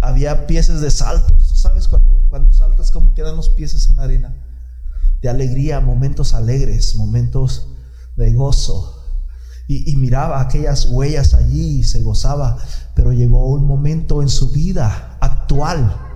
había 0.00 0.46
piezas 0.46 0.80
de 0.80 0.90
saltos. 0.90 1.42
¿Sabes 1.54 1.88
cuando, 1.88 2.26
cuando 2.30 2.52
saltas 2.52 2.90
cómo 2.90 3.14
quedan 3.14 3.36
los 3.36 3.50
pies 3.50 3.88
en 3.90 3.96
la 3.96 4.04
arena? 4.04 4.34
De 5.20 5.28
alegría, 5.28 5.80
momentos 5.80 6.34
alegres, 6.34 6.96
momentos 6.96 7.68
de 8.16 8.32
gozo. 8.32 8.94
Y, 9.70 9.96
miraba 9.96 10.40
aquellas 10.40 10.86
huellas 10.86 11.34
allí 11.34 11.80
y 11.80 11.84
se 11.84 12.02
gozaba. 12.02 12.56
Pero 12.94 13.12
llegó 13.12 13.48
un 13.48 13.66
momento 13.66 14.22
en 14.22 14.30
su 14.30 14.50
vida 14.50 15.18
actual 15.20 16.07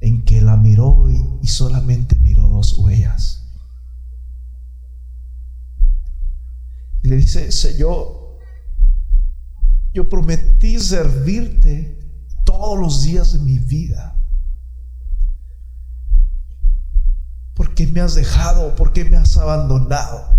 en 0.00 0.24
que 0.24 0.40
la 0.40 0.56
miró 0.56 1.10
y, 1.10 1.46
solamente 1.46 2.16
miró 2.16 2.48
dos 2.48 2.76
huellas. 2.78 3.44
Y 7.02 7.08
le 7.08 7.16
dice, 7.16 7.52
Señor, 7.52 8.38
yo 9.94 10.08
prometí 10.08 10.78
servirte 10.78 11.98
todos 12.44 12.78
los 12.78 13.02
días 13.02 13.32
de 13.32 13.38
mi 13.38 13.58
vida. 13.58 14.14
¿Por 17.54 17.74
qué 17.74 17.86
me 17.86 18.00
has 18.00 18.14
dejado? 18.14 18.74
¿Por 18.76 18.92
qué 18.92 19.04
me 19.04 19.16
has 19.16 19.36
abandonado? 19.38 20.36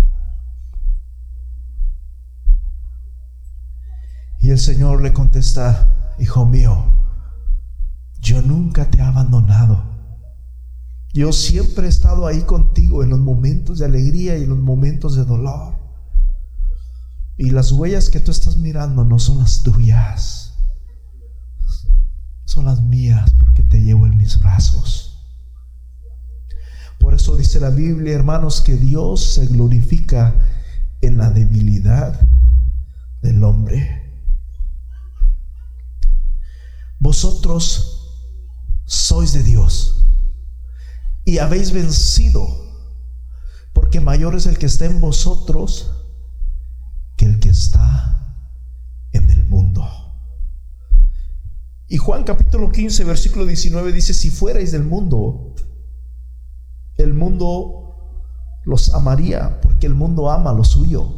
Y 4.40 4.50
el 4.50 4.58
Señor 4.58 5.02
le 5.02 5.12
contesta, 5.12 6.14
hijo 6.18 6.46
mío, 6.46 6.92
yo 8.20 8.42
nunca 8.42 8.90
te 8.90 8.98
he 8.98 9.02
abandonado. 9.02 9.96
Yo 11.12 11.32
siempre 11.32 11.86
he 11.86 11.88
estado 11.88 12.26
ahí 12.26 12.42
contigo 12.42 13.02
en 13.02 13.10
los 13.10 13.18
momentos 13.18 13.78
de 13.78 13.86
alegría 13.86 14.36
y 14.36 14.44
en 14.44 14.50
los 14.50 14.58
momentos 14.58 15.16
de 15.16 15.24
dolor. 15.24 15.74
Y 17.36 17.50
las 17.50 17.72
huellas 17.72 18.10
que 18.10 18.20
tú 18.20 18.30
estás 18.30 18.56
mirando 18.56 19.04
no 19.04 19.18
son 19.18 19.38
las 19.38 19.62
tuyas, 19.62 20.54
son 22.44 22.64
las 22.64 22.82
mías 22.82 23.30
porque 23.38 23.62
te 23.62 23.80
llevo 23.80 24.06
en 24.06 24.16
mis 24.16 24.38
brazos. 24.38 25.08
Por 26.98 27.14
eso 27.14 27.36
dice 27.36 27.60
la 27.60 27.70
Biblia, 27.70 28.14
hermanos, 28.14 28.60
que 28.60 28.74
Dios 28.74 29.34
se 29.34 29.46
glorifica 29.46 30.34
en 31.00 31.16
la 31.16 31.30
debilidad 31.30 32.20
del 33.22 33.44
hombre. 33.44 34.12
Vosotros 36.98 37.97
sois 38.88 39.34
de 39.34 39.42
Dios 39.42 40.06
y 41.26 41.38
habéis 41.38 41.72
vencido, 41.72 42.48
porque 43.74 44.00
mayor 44.00 44.34
es 44.34 44.46
el 44.46 44.56
que 44.58 44.64
está 44.64 44.86
en 44.86 44.98
vosotros 44.98 45.90
que 47.18 47.26
el 47.26 47.38
que 47.38 47.50
está 47.50 48.34
en 49.12 49.28
el 49.28 49.44
mundo. 49.44 49.86
Y 51.86 51.98
Juan 51.98 52.24
capítulo 52.24 52.72
15, 52.72 53.04
versículo 53.04 53.44
19 53.44 53.92
dice, 53.92 54.14
si 54.14 54.30
fuerais 54.30 54.72
del 54.72 54.84
mundo, 54.84 55.54
el 56.96 57.12
mundo 57.12 58.24
los 58.64 58.94
amaría, 58.94 59.60
porque 59.60 59.86
el 59.86 59.94
mundo 59.94 60.30
ama 60.30 60.54
lo 60.54 60.64
suyo. 60.64 61.12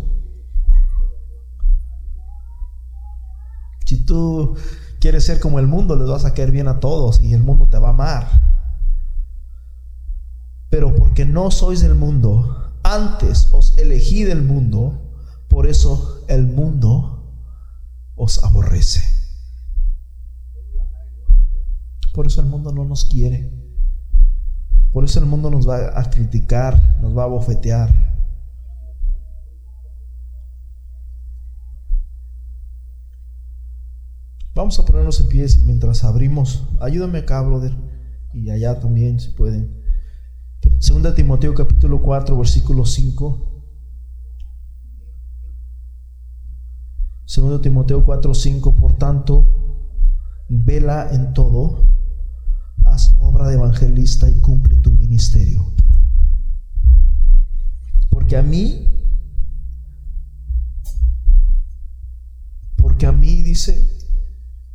Si 3.87 4.05
tú 4.05 4.57
quieres 5.01 5.25
ser 5.25 5.41
como 5.41 5.59
el 5.59 5.67
mundo, 5.67 5.97
les 5.97 6.09
vas 6.09 6.25
a 6.25 6.35
caer 6.35 6.53
bien 6.53 6.69
a 6.69 6.79
todos 6.79 7.21
y 7.21 7.33
el 7.33 7.43
mundo 7.43 7.69
te 7.69 7.79
va 7.79 7.89
a 7.89 7.91
amar. 7.91 8.29
Pero 10.69 10.95
porque 10.95 11.25
no 11.25 11.51
sois 11.51 11.81
del 11.81 11.97
mundo, 11.97 12.73
antes 12.85 13.49
os 13.53 13.77
elegí 13.79 14.23
del 14.23 14.43
mundo, 14.43 15.11
por 15.49 15.67
eso 15.67 16.25
el 16.29 16.47
mundo 16.47 17.35
os 18.15 18.45
aborrece. 18.45 19.01
Por 22.13 22.27
eso 22.27 22.41
el 22.41 22.49
mundo 22.49 22.73
no 22.73 22.85
nos 22.85 23.05
quiere. 23.05 23.51
Por 24.93 25.05
eso 25.05 25.21
el 25.21 25.27
mundo 25.27 25.51
nos 25.51 25.69
va 25.69 25.99
a 25.99 26.11
criticar, 26.11 26.99
nos 27.01 27.17
va 27.17 27.25
a 27.25 27.29
bofetear. 27.29 28.10
Vamos 34.61 34.79
a 34.79 34.85
ponernos 34.85 35.19
en 35.21 35.29
pies 35.29 35.57
y 35.57 35.63
mientras 35.63 36.05
abrimos, 36.05 36.69
ayúdame 36.81 37.21
acá, 37.21 37.41
brother, 37.41 37.75
y 38.35 38.51
allá 38.51 38.79
también 38.79 39.19
si 39.19 39.31
pueden. 39.31 39.83
Segunda 40.81 41.15
Timoteo 41.15 41.55
capítulo 41.55 42.03
4, 42.03 42.37
versículo 42.37 42.85
5. 42.85 43.65
Segundo 47.25 47.63
Timoteo 47.63 48.05
4, 48.05 48.35
5, 48.35 48.77
por 48.77 48.99
tanto, 48.99 49.49
vela 50.51 51.09
en 51.11 51.33
todo 51.33 51.89
haz 52.85 53.15
obra 53.19 53.49
de 53.49 53.55
evangelista 53.55 54.29
y 54.29 54.43
cumple 54.43 54.77
tu 54.77 54.93
ministerio. 54.93 55.73
Porque 58.11 58.37
a 58.37 58.43
mí, 58.43 58.93
porque 62.77 63.07
a 63.07 63.13
mí 63.13 63.41
dice, 63.41 63.90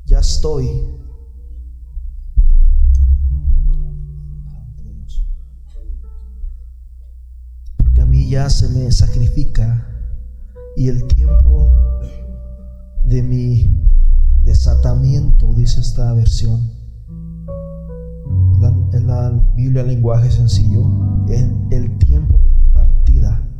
ya 0.05 0.19
estoy. 0.19 0.69
Porque 7.77 8.01
a 8.01 8.05
mí 8.05 8.29
ya 8.29 8.49
se 8.49 8.69
me 8.69 8.91
sacrifica 8.91 9.87
y 10.75 10.89
el 10.89 11.07
tiempo 11.07 11.69
de 13.05 13.23
mi 13.23 13.89
desatamiento, 14.43 15.53
dice 15.53 15.81
esta 15.81 16.13
versión. 16.13 16.71
La, 18.59 18.69
en 18.93 19.07
la 19.07 19.31
Biblia, 19.55 19.83
lenguaje 19.83 20.31
sencillo, 20.31 20.81
en 21.27 21.67
el 21.71 21.97
tiempo 21.99 22.37
de 22.37 22.49
mi 22.51 22.65
partida 22.65 23.54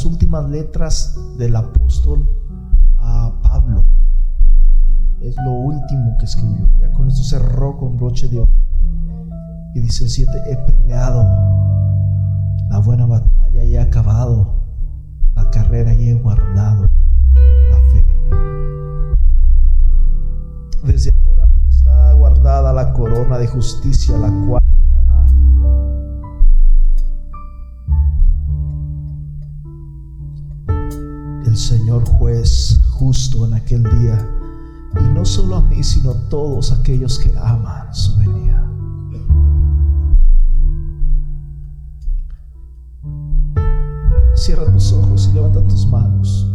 las 0.00 0.06
últimas 0.06 0.48
letras 0.48 1.14
del 1.36 1.54
apóstol 1.54 2.26
a 2.96 3.38
Pablo. 3.42 3.84
Es 5.20 5.36
lo 5.44 5.52
último 5.52 6.16
que 6.18 6.24
escribió. 6.24 6.70
Ya 6.80 6.90
con 6.94 7.08
esto 7.08 7.22
cerró 7.22 7.76
con 7.76 7.98
broche 7.98 8.26
de 8.28 8.38
oro. 8.38 8.50
Y 9.74 9.80
dice 9.80 10.04
el 10.04 10.10
7, 10.10 10.32
he 10.46 10.56
peleado 10.56 11.22
la 12.70 12.78
buena 12.82 13.04
batalla 13.04 13.62
y 13.62 13.74
he 13.74 13.78
acabado 13.78 14.64
la 15.34 15.50
carrera 15.50 15.92
y 15.92 16.08
he 16.08 16.14
guardado 16.14 16.86
la 17.34 17.92
fe. 17.92 18.06
Desde 20.82 21.12
ahora 21.26 21.46
está 21.68 22.12
guardada 22.14 22.72
la 22.72 22.94
corona 22.94 23.36
de 23.36 23.48
justicia, 23.48 24.16
la 24.16 24.32
cual 24.46 24.62
el 31.50 31.56
Señor 31.56 32.04
juez 32.04 32.80
justo 32.90 33.44
en 33.44 33.54
aquel 33.54 33.82
día. 33.82 34.28
Y 35.00 35.14
no 35.14 35.24
solo 35.24 35.56
a 35.56 35.62
mí, 35.62 35.82
sino 35.82 36.12
a 36.12 36.28
todos 36.28 36.70
aquellos 36.70 37.18
que 37.18 37.36
aman 37.36 37.92
su 37.92 38.16
venida. 38.16 38.64
Cierra 44.36 44.72
tus 44.72 44.92
ojos 44.92 45.28
y 45.30 45.34
levanta 45.34 45.66
tus 45.66 45.86
manos. 45.86 46.49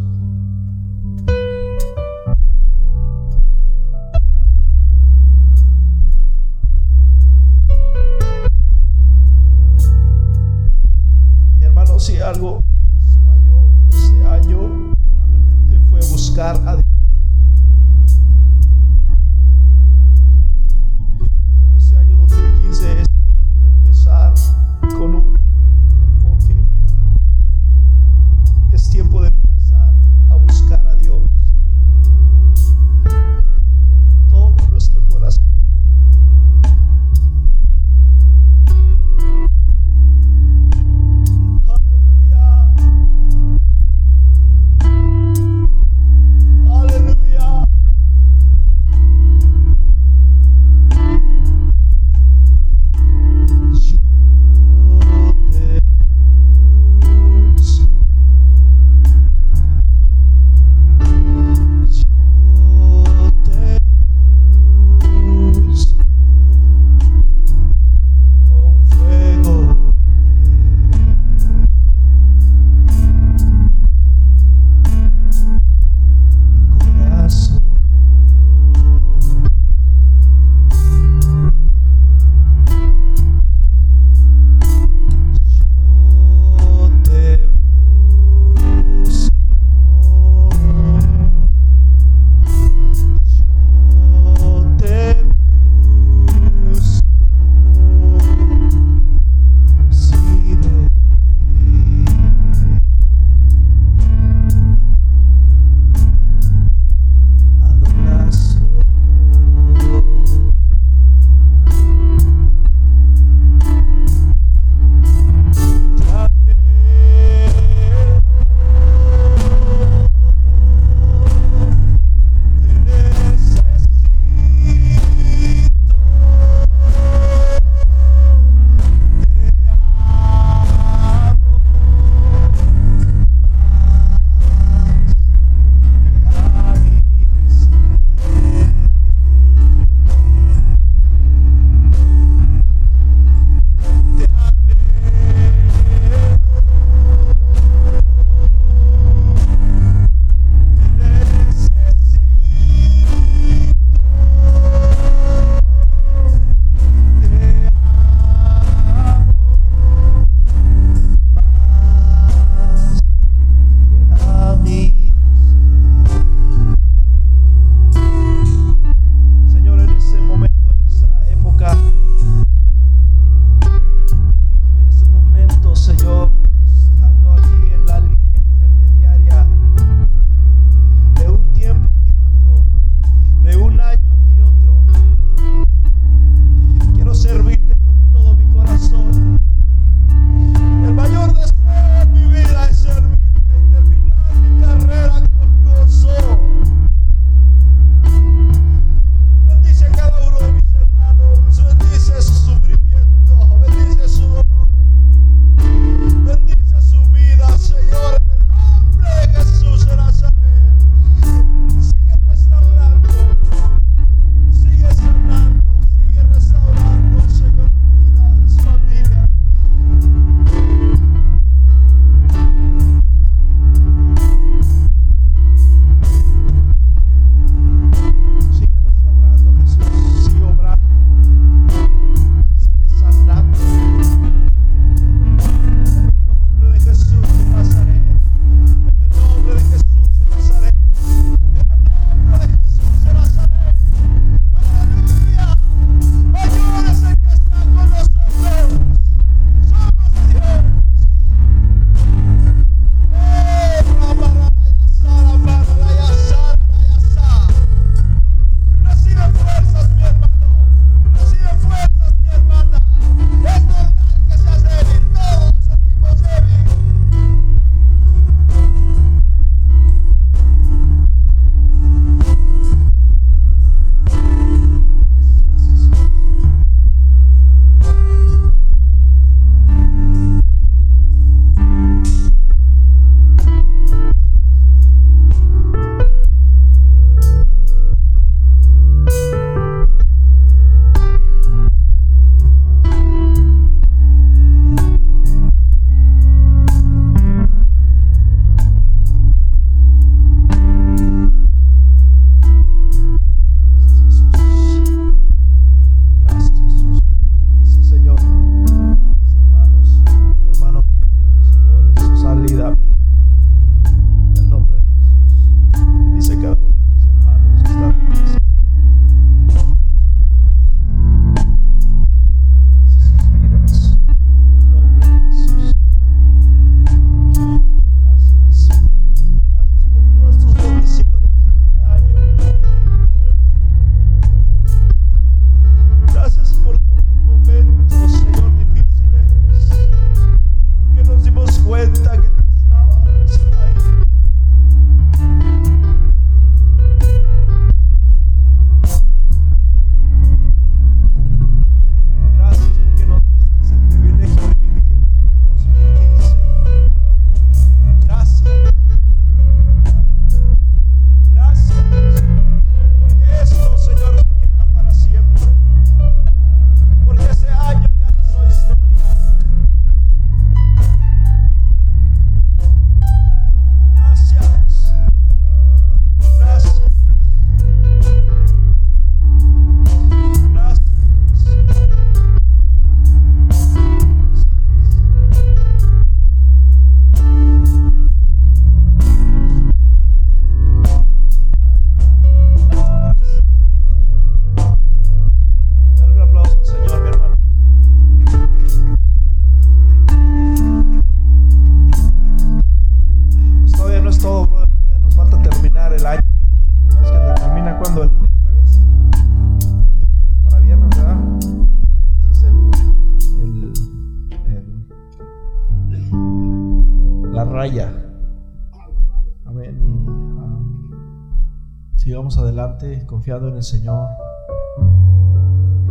Adelante 422.85 423.05
confiado 423.05 423.49
en 423.49 423.55
el 423.55 423.63
Señor. 423.63 424.09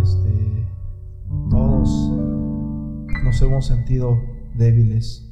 Este, 0.03 0.69
todos 1.51 1.89
nos 3.25 3.43
hemos 3.43 3.67
sentido 3.67 4.17
débiles. 4.57 5.31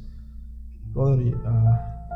Ah, 1.45 2.07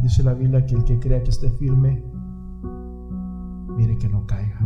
dice 0.00 0.22
la 0.22 0.34
Biblia 0.34 0.64
que 0.64 0.74
el 0.74 0.84
que 0.84 0.98
crea 0.98 1.22
que 1.22 1.30
esté 1.30 1.50
firme, 1.50 2.02
mire 3.76 3.98
que 3.98 4.08
no 4.08 4.26
caiga. 4.26 4.58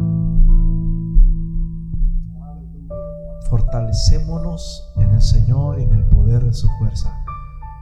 Fortalecémonos 3.51 4.93
en 4.97 5.11
el 5.11 5.23
Señor 5.23 5.79
y 5.79 5.85
en 5.85 5.93
el 5.93 6.05
poder 6.05 6.45
de 6.45 6.53
su 6.53 6.69
fuerza. 6.79 7.17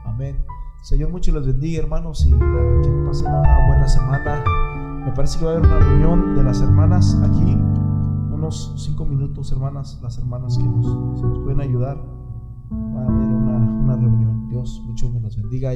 Amén. 0.05 0.37
Señor, 0.83 1.09
mucho 1.09 1.31
les 1.31 1.47
bendiga, 1.47 1.81
hermanos, 1.81 2.25
y 2.25 2.31
que 2.31 3.03
pasen 3.07 3.27
una 3.27 3.67
buena 3.67 3.87
semana. 3.87 4.43
Me 5.05 5.11
parece 5.11 5.37
que 5.37 5.45
va 5.45 5.51
a 5.51 5.55
haber 5.55 5.67
una 5.67 5.79
reunión 5.79 6.35
de 6.35 6.43
las 6.43 6.61
hermanas 6.61 7.15
aquí, 7.23 7.53
unos 8.31 8.73
cinco 8.77 9.05
minutos, 9.05 9.51
hermanas, 9.51 9.99
las 10.01 10.17
hermanas 10.17 10.57
que 10.57 10.63
nos, 10.63 11.21
nos 11.21 11.39
pueden 11.39 11.61
ayudar. 11.61 11.97
Va 12.71 13.01
a 13.01 13.07
haber 13.07 13.27
una, 13.27 13.57
una 13.57 13.95
reunión. 13.95 14.49
Dios, 14.49 14.81
mucho 14.85 15.09
me 15.11 15.19
los 15.19 15.37
bendiga. 15.37 15.73